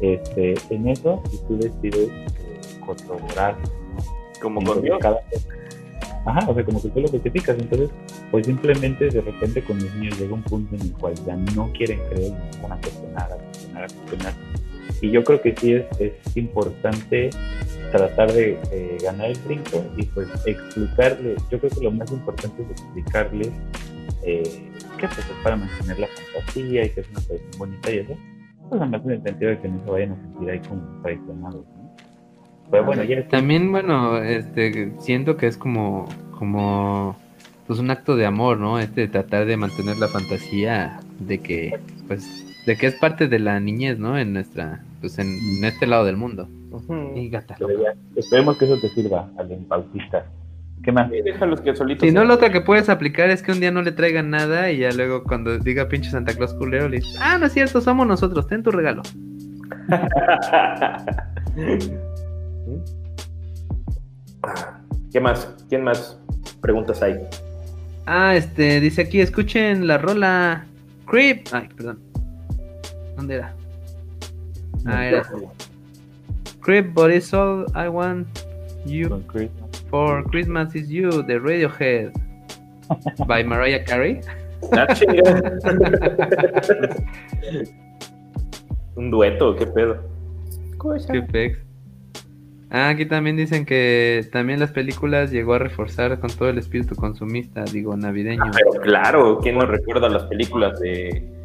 [0.00, 4.40] este, en eso y tú decides eh, corroborar, ¿no?
[4.40, 4.98] Como con Dios.
[5.00, 5.20] cada-
[6.24, 7.58] Ajá, o sea, como que tú lo justificas.
[7.58, 7.90] Entonces,
[8.30, 11.72] pues simplemente de repente con los niños llega un punto en el cual ya no
[11.72, 14.34] quieren creer y van a cuestionar, a cuestionar, a cuestionar.
[15.00, 17.30] Y yo creo que sí es, es importante
[17.92, 21.36] tratar de ganar el brinco y pues explicarle.
[21.50, 23.50] Yo creo que lo más importante es explicarles
[24.24, 24.42] eh,
[24.98, 28.16] que pues es para mantener la fantasía y que es una tradición bonita y eso.
[28.68, 31.66] Pues además en el sentido de que no se vayan a sentir ahí como traicionados,
[31.66, 31.96] ¿no?
[32.70, 36.08] Pero bueno, ya También, bueno, este, siento que es como,
[36.38, 37.16] como,
[37.66, 38.78] pues un acto de amor, ¿no?
[38.78, 43.60] Este tratar de mantener la fantasía de que, pues, de que es parte de la
[43.60, 44.16] niñez, ¿no?
[44.18, 46.48] En nuestra, pues, en, en este lado del mundo.
[46.70, 47.12] Ujú.
[47.14, 47.56] Y gata.
[47.58, 50.24] Pero ya, esperemos que eso te sirva al autista.
[50.82, 51.10] ¿Qué más?
[51.10, 52.08] Sí, déjalos que solitos.
[52.08, 54.70] Si no, lo otro que puedes aplicar es que un día no le traigan nada
[54.70, 57.80] y ya luego cuando diga pinche Santa Claus culero le dices, ah, no es cierto,
[57.80, 59.02] somos nosotros, ten tu regalo.
[65.12, 65.54] ¿Qué más?
[65.68, 66.18] ¿Quién más
[66.60, 67.20] preguntas hay?
[68.06, 70.64] Ah, este, dice aquí, escuchen la rola
[71.06, 71.46] Creep.
[71.52, 72.00] Ay, perdón.
[73.16, 73.54] ¿Dónde era?
[74.86, 75.24] Ah, era
[76.60, 78.26] Creep, but it's all I want
[78.86, 79.22] you
[79.90, 82.12] for Christmas is you, the Radiohead.
[83.26, 84.20] By Mariah Carey.
[88.94, 89.98] Un dueto, ¿qué pedo?
[91.10, 91.58] Qué pex.
[92.70, 96.94] Ah, aquí también dicen que también las películas llegó a reforzar con todo el espíritu
[96.94, 98.44] consumista, digo, navideño.
[98.44, 101.41] Ah, pero claro, ¿quién no recuerda las películas de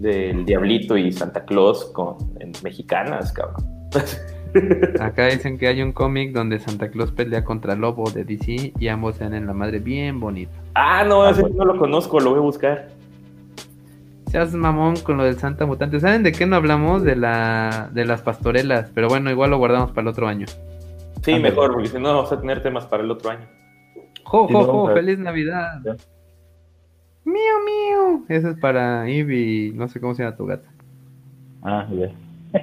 [0.00, 3.64] del Diablito y Santa Claus con en mexicanas, cabrón?
[5.00, 8.88] Acá dicen que hay un cómic donde Santa Claus pelea contra Lobo de DC y
[8.88, 10.50] ambos se dan en la madre bien bonito.
[10.74, 12.88] Ah, no, ese no lo conozco, lo voy a buscar.
[14.26, 16.00] Seas mamón con lo del Santa Mutante.
[16.00, 17.02] ¿Saben de qué no hablamos?
[17.02, 18.90] De la de las pastorelas.
[18.94, 20.46] Pero bueno, igual lo guardamos para el otro año.
[21.22, 23.46] Sí, mejor, porque si no vamos a tener temas para el otro año.
[24.24, 24.94] ¡Jo, jo, jo!
[24.94, 25.80] ¡Feliz Navidad!
[25.84, 25.96] Ya.
[27.24, 28.24] ¡Miu, miu!
[28.28, 30.68] Eso es para Eve y no sé cómo se llama tu gata.
[31.62, 32.10] Ah, ya.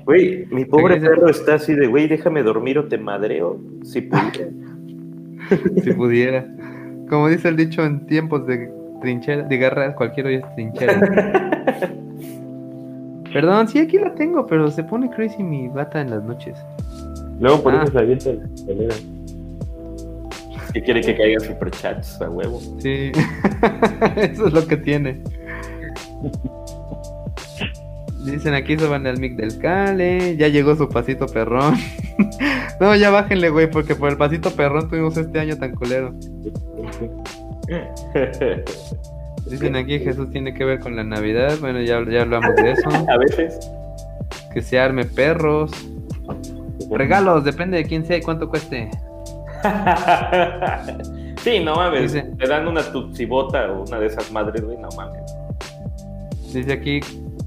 [0.06, 3.60] Güey, mi pobre perro está así de, güey, déjame dormir o te madreo.
[3.84, 4.50] Si pudiera.
[5.84, 6.46] Si pudiera.
[7.10, 8.70] Como dice el dicho en tiempos de
[9.02, 11.00] trinchera, de guerra, cualquier hoy es trinchera.
[13.32, 16.58] Perdón, sí, aquí la tengo, pero se pone crazy mi gata en las noches.
[17.40, 17.84] Luego por Ah.
[17.84, 18.96] eso se avienta la escalera.
[20.72, 22.60] Que quiere que caigan superchats a huevo.
[22.80, 23.12] Sí,
[24.18, 25.22] eso es lo que tiene.
[28.26, 31.76] Dicen aquí se van al mic del Cale, ya llegó su pasito perrón.
[32.80, 36.14] no, ya bájenle, güey, porque por el pasito perrón tuvimos este año tan culero.
[39.50, 42.90] Dicen aquí Jesús tiene que ver con la Navidad, bueno, ya, ya hablamos de eso.
[43.10, 43.72] a veces.
[44.54, 45.72] Que se arme perros.
[46.92, 48.90] Regalos, depende de quién sea y cuánto cueste.
[51.44, 52.14] sí, no mames.
[52.14, 55.22] Dice- Te dan una tutsibota o una de esas madres, güey, no mames.
[56.54, 57.00] Dice aquí,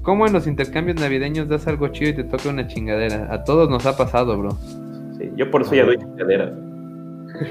[0.03, 3.27] ¿cómo en los intercambios navideños das algo chido y te toca una chingadera?
[3.33, 4.51] A todos nos ha pasado, bro.
[5.17, 6.51] Sí, yo por eso ya doy chingaderas.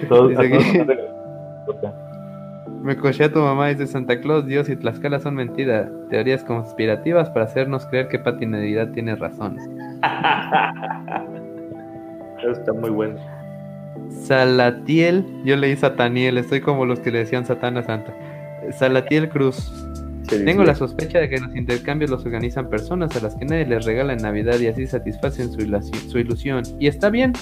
[0.09, 1.11] Todos, Dice todos aquí- hace-
[2.83, 5.89] Me coché a tu mamá, dice Santa Claus, Dios y Tlaxcala son mentiras.
[6.09, 9.57] Teorías conspirativas para hacernos creer que Pati Navidad tiene razón.
[12.39, 13.17] Eso está muy bueno.
[14.11, 18.15] Salatiel, yo leí Sataniel, estoy como los que le decían Satán a Santa.
[18.73, 19.73] Salatiel Cruz.
[20.29, 23.85] Tengo la sospecha de que los intercambios los organizan personas a las que nadie les
[23.85, 26.63] regala en Navidad y así satisfacen su, ilusión.
[26.79, 27.33] Y está bien,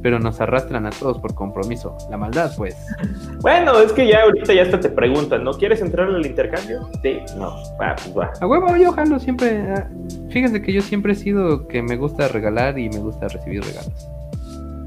[0.00, 1.96] pero nos arrastran a todos por compromiso.
[2.08, 2.76] La maldad, pues.
[3.40, 6.88] Bueno, es que ya ahorita ya hasta te preguntan, ¿no quieres entrar al intercambio?
[7.02, 7.48] Sí, no.
[7.80, 8.32] Va, pues va.
[8.40, 9.62] A huevo, yo jalo siempre.
[9.74, 9.88] ah,
[10.30, 14.15] Fíjense que yo siempre he sido que me gusta regalar y me gusta recibir regalos.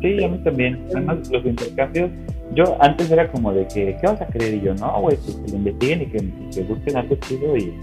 [0.02, 0.86] Sí, a mí también.
[0.92, 2.10] Además, los intercambios,
[2.54, 4.56] yo antes era como de que, ¿qué vas a creer?
[4.56, 6.18] Y yo, no, güey, pues que lo investiguen y que,
[6.54, 7.74] que busquen algo chido y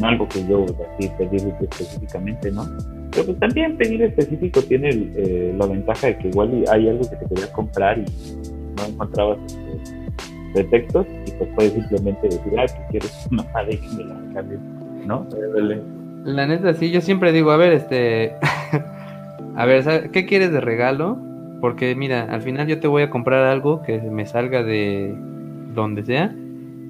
[0.00, 2.66] no algo que yo así pedir específicamente, ¿no?
[3.12, 7.16] Pero pues también pedir específico tiene eh, la ventaja de que igual hay algo que
[7.16, 8.04] te querías comprar y
[8.76, 10.12] no encontrabas este,
[10.52, 14.34] pretextos y pues puedes simplemente decir, ah, que quieres una madre y que me la
[14.34, 14.58] cambie,
[15.06, 15.26] ¿no?
[16.24, 18.34] La neta, sí, yo siempre digo, a ver, este,
[19.56, 21.18] a ver, ¿qué quieres de regalo?
[21.60, 25.14] Porque mira, al final yo te voy a comprar algo que me salga de
[25.74, 26.34] donde sea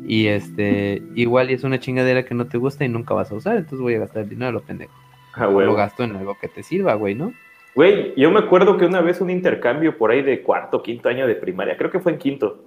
[0.07, 3.57] y este, igual es una chingadera que no te gusta y nunca vas a usar,
[3.57, 4.93] entonces voy a gastar el dinero a lo pendejo.
[5.35, 7.33] Ah, Lo gasto en algo que te sirva, güey, ¿no?
[7.75, 11.27] Güey, yo me acuerdo que una vez un intercambio por ahí de cuarto, quinto año
[11.27, 12.65] de primaria, creo que fue en quinto.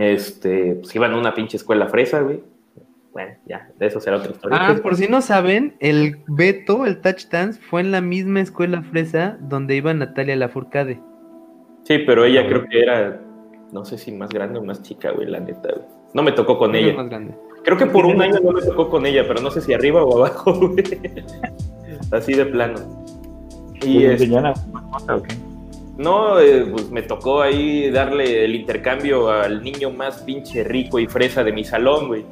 [0.00, 2.40] Este, pues iban a una pinche escuela fresa, güey.
[3.14, 4.58] Bueno, ya, de eso será otra historia.
[4.60, 8.82] Ah, por si no saben, el Beto, el Touch Dance, fue en la misma escuela
[8.82, 11.00] fresa donde iba Natalia Lafourcade.
[11.84, 13.20] Sí, pero ella creo que era,
[13.70, 15.86] no sé si más grande o más chica, güey, la neta, güey.
[16.12, 16.92] No me tocó con ella.
[16.92, 17.36] Más grande.
[17.62, 20.02] Creo que por un año no me tocó con ella, pero no sé si arriba
[20.02, 20.82] o abajo, güey.
[22.10, 22.80] Así de plano.
[23.80, 24.20] Y es...
[25.96, 31.06] No, eh, pues me tocó ahí darle el intercambio al niño más pinche rico y
[31.06, 32.24] fresa de mi salón, güey.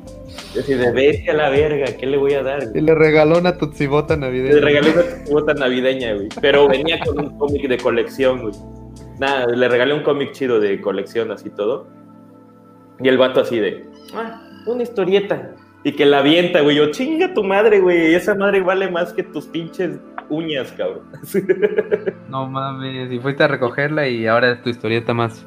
[0.53, 2.65] Decir, de vete a la verga, ¿qué le voy a dar?
[2.75, 4.55] Y le regaló una tutsibota navideña.
[4.55, 6.29] Le regaló una tutsibota navideña, güey.
[6.41, 8.55] Pero venía con un cómic de colección, güey.
[9.21, 11.87] Nada, le regalé un cómic chido de colección, así todo.
[13.01, 15.55] Y el vato así de, ah, una historieta.
[15.85, 16.77] Y que la avienta, güey.
[16.77, 18.15] Yo, chinga tu madre, güey.
[18.15, 19.99] Esa madre vale más que tus pinches
[20.33, 21.05] uñas, cabrón.
[22.29, 25.47] No mames, y fuiste a recogerla y ahora es tu historieta más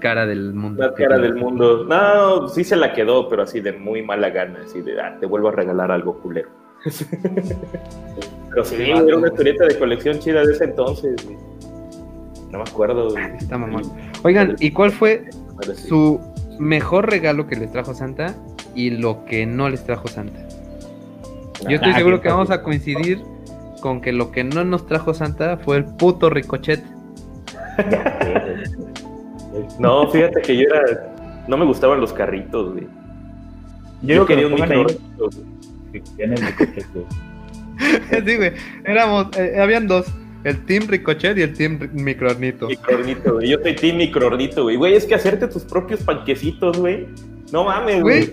[0.00, 0.82] cara del mundo.
[0.82, 1.84] Más cara del mundo.
[1.84, 5.26] No, sí se la quedó, pero así de muy mala gana, así de, ah, te
[5.26, 6.48] vuelvo a regalar algo culero.
[8.50, 11.28] pero sí, era una historieta de colección chida de ese entonces.
[12.50, 13.14] No me acuerdo.
[13.16, 13.82] Está mamón.
[14.22, 15.28] Oigan, ¿y cuál fue
[15.74, 16.20] su
[16.58, 18.34] mejor regalo que les trajo Santa
[18.74, 20.40] y lo que no les trajo Santa?
[21.68, 23.20] Yo estoy ah, seguro que vamos a coincidir
[23.80, 26.84] con que lo que no nos trajo Santa fue el puto ricochet.
[29.78, 31.14] no, fíjate que yo era.
[31.48, 32.86] No me gustaban los carritos, güey.
[34.02, 35.30] Yo, quería un microornito.
[38.26, 38.52] sí, güey.
[38.84, 40.06] Éramos, eh, habían dos.
[40.44, 42.68] El Team Ricochet y el Team Microornito.
[42.68, 43.48] Microornito, güey.
[43.48, 44.76] Yo soy Team Microornito, güey.
[44.76, 47.08] Güey, es que hacerte tus propios panquecitos, güey.
[47.52, 48.30] No mames, güey.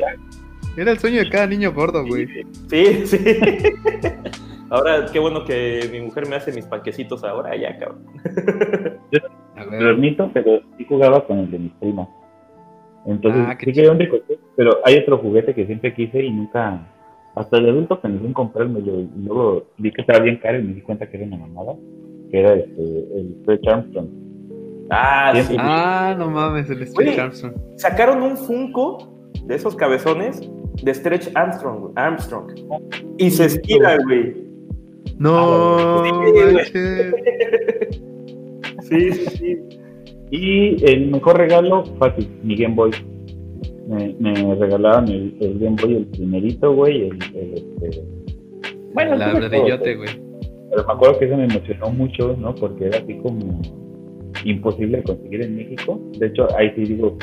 [0.78, 2.28] Era el sueño de cada niño gordo, güey.
[2.70, 3.18] Sí, sí.
[4.70, 8.06] Ahora, qué bueno que mi mujer me hace mis panquecitos ahora, ya, cabrón.
[9.12, 9.20] Yo
[9.80, 12.08] dormito, pero sí jugaba con el de mis primas.
[13.06, 16.82] Entonces, ah, sí quería un ricochet, pero hay otro juguete que siempre quise y nunca,
[17.36, 20.74] hasta el adulto pensé en comprármelo y luego vi que estaba bien caro y me
[20.74, 21.76] di cuenta que era una mamada,
[22.32, 24.08] que era este, el Stretch Armstrong.
[24.90, 25.56] Ah, sí.
[25.60, 27.54] Ah, no mames, el Stretch Armstrong.
[27.76, 29.14] Sacaron un Funko
[29.44, 30.50] de esos cabezones
[30.82, 32.52] de Stretch Armstrong, Armstrong.
[33.18, 34.45] Y se estira, güey.
[35.18, 36.04] No,
[38.82, 39.60] sí, sí, sí.
[40.32, 42.92] Y el mejor regalo, fácil, mi Game Boy.
[43.88, 47.10] Me, me regalaron el, Game Boy, el primerito, güey.
[47.10, 47.20] El,
[47.82, 48.04] este...
[48.94, 50.10] Bueno, la brillote, güey.
[50.70, 52.54] Pero me acuerdo que eso me emocionó mucho, ¿no?
[52.56, 53.62] Porque era así como
[54.44, 56.02] imposible de conseguir en México.
[56.18, 57.18] De hecho, ahí sí digo,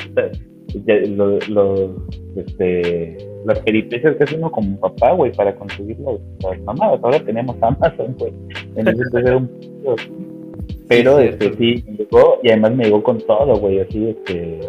[1.17, 1.91] los, los,
[2.37, 7.01] este, las peripecias que hace uno como papá, güey, para conseguir las, mamadas.
[7.03, 8.33] Ahora tenemos Amazon, güey.
[8.77, 9.51] Entonces un...
[10.89, 14.61] Pero sí, este, sí, me llegó y además me llegó con todo, güey, así, este,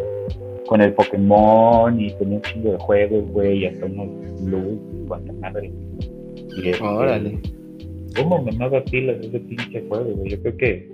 [0.66, 4.08] con el Pokémon y tenía un chingo de juegos, güey, y hasta unos
[4.42, 5.70] luz, cuanta madre.
[6.56, 7.38] Y este, Órale.
[8.16, 10.30] ¿Cómo me manda pilas ese pinche juego, güey?
[10.30, 10.88] Yo creo que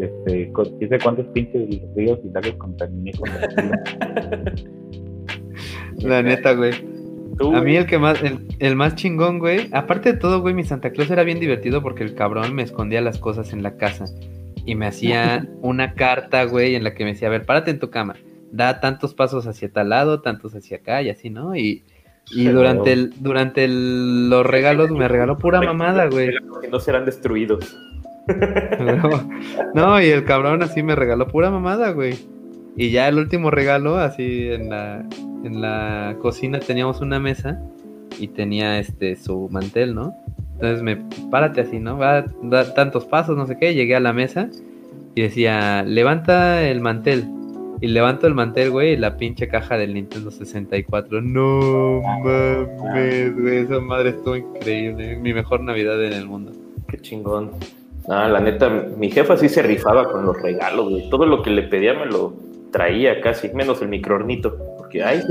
[0.00, 0.52] este,
[0.88, 4.54] sé cuántos pinches ríos y lagos contaminé con la
[6.08, 6.72] La neta, güey.
[7.54, 8.20] A mí el que más,
[8.58, 9.68] el, más chingón, güey.
[9.72, 13.00] Aparte de todo, güey, mi Santa Claus era bien divertido porque el cabrón me escondía
[13.00, 14.06] las cosas en la casa.
[14.66, 17.78] Y me hacía una carta, güey, en la que me decía, a ver, párate en
[17.78, 18.16] tu cama.
[18.52, 21.56] Da tantos pasos hacia tal lado, tantos hacia acá y así, ¿no?
[21.56, 21.84] Y,
[22.32, 26.30] y durante el, durante los regalos me regaló pura mamada, güey.
[26.60, 27.76] Que no serán destruidos.
[29.74, 32.14] no, y el cabrón así me regaló pura mamada, güey.
[32.80, 35.04] Y ya el último regalo, así en la,
[35.44, 37.60] en la cocina teníamos una mesa
[38.18, 40.14] y tenía este su mantel, ¿no?
[40.54, 40.96] Entonces me,
[41.30, 41.98] párate así, ¿no?
[41.98, 43.74] Va a tantos pasos, no sé qué.
[43.74, 44.48] Llegué a la mesa
[45.14, 47.26] y decía, levanta el mantel.
[47.82, 51.20] Y levanto el mantel, güey, y la pinche caja del Nintendo 64.
[51.20, 55.16] No mames, güey, esa madre estuvo increíble.
[55.16, 56.52] Mi mejor Navidad en el mundo.
[56.88, 57.50] Qué chingón.
[58.08, 61.10] Ah, la neta, mi jefa sí se rifaba con los regalos, güey.
[61.10, 65.22] Todo lo que le pedía me lo traía casi, menos el microornito, porque ay,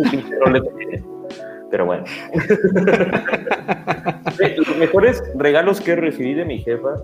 [1.72, 2.03] Pero bueno.
[4.57, 6.95] Los mejores regalos que he recibido de mi jefa,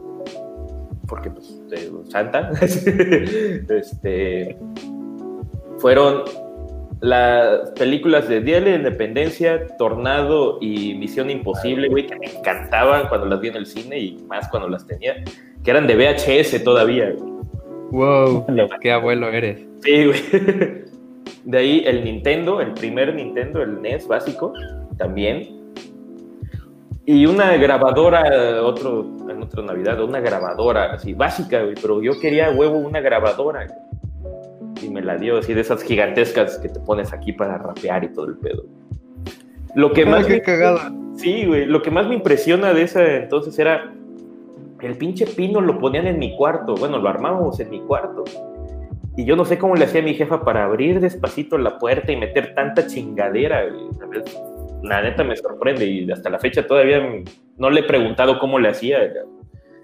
[1.07, 4.57] porque pues de Santa, este,
[5.77, 6.23] fueron
[7.01, 13.07] las películas de Día de la Independencia, Tornado y Misión Imposible, güey, que me encantaban
[13.09, 15.23] cuando las vi en el cine y más cuando las tenía,
[15.63, 17.13] que eran de VHS todavía.
[17.95, 18.45] Wow,
[18.81, 19.65] qué abuelo eres.
[19.81, 20.21] Sí, güey.
[21.45, 24.53] De ahí el Nintendo, el primer Nintendo, el NES básico,
[24.97, 25.61] también.
[27.05, 32.49] Y una grabadora, otro, en otra Navidad, una grabadora así, básica, güey, pero yo quería
[32.49, 33.67] huevo una grabadora.
[34.81, 38.07] Y me la dio así de esas gigantescas que te pones aquí para rapear y
[38.09, 38.65] todo el pedo.
[39.75, 40.25] Lo que más.
[40.25, 40.91] Qué cagada.
[41.15, 41.65] Sí, güey.
[41.65, 43.93] Lo que más me impresiona de esa entonces era.
[44.81, 46.75] El pinche pino lo ponían en mi cuarto.
[46.75, 48.23] Bueno, lo armábamos en mi cuarto.
[49.17, 52.11] Y yo no sé cómo le hacía a mi jefa para abrir despacito la puerta
[52.11, 53.63] y meter tanta chingadera.
[54.83, 57.01] La neta me sorprende y hasta la fecha todavía
[57.57, 58.99] no le he preguntado cómo le hacía.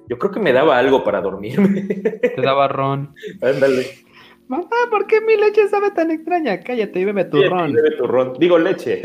[0.09, 1.81] Yo creo que me daba algo para dormirme.
[1.84, 3.13] Te daba ron.
[3.41, 3.85] Ándale.
[4.49, 6.59] Mamá, ¿por qué mi leche sabe tan extraña?
[6.59, 7.72] Cállate y bebe tu Sí, ron.
[7.72, 8.34] bebe tu ron.
[8.38, 9.01] Digo leche.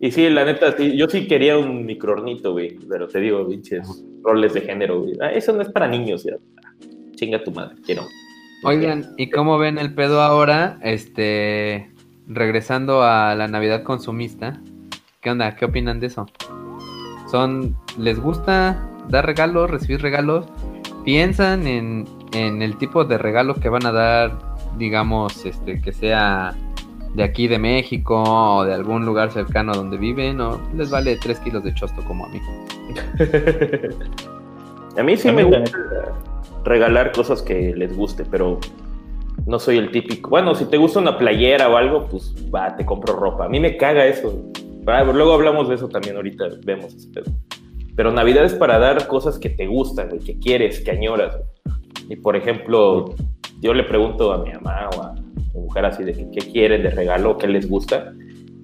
[0.00, 2.76] Y sí, la neta, sí, yo sí quería un microornito, güey.
[2.88, 5.14] Pero te digo, pinches roles de género, güey.
[5.20, 6.36] Ah, eso no es para niños, ya.
[7.14, 8.02] Chinga tu madre, quiero.
[8.64, 10.78] Oigan, ¿y cómo ven el pedo ahora?
[10.82, 11.90] Este,
[12.26, 14.60] regresando a la Navidad consumista.
[15.20, 15.56] ¿Qué onda?
[15.56, 16.26] ¿Qué opinan de eso?
[17.30, 20.46] ¿Son, les gusta dar regalos, recibir regalos?
[21.04, 22.04] ¿Piensan en,
[22.34, 24.38] en el tipo de regalo que van a dar,
[24.76, 26.54] digamos, este, que sea
[27.16, 30.38] de aquí de México o de algún lugar cercano a donde viven?
[30.40, 32.40] ¿O les vale 3 kilos de chosto como a mí?
[34.98, 36.12] a mí sí A me mí gusta
[36.64, 38.60] regalar cosas que les guste, pero
[39.46, 40.28] no soy el típico.
[40.28, 43.46] Bueno, si te gusta una playera o algo, pues va, te compro ropa.
[43.46, 44.44] A mí me caga eso.
[44.86, 47.32] Ah, luego hablamos de eso también, ahorita vemos ese pedo.
[47.96, 51.34] Pero Navidad es para dar cosas que te gustan, güey, que quieres, que añoras.
[51.64, 51.80] güey.
[52.10, 53.14] Y por ejemplo,
[53.62, 55.14] yo le pregunto a mi mamá o a
[55.56, 58.12] mi mujer así de que, qué quieren de regalo, qué les gusta.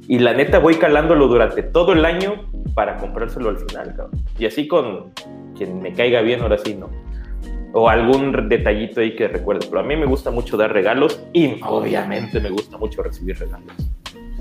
[0.09, 4.21] Y la neta voy calándolo durante todo el año para comprárselo al final, cabrón.
[4.39, 5.13] Y así con
[5.57, 6.91] quien me caiga bien, ahora sí, ¿no?
[7.73, 9.67] O algún detallito ahí que recuerde.
[9.69, 13.73] Pero a mí me gusta mucho dar regalos y obviamente me gusta mucho recibir regalos.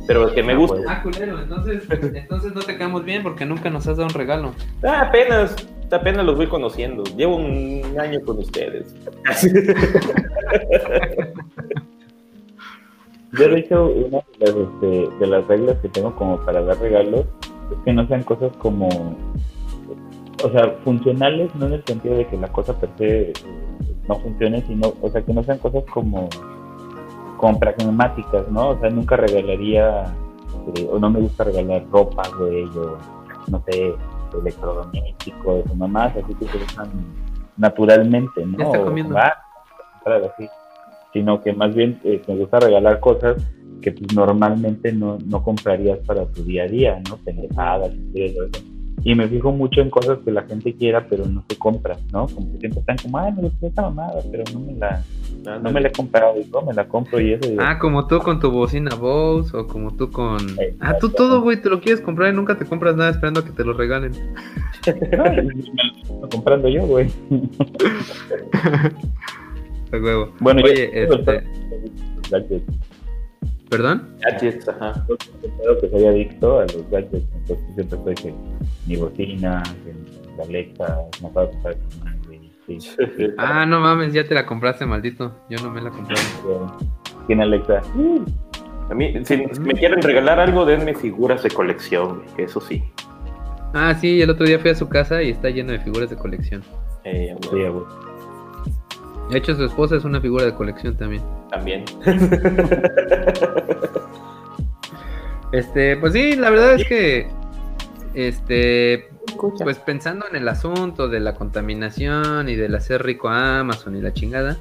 [0.08, 0.78] Pero el que me gusta...
[0.88, 4.54] Ah, culero, entonces, entonces no te quedamos bien porque nunca nos has dado un regalo.
[4.84, 5.56] Ah, apenas,
[5.92, 7.04] apenas los voy conociendo.
[7.16, 8.96] Llevo un año con ustedes.
[13.34, 16.78] Yo, de hecho, una de las, este, de las reglas que tengo como para dar
[16.80, 17.26] regalos
[17.72, 18.90] es que no sean cosas como,
[20.44, 23.34] o sea, funcionales, no en el sentido de que la cosa per se eh,
[24.10, 26.28] no funcione, sino, o sea, que no sean cosas como,
[27.38, 28.72] como pragmáticas, ¿no?
[28.72, 30.04] O sea, nunca regalaría,
[30.76, 32.98] eh, o no me gusta regalar ropa, güey, o
[33.50, 33.94] no sé,
[34.38, 36.90] electrodomésticos, o mamás, así que se usan
[37.56, 38.58] naturalmente, ¿no?
[38.58, 39.18] Ya está O comiendo.
[39.18, 40.50] así
[41.14, 43.36] sino que más bien eh, me gusta regalar cosas
[43.82, 47.18] que pues, normalmente no, no comprarías para tu día a día, ¿no?
[47.18, 47.92] Pendejadas,
[49.04, 52.28] y me fijo mucho en cosas que la gente quiera, pero no se compra, ¿no?
[52.28, 55.04] Como que siempre están como, ay, me gusta esta mamada, pero no me la,
[55.60, 57.52] no me la he comprado, y no me la compro y eso.
[57.52, 60.38] y- Ah, como tú con tu bocina Bose o como tú con...
[60.60, 63.40] Eh, Ah, tú todo, güey, te lo quieres comprar y nunca te compras nada esperando
[63.40, 64.12] a que te lo regalen.
[65.18, 67.08] No, me lo estoy comprando yo, güey.
[69.94, 70.34] A huevo.
[70.40, 71.44] Bueno, Oye, yo- este...
[72.30, 72.64] gadgets.
[73.70, 74.16] ¿Perdón?
[74.20, 75.06] Gadgets, ajá.
[75.08, 78.34] Yo que soy adicto a los gadgets, entonces siempre estoy que
[78.88, 82.78] mi bocina, que mi Alexa, acabo de comprar mi madre, sí.
[83.38, 85.34] Ah, no mames, ya te la compraste, maldito.
[85.50, 86.16] Yo no me la compré.
[87.28, 87.82] Tiene Alexa.
[88.90, 92.84] A mí, si me quieren regalar algo, denme figuras de colección, güey, que eso sí.
[93.74, 96.18] Ah, sí, el otro día fui a su casa y está lleno de figuras de
[96.18, 96.62] colección.
[97.06, 97.84] Eh, Sí, güey.
[99.32, 101.24] De hecho, su esposa es una figura de colección también.
[101.50, 101.86] también.
[105.52, 107.28] Este, pues sí, la verdad es que,
[108.14, 109.10] este,
[109.58, 114.02] pues pensando en el asunto de la contaminación y del hacer rico a Amazon y
[114.02, 114.58] la chingada,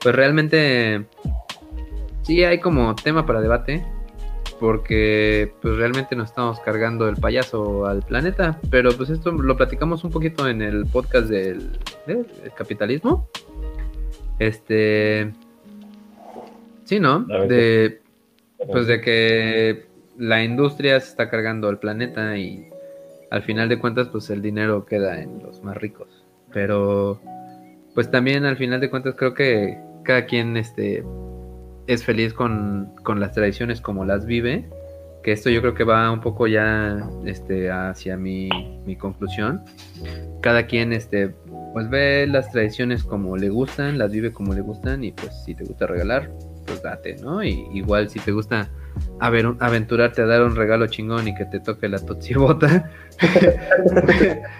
[0.00, 1.04] pues realmente
[2.22, 3.84] sí hay como tema para debate,
[4.58, 10.02] porque pues realmente nos estamos cargando el payaso al planeta, pero pues esto lo platicamos
[10.02, 12.26] un poquito en el podcast del, del
[12.56, 13.28] capitalismo.
[14.46, 15.32] Este,
[16.84, 17.20] sí, ¿no?
[17.20, 18.00] De,
[18.70, 19.86] pues de que
[20.18, 22.68] la industria se está cargando al planeta y
[23.30, 26.08] al final de cuentas pues el dinero queda en los más ricos.
[26.52, 27.20] Pero
[27.94, 31.04] pues también al final de cuentas creo que cada quien este
[31.86, 34.68] es feliz con, con las tradiciones como las vive
[35.22, 38.48] que esto yo creo que va un poco ya este, hacia mi,
[38.84, 39.62] mi conclusión.
[40.40, 41.34] Cada quien este,
[41.72, 45.54] pues ve las tradiciones como le gustan, las vive como le gustan y pues si
[45.54, 46.30] te gusta regalar,
[46.66, 47.42] pues date, ¿no?
[47.42, 48.68] Y igual si te gusta
[49.20, 51.98] a aventurarte a dar un regalo chingón y que te toque la
[52.36, 52.90] bota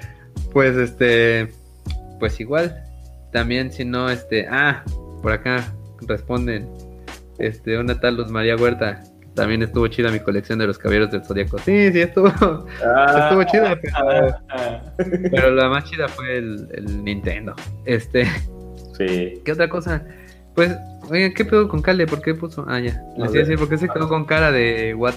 [0.52, 1.52] pues este,
[2.18, 2.84] pues igual.
[3.32, 4.84] También si no, este, ah,
[5.22, 5.72] por acá
[6.06, 6.68] responden,
[7.38, 9.02] este, una tal Luz María Huerta,
[9.34, 11.58] también estuvo chida mi colección de los caballeros del Zodíaco.
[11.58, 13.78] Sí, sí, estuvo, ah, estuvo chida.
[15.30, 17.54] Pero, la más chida fue el, el, Nintendo.
[17.84, 18.26] Este.
[18.96, 19.40] Sí.
[19.44, 20.04] ¿Qué otra cosa?
[20.54, 20.76] Pues,
[21.10, 22.06] oigan, ¿qué pedo con Cale?
[22.06, 22.64] ¿Por qué puso?
[22.68, 23.02] Ah, ya.
[23.16, 25.14] Les iba a decir, ¿por qué se quedó con cara de what?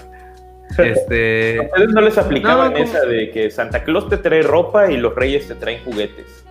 [0.78, 1.60] Este.
[1.60, 5.14] ¿A ustedes no les aplicaban esa de que Santa Claus te trae ropa y los
[5.14, 6.44] reyes te traen juguetes?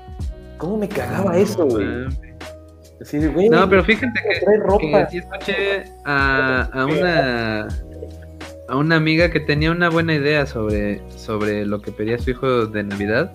[0.57, 1.85] ¿Cómo me cagaba eso, güey?
[3.51, 7.67] No, pero fíjate que, escuché a, a, una
[8.67, 12.65] a una amiga que tenía una buena idea sobre, sobre lo que pedía su hijo
[12.65, 13.33] de Navidad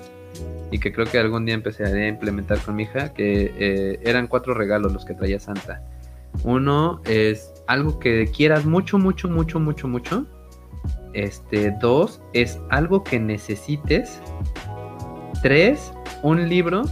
[0.70, 4.28] y que creo que algún día empezaré a implementar con mi hija, que eh, eran
[4.28, 5.82] cuatro regalos los que traía Santa.
[6.44, 10.26] Uno es algo que quieras mucho, mucho, mucho, mucho, mucho.
[11.12, 14.20] Este, dos es algo que necesites.
[15.42, 16.84] Tres, un libro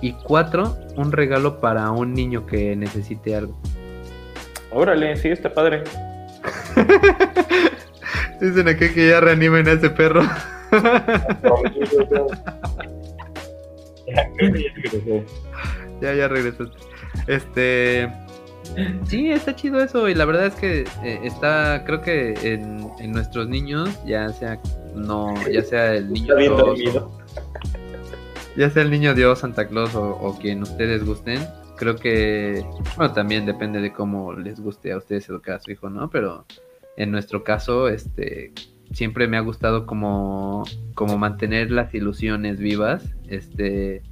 [0.00, 3.58] y cuatro, un regalo para un niño que necesite algo.
[4.70, 5.82] Órale, sí, está padre.
[8.40, 10.22] Dicen aquí que ya reanimen a ese perro.
[16.00, 16.78] ya, ya regresaste.
[17.26, 18.10] Este.
[19.06, 20.08] Sí, está chido eso.
[20.08, 24.60] Y la verdad es que eh, está, creo que en, en, nuestros niños, ya sea
[24.94, 26.34] no, ya sea el niño
[28.56, 31.40] ya sea el niño Dios, Santa Claus o, quien ustedes gusten,
[31.76, 32.64] creo que,
[32.96, 36.10] bueno, también depende de cómo les guste a ustedes educar a su hijo, ¿no?
[36.10, 36.44] Pero
[36.96, 38.52] en nuestro caso, este,
[38.92, 40.64] siempre me ha gustado como,
[40.94, 44.02] como mantener las ilusiones vivas, este,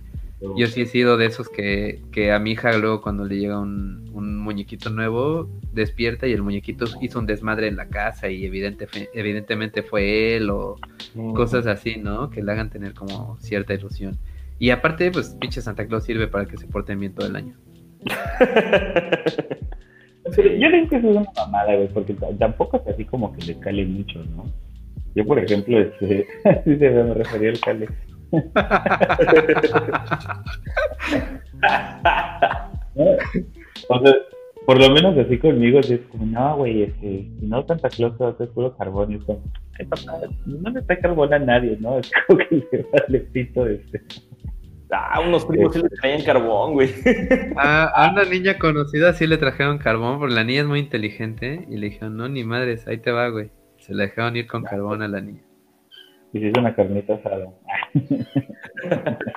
[0.40, 3.58] yo sí he sido de esos que, que a mi hija luego cuando le llega
[3.58, 8.44] un, un, muñequito nuevo, despierta y el muñequito hizo un desmadre en la casa y
[8.44, 10.76] evidente, evidentemente fue él o
[11.34, 12.30] cosas así, ¿no?
[12.30, 14.16] Que le hagan tener como cierta ilusión.
[14.58, 17.54] Y aparte, pues pinche Santa Claus sirve para que se porten bien todo el año.
[20.24, 23.58] yo creo que eso es una mamada, güey, porque tampoco es así como que le
[23.58, 24.44] cale mucho, ¿no?
[25.14, 27.88] Yo, por ejemplo, este, así se me refería al cale.
[33.88, 34.12] O sea,
[34.66, 38.48] por lo menos así conmigo, es como, no, güey, este, si no Santa Claus es
[38.50, 39.12] puro carbón.
[39.12, 39.40] Y es como,
[40.44, 41.98] no le está carbón a nadie, ¿no?
[41.98, 44.02] Es como que le vale pito este.
[44.90, 46.90] Ah, unos primos sí le traían carbón, güey.
[47.56, 51.66] a una niña conocida sí le trajeron carbón, porque la niña es muy inteligente.
[51.70, 53.50] Y le dijeron, no, ni madres, ahí te va, güey.
[53.78, 55.47] Se la dejaron ir con carbón a la niña.
[56.32, 57.48] Hizo una carnita asada.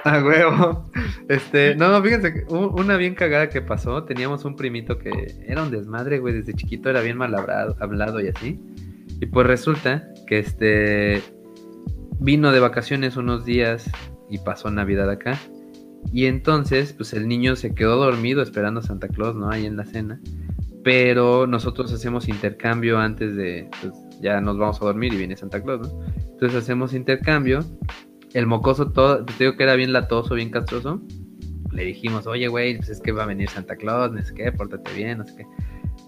[0.03, 0.91] A huevo.
[1.29, 5.11] Este, no, fíjense, una bien cagada que pasó, teníamos un primito que
[5.45, 8.59] era un desmadre, güey, desde chiquito era bien mal hablado, hablado y así.
[9.21, 11.21] Y pues resulta que este
[12.19, 13.89] vino de vacaciones unos días
[14.29, 15.37] y pasó Navidad acá.
[16.11, 19.49] Y entonces, pues el niño se quedó dormido esperando a Santa Claus, ¿no?
[19.49, 20.19] Ahí en la cena.
[20.83, 25.61] Pero nosotros hacemos intercambio antes de, pues ya nos vamos a dormir y viene Santa
[25.61, 26.05] Claus, ¿no?
[26.15, 27.59] Entonces hacemos intercambio.
[28.33, 31.01] El mocoso todo, te digo que era bien latoso, bien castroso.
[31.71, 34.51] Le dijimos, oye, güey, pues es que va a venir Santa Claus, no sé qué,
[34.51, 35.45] pórtate bien, no sé qué.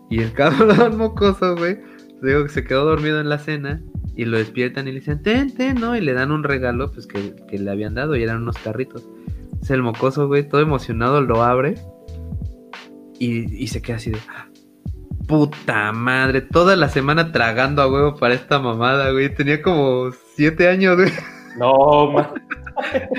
[0.10, 1.80] Y el cabrón mocoso, güey,
[2.22, 3.82] te digo que se quedó dormido en la cena
[4.16, 5.96] y lo despiertan y le dicen, ten, ¿no?
[5.96, 9.08] Y le dan un regalo, pues que, que le habían dado y eran unos carritos.
[9.44, 11.76] Entonces el mocoso, güey, todo emocionado, lo abre
[13.20, 14.20] y, y se queda así de,
[15.34, 19.34] puta madre, toda la semana tragando a huevo para esta mamada, güey.
[19.34, 21.12] Tenía como siete años, güey.
[21.58, 22.28] No, man.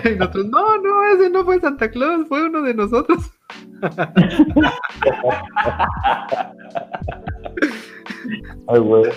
[0.05, 3.33] Y nosotros, no, no, ese no fue Santa Claus, fue uno de nosotros.
[8.69, 9.11] Ay, güey.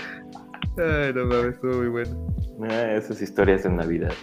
[0.78, 2.28] Ay, no mames, estuvo muy bueno.
[2.70, 4.14] Ah, esas historias de Navidad.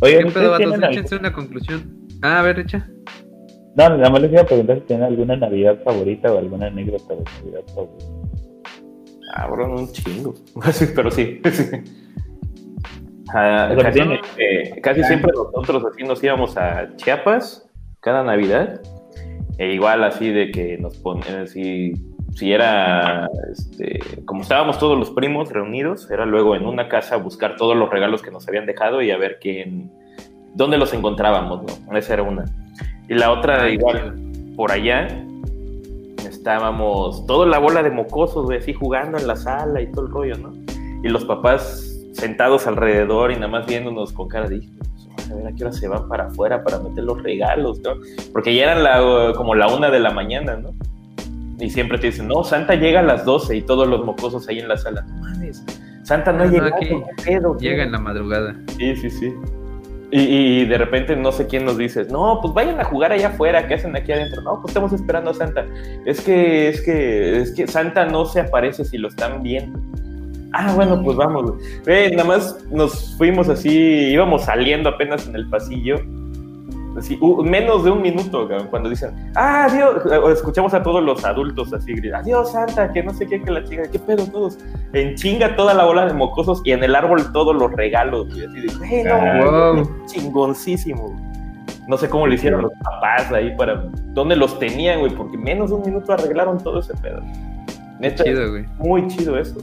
[0.00, 0.74] Oye, ¿qué pedo, vatos?
[0.82, 2.06] Échense una conclusión.
[2.22, 2.88] Ah, a ver, echa.
[3.76, 7.14] No, nada más les iba a preguntar si tienen alguna Navidad favorita o alguna anécdota
[7.14, 8.04] de Navidad favorita.
[9.34, 10.34] Ah, bro, un chingo.
[10.94, 11.40] Pero sí.
[13.34, 13.74] Ah,
[14.82, 17.68] casi, siempre nosotros así nos íbamos a Chiapas
[18.00, 18.80] cada Navidad.
[19.58, 21.92] E igual así de que nos ponen, así,
[22.36, 27.56] si era, este, como estábamos todos los primos reunidos, era luego en una casa buscar
[27.56, 29.90] todos los regalos que nos habían dejado y a ver quién,
[30.54, 31.96] dónde los encontrábamos, ¿no?
[31.96, 32.44] Esa era una.
[33.08, 34.14] Y la otra, igual,
[34.56, 35.08] por allá,
[36.28, 40.12] estábamos toda la bola de mocosos, güey, así jugando en la sala y todo el
[40.12, 40.66] rollo, ¿no?
[41.02, 44.60] y los papás sentados alrededor y nada más viéndonos con cara de
[45.30, 47.94] a ver a qué hora se van para afuera para meter los regalos, ¿no?
[48.32, 50.72] Porque ya eran la, como la una de la mañana, ¿no?
[51.58, 54.60] Y siempre te dicen, no, Santa llega a las 12 y todos los mocosos ahí
[54.60, 55.02] en la sala.
[55.02, 55.64] No mames,
[56.04, 56.70] Santa no, llega.
[57.58, 58.54] Llega en la madrugada.
[58.78, 59.34] Sí, sí, sí.
[60.18, 63.68] Y, de repente no sé quién nos dice, no, pues vayan a jugar allá afuera,
[63.68, 64.40] ¿qué hacen aquí adentro?
[64.40, 65.66] No, pues estamos esperando a Santa.
[66.06, 69.78] Es que, es que, es que Santa no se aparece si lo están viendo.
[70.52, 71.54] Ah, bueno, pues vamos.
[71.86, 75.96] nada más nos fuimos así, íbamos saliendo apenas en el pasillo
[77.44, 80.02] Menos de un minuto, cuando dicen, ah, Dios,
[80.32, 83.62] escuchamos a todos los adultos así gritar, adiós, Santa, que no sé qué, que la
[83.64, 84.58] chica, qué pedo todos.
[84.92, 88.44] En chinga toda la bola de mocosos y en el árbol todos los regalos, y
[88.44, 91.14] así de, no, chingoncísimo.
[91.86, 93.84] No sé cómo lo hicieron los papás ahí para,
[94.14, 95.14] ¿dónde los tenían, güey?
[95.14, 97.20] Porque menos de un minuto arreglaron todo ese pedo.
[98.00, 98.64] Neta, chido, güey.
[98.78, 99.56] Muy chido eso.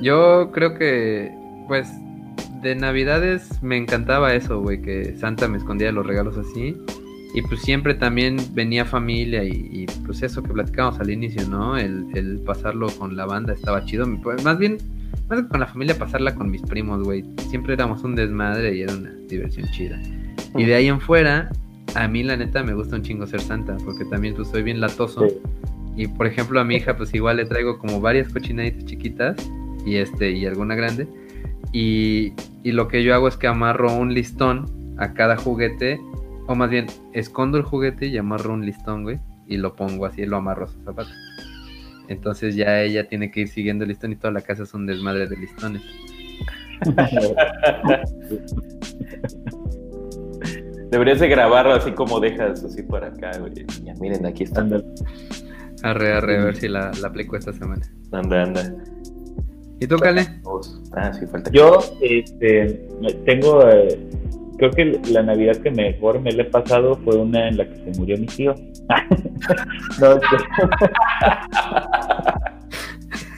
[0.00, 1.34] Yo creo que,
[1.68, 1.92] pues,
[2.66, 6.76] de Navidades me encantaba eso, güey, que Santa me escondía los regalos así.
[7.32, 11.76] Y pues siempre también venía familia y, pues eso que platicábamos al inicio, ¿no?
[11.76, 14.06] El, pasarlo con la banda estaba chido.
[14.22, 14.78] Pues, más bien,
[15.28, 17.24] más que con la familia, pasarla con mis primos, güey.
[17.50, 20.00] Siempre éramos un desmadre y era una diversión chida.
[20.56, 21.50] Y de ahí en fuera,
[21.94, 24.80] a mí la neta me gusta un chingo ser Santa, porque también pues soy bien
[24.80, 25.26] latoso.
[25.94, 29.36] Y por ejemplo a mi hija pues igual le traigo como varias cochinaditas chiquitas
[29.86, 31.06] y este y alguna grande
[31.72, 32.32] y,
[32.64, 36.00] lo que yo hago es que amarro un listón a cada juguete,
[36.46, 40.24] o más bien, escondo el juguete y amarro un listón, güey, y lo pongo así,
[40.26, 41.10] lo amarro a su zapato.
[42.08, 44.86] Entonces ya ella tiene que ir siguiendo el listón y toda la casa es un
[44.86, 45.82] desmadre de listones.
[50.90, 53.66] Deberías de grabarlo así como dejas así por acá, güey.
[54.00, 54.72] miren, aquí están.
[55.82, 57.82] Arre, arre, a ver si la, la aplico esta semana.
[58.12, 58.72] Anda, anda.
[59.78, 60.26] ¿Y tú, Cale?
[60.92, 61.50] Ah, sí, falta.
[61.50, 62.88] Yo este,
[63.26, 63.98] tengo, eh,
[64.56, 67.76] creo que la Navidad que mejor me le he pasado fue una en la que
[67.76, 68.54] se murió mi tío.
[70.00, 70.36] no, este...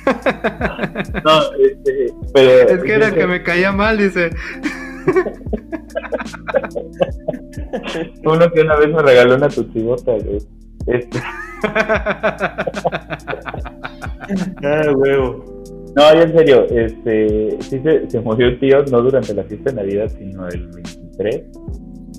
[1.25, 2.51] no, este, pero...
[2.69, 4.31] Es que era que me caía mal, dice.
[8.25, 10.13] Uno que una vez me regaló una tutsibota,
[10.87, 11.21] Este...
[14.63, 15.58] ah, huevo.
[15.97, 19.77] No, en serio, este, sí se, se, murió el tío, no durante la fiesta de
[19.77, 21.45] Navidad, sino el 23,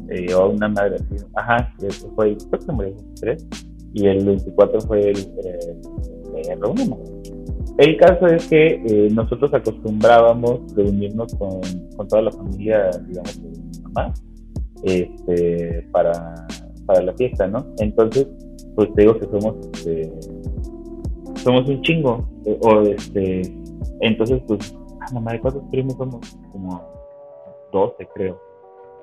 [0.10, 1.24] eh, o una madre así.
[1.36, 3.48] Ajá, eso fue, creo que se murió el 23,
[3.94, 5.76] y el 24 fue el, eh,
[6.36, 6.58] eh,
[7.78, 11.62] El caso es que eh, nosotros acostumbrábamos reunirnos con,
[11.96, 14.14] con, toda la familia, digamos, de mi mamá,
[14.84, 16.48] este, para,
[16.86, 17.66] para la fiesta, ¿no?
[17.80, 18.28] Entonces,
[18.76, 20.12] pues te digo que somos, este,
[21.44, 22.30] somos un chingo,
[22.62, 23.42] o este,
[24.02, 26.38] entonces, pues, ah, mamá, ¿de cuántos primos somos?
[26.52, 26.82] Como
[27.72, 28.40] 12, creo.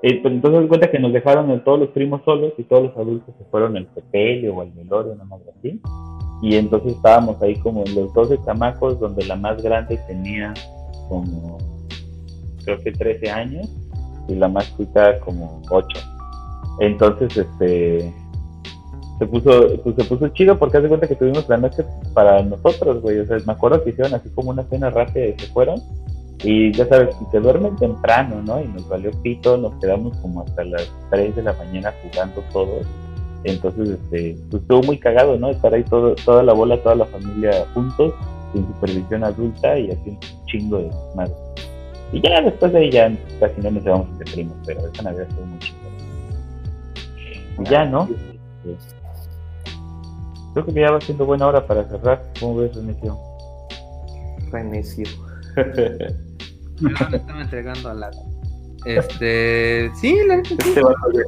[0.01, 3.33] Pues entonces se cuenta que nos dejaron todos los primos solos y todos los adultos
[3.37, 5.81] se fueron al sepelio o al velorio, una madre así.
[6.41, 10.53] Y entonces estábamos ahí como en los 12 chamacos, donde la más grande tenía
[11.09, 11.57] como,
[12.63, 13.67] creo que 13 años,
[14.27, 15.99] y la más chica como 8.
[16.79, 18.13] Entonces, este,
[19.19, 23.01] se puso, pues se puso chido porque hace cuenta que tuvimos la noche para nosotros,
[23.01, 23.19] güey.
[23.19, 25.81] O sea, me acuerdo que hicieron así como una cena rápida y se fueron.
[26.43, 28.61] Y ya sabes, si se duermen temprano, ¿no?
[28.61, 32.85] Y nos valió pito, nos quedamos como hasta las 3 de la mañana jugando todos.
[33.43, 35.49] Entonces, este, pues estuvo muy cagado, ¿no?
[35.49, 38.13] Estar ahí todo, toda la bola, toda la familia juntos,
[38.53, 41.33] sin supervisión adulta y así un chingo de madre.
[42.13, 45.27] Y ya después de ahí ya casi no nos llevamos entre primos, pero esa Navidad
[45.27, 45.77] estuvo muy chido.
[47.59, 48.07] Y ya, ¿no?
[50.57, 52.23] Creo que ya va siendo buena hora para cerrar.
[52.39, 53.15] ¿Cómo ves, Renecio?
[54.51, 55.05] Renecio.
[56.81, 58.11] no, me estaba entregando a la.
[58.83, 59.91] Este.
[60.01, 60.49] Sí, la neta.
[60.49, 60.81] Sí.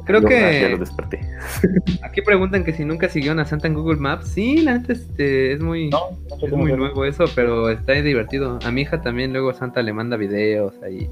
[0.04, 0.60] Creo que.
[0.62, 1.20] Ya lo desperté.
[2.02, 4.26] Aquí preguntan que si nunca siguió a Santa en Google Maps.
[4.30, 5.90] Sí, la neta este, es muy.
[5.90, 6.08] No,
[6.42, 8.58] es muy nuevo eso, pero está divertido.
[8.64, 11.08] A mi hija también luego Santa le manda videos ahí.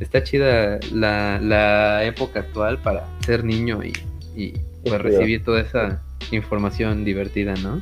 [0.00, 3.92] Está chida la, la época actual para ser niño y,
[4.34, 4.52] y
[4.82, 7.80] pues, recibir toda esa información divertida, ¿no?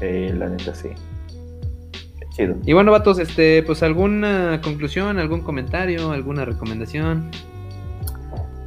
[0.00, 0.90] Sí, la neta sí.
[2.30, 2.56] chido.
[2.64, 7.30] Y bueno, vatos, este, pues alguna conclusión, algún comentario, alguna recomendación.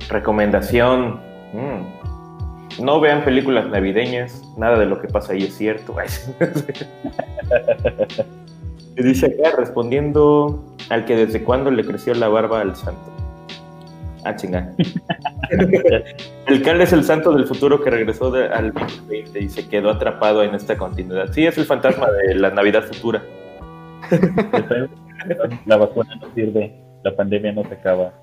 [0.09, 1.19] Recomendación.
[1.53, 2.83] Mm.
[2.83, 5.95] No vean películas navideñas, nada de lo que pasa ahí es cierto.
[8.95, 13.16] dice acá, respondiendo al que desde cuándo le creció la barba al santo.
[14.27, 14.73] Ah, chinga.
[16.47, 20.43] el Cal es el santo del futuro que regresó al 2020 y se quedó atrapado
[20.43, 21.31] en esta continuidad.
[21.31, 23.23] Sí, es el fantasma de la Navidad futura.
[25.65, 26.75] la vacuna no sirve,
[27.05, 28.13] la pandemia no se acaba.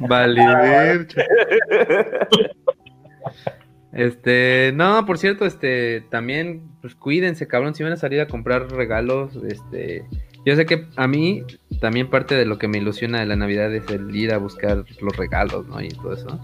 [0.00, 0.42] Vale,
[3.92, 8.70] Este, no, por cierto, este, también, pues cuídense, cabrón, si van a salir a comprar
[8.70, 10.04] regalos, este,
[10.48, 11.42] yo sé que a mí
[11.78, 14.82] también parte de lo que me ilusiona de la Navidad es el ir a buscar
[15.02, 15.78] los regalos, ¿no?
[15.82, 16.40] Y todo eso.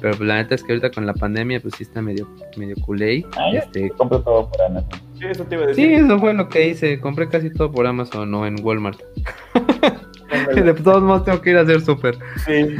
[0.00, 2.76] Pero pues, la neta es que ahorita con la pandemia, pues sí está medio, medio
[2.76, 3.26] culé.
[3.36, 5.00] Ah, este, compré todo por Amazon.
[5.18, 5.86] Sí, eso te iba a decir.
[5.86, 6.98] Sí, eso fue lo que hice.
[6.98, 8.98] Compré casi todo por Amazon o en Walmart.
[10.54, 12.18] de todos modos tengo que ir a hacer súper.
[12.46, 12.74] Sí.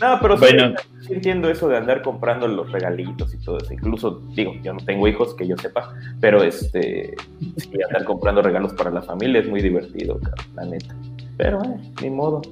[0.00, 0.74] No, pero bueno.
[1.00, 3.72] sí, entiendo eso de andar comprando los regalitos y todo eso.
[3.72, 7.14] Incluso, digo, yo no tengo hijos que yo sepa, pero este,
[7.56, 10.20] sí, andar comprando regalos para la familia es muy divertido,
[10.54, 10.94] la neta.
[11.36, 12.42] Pero, eh, ni modo.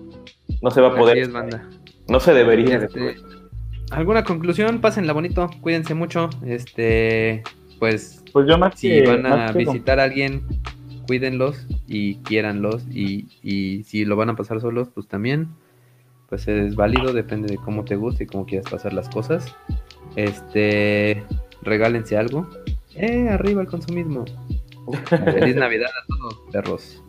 [0.62, 1.28] No se va a poder.
[2.08, 2.76] No se debería.
[2.76, 3.16] Este,
[3.90, 4.80] ¿Alguna conclusión?
[4.80, 6.30] Pásenla bonito, cuídense mucho.
[6.44, 7.42] Este,
[7.78, 10.42] pues, pues yo más si van a visitar a alguien,
[11.06, 12.84] cuídenlos y quiéranlos.
[12.90, 15.48] Y, y si lo van a pasar solos, pues también
[16.28, 19.54] pues es válido, depende de cómo te guste y cómo quieras pasar las cosas.
[20.16, 21.22] Este,
[21.62, 22.48] regálense algo.
[22.94, 24.24] Eh, arriba el consumismo.
[25.08, 27.02] Feliz Navidad a todos, perros.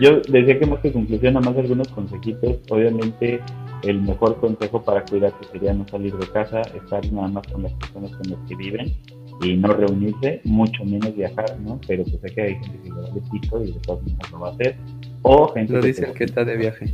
[0.00, 2.58] Yo decía que más que conclusión, nada más algunos consejitos.
[2.70, 3.40] Obviamente,
[3.82, 7.72] el mejor consejo para cuidarse sería no salir de casa, estar nada más con las
[7.74, 8.96] personas con las que viven
[9.42, 11.80] y no reunirse, mucho menos viajar, ¿no?
[11.86, 14.30] Pero pues sé que hay gente que lo va de pico y de todas maneras
[14.30, 14.76] lo va a hacer.
[15.22, 16.90] O gente lo dice el que está de viaje.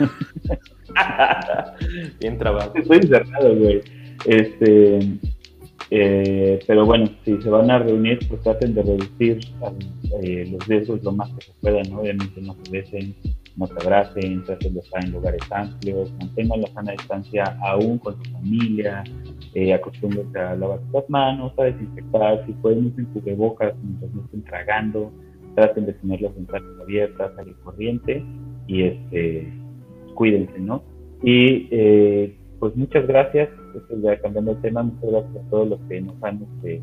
[2.20, 2.74] Bien trabajado.
[2.76, 3.82] Estoy encerrado, güey.
[4.26, 4.98] Este,
[5.90, 9.40] eh, pero bueno, si se van a reunir, pues traten de reducir
[10.22, 12.00] eh, los riesgos lo más que se pueda, ¿no?
[12.00, 13.14] Obviamente no se besen,
[13.56, 18.22] no se abracen, traten de estar en lugares amplios, mantengan la sana distancia aún con
[18.22, 19.02] su familia,
[19.54, 24.44] eh, acostúmbrense a lavar las manos, a desinfectar, si pueden usen cubrebocas mientras no estén
[24.44, 25.12] tragando,
[25.56, 28.24] traten de tener las ventanas abiertas, salir corriente
[28.68, 29.59] y este
[30.20, 30.82] cuídense, ¿no?
[31.22, 33.48] Y eh, pues muchas gracias,
[34.22, 36.82] cambiando el tema, muchas gracias a todos los que nos han este,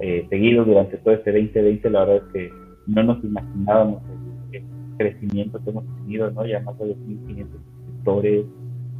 [0.00, 2.52] eh, seguido durante todo este 2020, la verdad es que
[2.88, 4.02] no nos imaginábamos
[4.50, 4.64] el,
[4.96, 6.44] crecimiento que hemos tenido, ¿no?
[6.46, 8.44] Ya más de 2.500 suscriptores,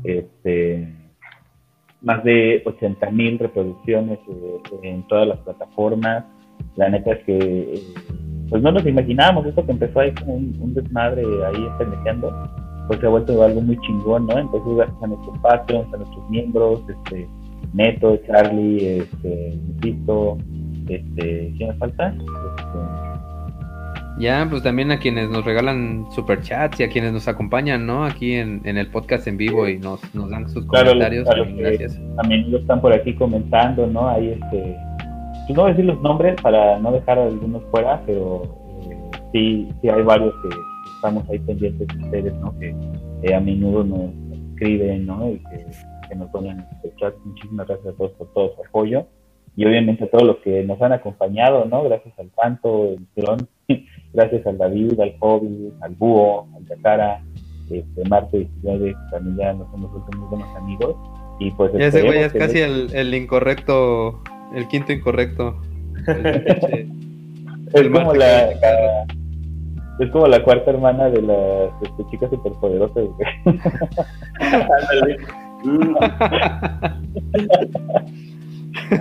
[0.04, 0.88] este,
[2.00, 6.24] más de 80.000 reproducciones eh, en todas las plataformas.
[6.76, 7.80] La neta es que,
[8.48, 12.32] pues no nos imaginábamos, esto que empezó ahí como un, desmadre ahí pendejeando,
[12.88, 14.38] pues se ha vuelto algo muy chingón, ¿no?
[14.38, 17.28] Entonces gracias a nuestros patrons, a nuestros miembros, este,
[17.72, 20.38] Neto, Charlie, este, Tito,
[20.88, 22.08] este, ¿quién me falta?
[22.08, 23.04] Este,
[24.18, 28.04] ya, pues también a quienes nos regalan superchats y a quienes nos acompañan, ¿no?
[28.04, 31.26] Aquí en, en el podcast en vivo y nos, nos dan sus comentarios.
[31.56, 32.00] gracias.
[32.18, 34.08] A menudo están por aquí comentando, ¿no?
[34.08, 34.76] Ahí este,
[35.46, 38.42] pues no voy a decir los nombres para no dejar a algunos fuera, pero
[38.88, 38.96] eh,
[39.32, 40.73] sí, sí hay varios que
[41.04, 42.54] estamos ahí pendientes de ustedes, ¿no?
[42.58, 44.10] Que a menudo nos
[44.52, 45.28] escriben, ¿no?
[45.28, 47.14] Y que, nos ponen el chat.
[47.24, 49.06] Muchísimas gracias a todos por todo su apoyo.
[49.56, 51.84] Y obviamente a todos los que nos han acompañado, ¿no?
[51.84, 53.48] Gracias al Panto, el Tirón,
[54.14, 57.22] gracias al David, al Hobby, al Búho, al Yakara,
[57.70, 60.96] este, Marte 19, también ya nos hemos vuelto muy buenos amigos.
[61.40, 64.22] Y pues ya ese güey es casi el, el, incorrecto,
[64.54, 65.60] el quinto incorrecto.
[66.06, 69.06] es como la,
[69.98, 73.04] es como la cuarta hermana de las este, chicas superpoderosas.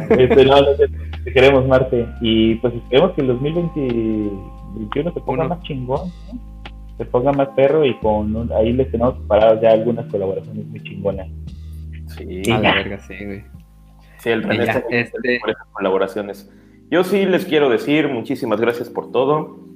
[0.09, 0.55] este, no,
[1.23, 2.07] te queremos, Marte.
[2.21, 6.11] Y pues esperemos que el 2021 se ponga más chingón,
[6.97, 11.27] se ponga más perro y con ahí les tenemos preparadas ya algunas colaboraciones muy chingonas.
[12.07, 13.43] Sí, a la verga, sí, güey.
[14.17, 15.39] Sí, el René este...
[15.39, 16.51] por esas colaboraciones.
[16.91, 19.72] Yo sí les quiero decir muchísimas gracias por todo.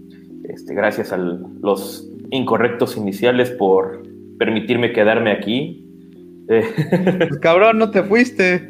[0.48, 4.01] Este, gracias a los incorrectos iniciales por
[4.40, 5.84] permitirme quedarme aquí.
[6.48, 8.69] Pues, cabrón, no te fuiste.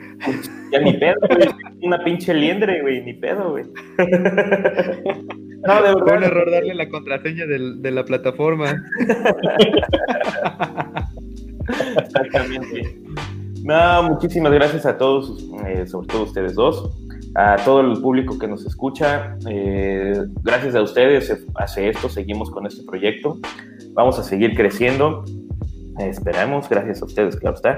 [0.71, 1.47] Ya ni pedo, güey.
[1.83, 3.65] Una pinche liendre, güey, ni pedo, güey.
[5.67, 6.05] No, de verdad.
[6.05, 8.83] Fue un error darle la contraseña de la plataforma.
[11.99, 12.99] Exactamente.
[13.63, 16.89] No, muchísimas gracias a todos, eh, sobre todo ustedes dos
[17.37, 19.37] a todo el público que nos escucha.
[19.47, 23.37] Eh, gracias a ustedes hace esto, seguimos con este proyecto.
[23.93, 25.23] Vamos a seguir creciendo.
[25.99, 27.77] esperamos, gracias a ustedes, claro está.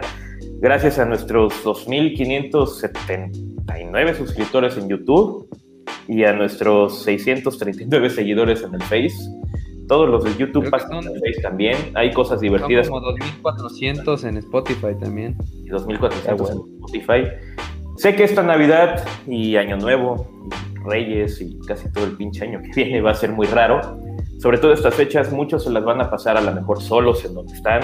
[0.62, 5.50] Gracias a nuestros 2.579 suscriptores en YouTube
[6.08, 9.30] y a nuestros 639 seguidores en el Face.
[9.90, 11.76] Todos los de YouTube pasan en el Face también.
[11.96, 12.88] Hay cosas divertidas.
[12.88, 15.36] como 2.400 en Spotify también.
[15.66, 17.24] Y 2.400 en Spotify.
[18.00, 20.26] Sé que esta Navidad y Año Nuevo,
[20.86, 24.00] Reyes y casi todo el pinche año que viene va a ser muy raro.
[24.38, 27.34] Sobre todo estas fechas, muchos se las van a pasar a lo mejor solos en
[27.34, 27.82] donde están.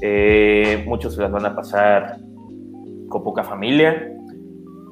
[0.00, 2.18] Eh, muchos se las van a pasar
[3.08, 4.08] con poca familia.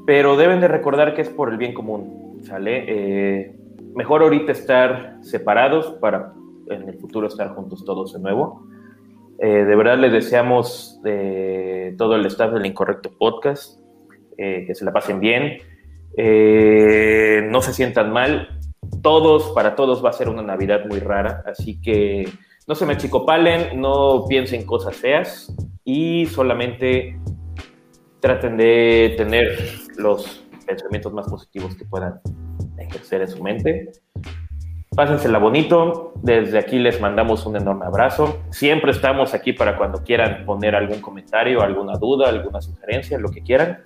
[0.08, 2.84] Pero deben de recordar que es por el bien común, ¿sale?
[2.88, 3.56] Eh,
[3.94, 6.32] mejor ahorita estar separados para
[6.68, 8.66] en el futuro estar juntos todos de nuevo.
[9.38, 13.81] Eh, de verdad les deseamos de todo el staff del Incorrecto Podcast
[14.42, 15.58] eh, que se la pasen bien,
[16.16, 18.58] eh, no se sientan mal.
[19.02, 22.28] Todos, para todos va a ser una Navidad muy rara, así que
[22.66, 25.54] no se me chicopalen, no piensen cosas feas
[25.84, 27.18] y solamente
[28.20, 29.58] traten de tener
[29.96, 32.20] los pensamientos más positivos que puedan
[32.78, 33.92] ejercer en su mente.
[34.94, 36.12] Pásensela bonito.
[36.22, 38.40] Desde aquí les mandamos un enorme abrazo.
[38.50, 43.42] Siempre estamos aquí para cuando quieran poner algún comentario, alguna duda, alguna sugerencia, lo que
[43.42, 43.78] quieran.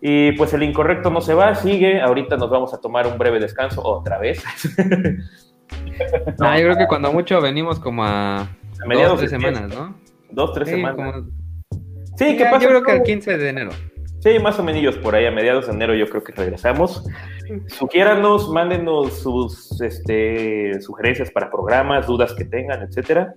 [0.00, 2.00] Y pues el incorrecto no se va, sigue.
[2.00, 4.42] Ahorita nos vamos a tomar un breve descanso otra vez.
[6.38, 8.48] no, yo creo que cuando mucho venimos como a, a
[8.86, 9.96] dos, tres semanas, ¿no?
[10.30, 11.24] Dos, tres semanas.
[12.16, 12.60] Sí, ¿qué pasa?
[12.60, 13.70] Yo creo que el 15 de enero.
[14.20, 17.04] Sí, más o menos por ahí, a mediados de enero yo creo que regresamos.
[17.68, 23.32] Sugiéranos, mándenos sus este, sugerencias para programas, dudas que tengan, etcétera.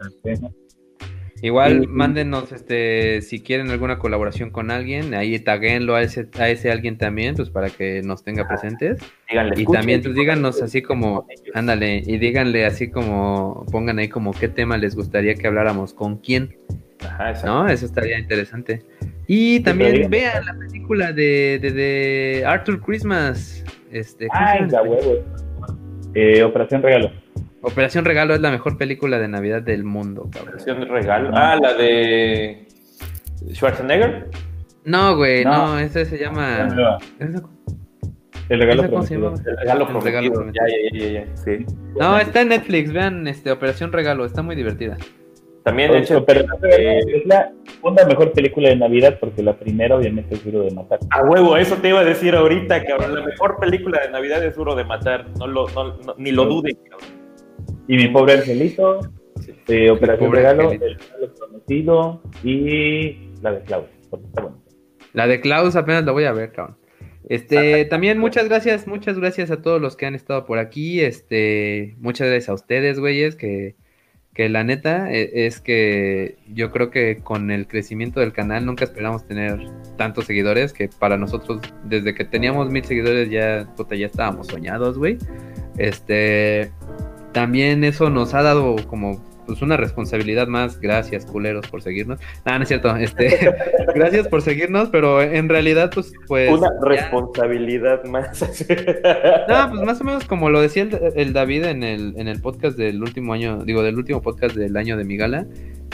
[1.43, 6.71] Igual mándenos este si quieren alguna colaboración con alguien, ahí taguenlo a ese, a ese
[6.71, 8.99] alguien también, pues para que nos tenga presentes.
[9.55, 14.49] y también pues díganos así como, ándale, y díganle así como, pongan ahí como qué
[14.49, 16.55] tema les gustaría que habláramos, con quién.
[17.03, 17.67] Ajá, ¿No?
[17.67, 18.83] Eso estaría interesante.
[19.25, 23.63] Y también vean la película de, de, Arthur Christmas.
[23.91, 25.23] Este, Ay, la huevo.
[26.13, 27.11] Eh, Operación Regalo.
[27.63, 30.55] Operación Regalo es la mejor película de Navidad del mundo, cabrón.
[30.55, 31.29] Operación Regalo.
[31.33, 32.67] Ah, la de
[33.53, 34.29] Schwarzenegger.
[34.83, 36.67] No, güey, no, ese se llama.
[38.49, 39.33] El regalo prometido.
[39.45, 40.45] El regalo prometido.
[40.51, 41.65] Ya, ya, ya, ya, sí.
[41.99, 44.97] No, está en Netflix, vean este Operación Regalo, está muy divertida.
[45.63, 50.43] También hecho, pero es la segunda mejor película de Navidad porque la primera obviamente es
[50.43, 50.97] Duro de Matar.
[51.11, 53.13] A huevo, eso te iba a decir ahorita, cabrón.
[53.13, 56.75] La mejor película de Navidad es Duro de Matar, no lo, no, ni lo duden,
[56.89, 57.20] cabrón.
[57.87, 59.01] Y mi pobre angelito,
[59.39, 59.53] sí.
[59.67, 64.61] eh, Operación Regalo, El Regalo Prometido y la de Klaus, porque está bueno.
[65.13, 66.77] La de Klaus apenas la voy a ver, cabrón.
[67.27, 71.01] Este, también muchas gracias, muchas gracias a todos los que han estado por aquí.
[71.01, 73.75] Este, muchas gracias a ustedes, güeyes, que
[74.33, 78.85] que la neta e, es que yo creo que con el crecimiento del canal nunca
[78.85, 79.59] esperamos tener
[79.97, 84.97] tantos seguidores que para nosotros desde que teníamos mil seguidores ya puta, ya estábamos soñados
[84.97, 85.17] güey
[85.77, 86.71] este
[87.31, 90.79] también eso nos ha dado como pues una responsabilidad más.
[90.79, 92.19] Gracias, culeros, por seguirnos.
[92.45, 92.95] No, no es cierto.
[92.95, 93.53] Este,
[93.95, 96.49] gracias por seguirnos, pero en realidad, pues, pues.
[96.51, 98.41] Una responsabilidad más.
[98.41, 102.77] no, pues más o menos como lo decía el, David en el, en el podcast
[102.77, 105.45] del último año, digo, del último podcast del año de Migala,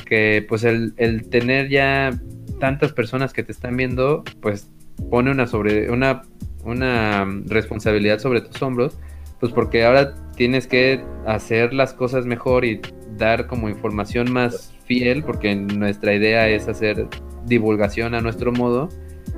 [0.05, 2.11] que pues el, el tener ya
[2.59, 4.69] tantas personas que te están viendo, pues
[5.09, 6.23] pone una sobre una
[6.63, 8.99] una responsabilidad sobre tus hombros,
[9.39, 12.79] pues porque ahora tienes que hacer las cosas mejor y
[13.17, 17.07] dar como información más fiel, porque nuestra idea es hacer
[17.45, 18.87] divulgación a nuestro modo,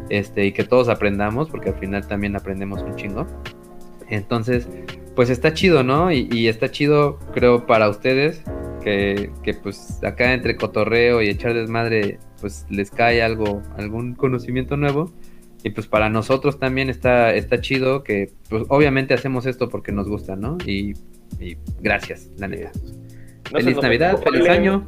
[0.10, 3.26] este, y que todos aprendamos, porque al final también aprendemos un chingo.
[4.10, 4.68] Entonces,
[5.16, 6.11] pues está chido, ¿no?
[6.11, 8.44] Y, está chido, creo, para ustedes,
[8.84, 14.78] que, que, pues acá entre cotorreo y echar desmadre, pues les cae algo, algún conocimiento
[14.78, 15.11] nuevo.
[15.63, 20.07] Y pues para nosotros también está, está chido que, pues obviamente hacemos esto porque nos
[20.07, 20.57] gusta, ¿no?
[20.65, 20.93] Y,
[21.39, 22.71] y gracias, la neta.
[23.51, 24.85] feliz Navidad, feliz año.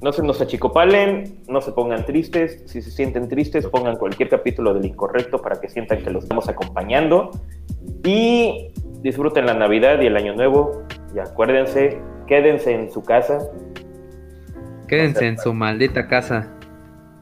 [0.00, 2.62] No se nos achicopalen, no se pongan tristes.
[2.66, 6.48] Si se sienten tristes, pongan cualquier capítulo del incorrecto para que sientan que los estamos
[6.48, 7.30] acompañando.
[8.04, 8.72] Y
[9.02, 10.84] disfruten la Navidad y el Año Nuevo.
[11.14, 13.38] Y acuérdense, quédense en su casa.
[14.86, 16.56] Quédense en su maldita casa.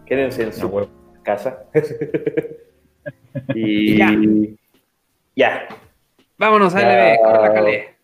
[0.04, 0.88] Quédense en su
[1.22, 1.64] casa.
[3.54, 4.10] Y, ya.
[5.34, 5.68] ya.
[6.38, 7.96] Vámonos, a LB, calle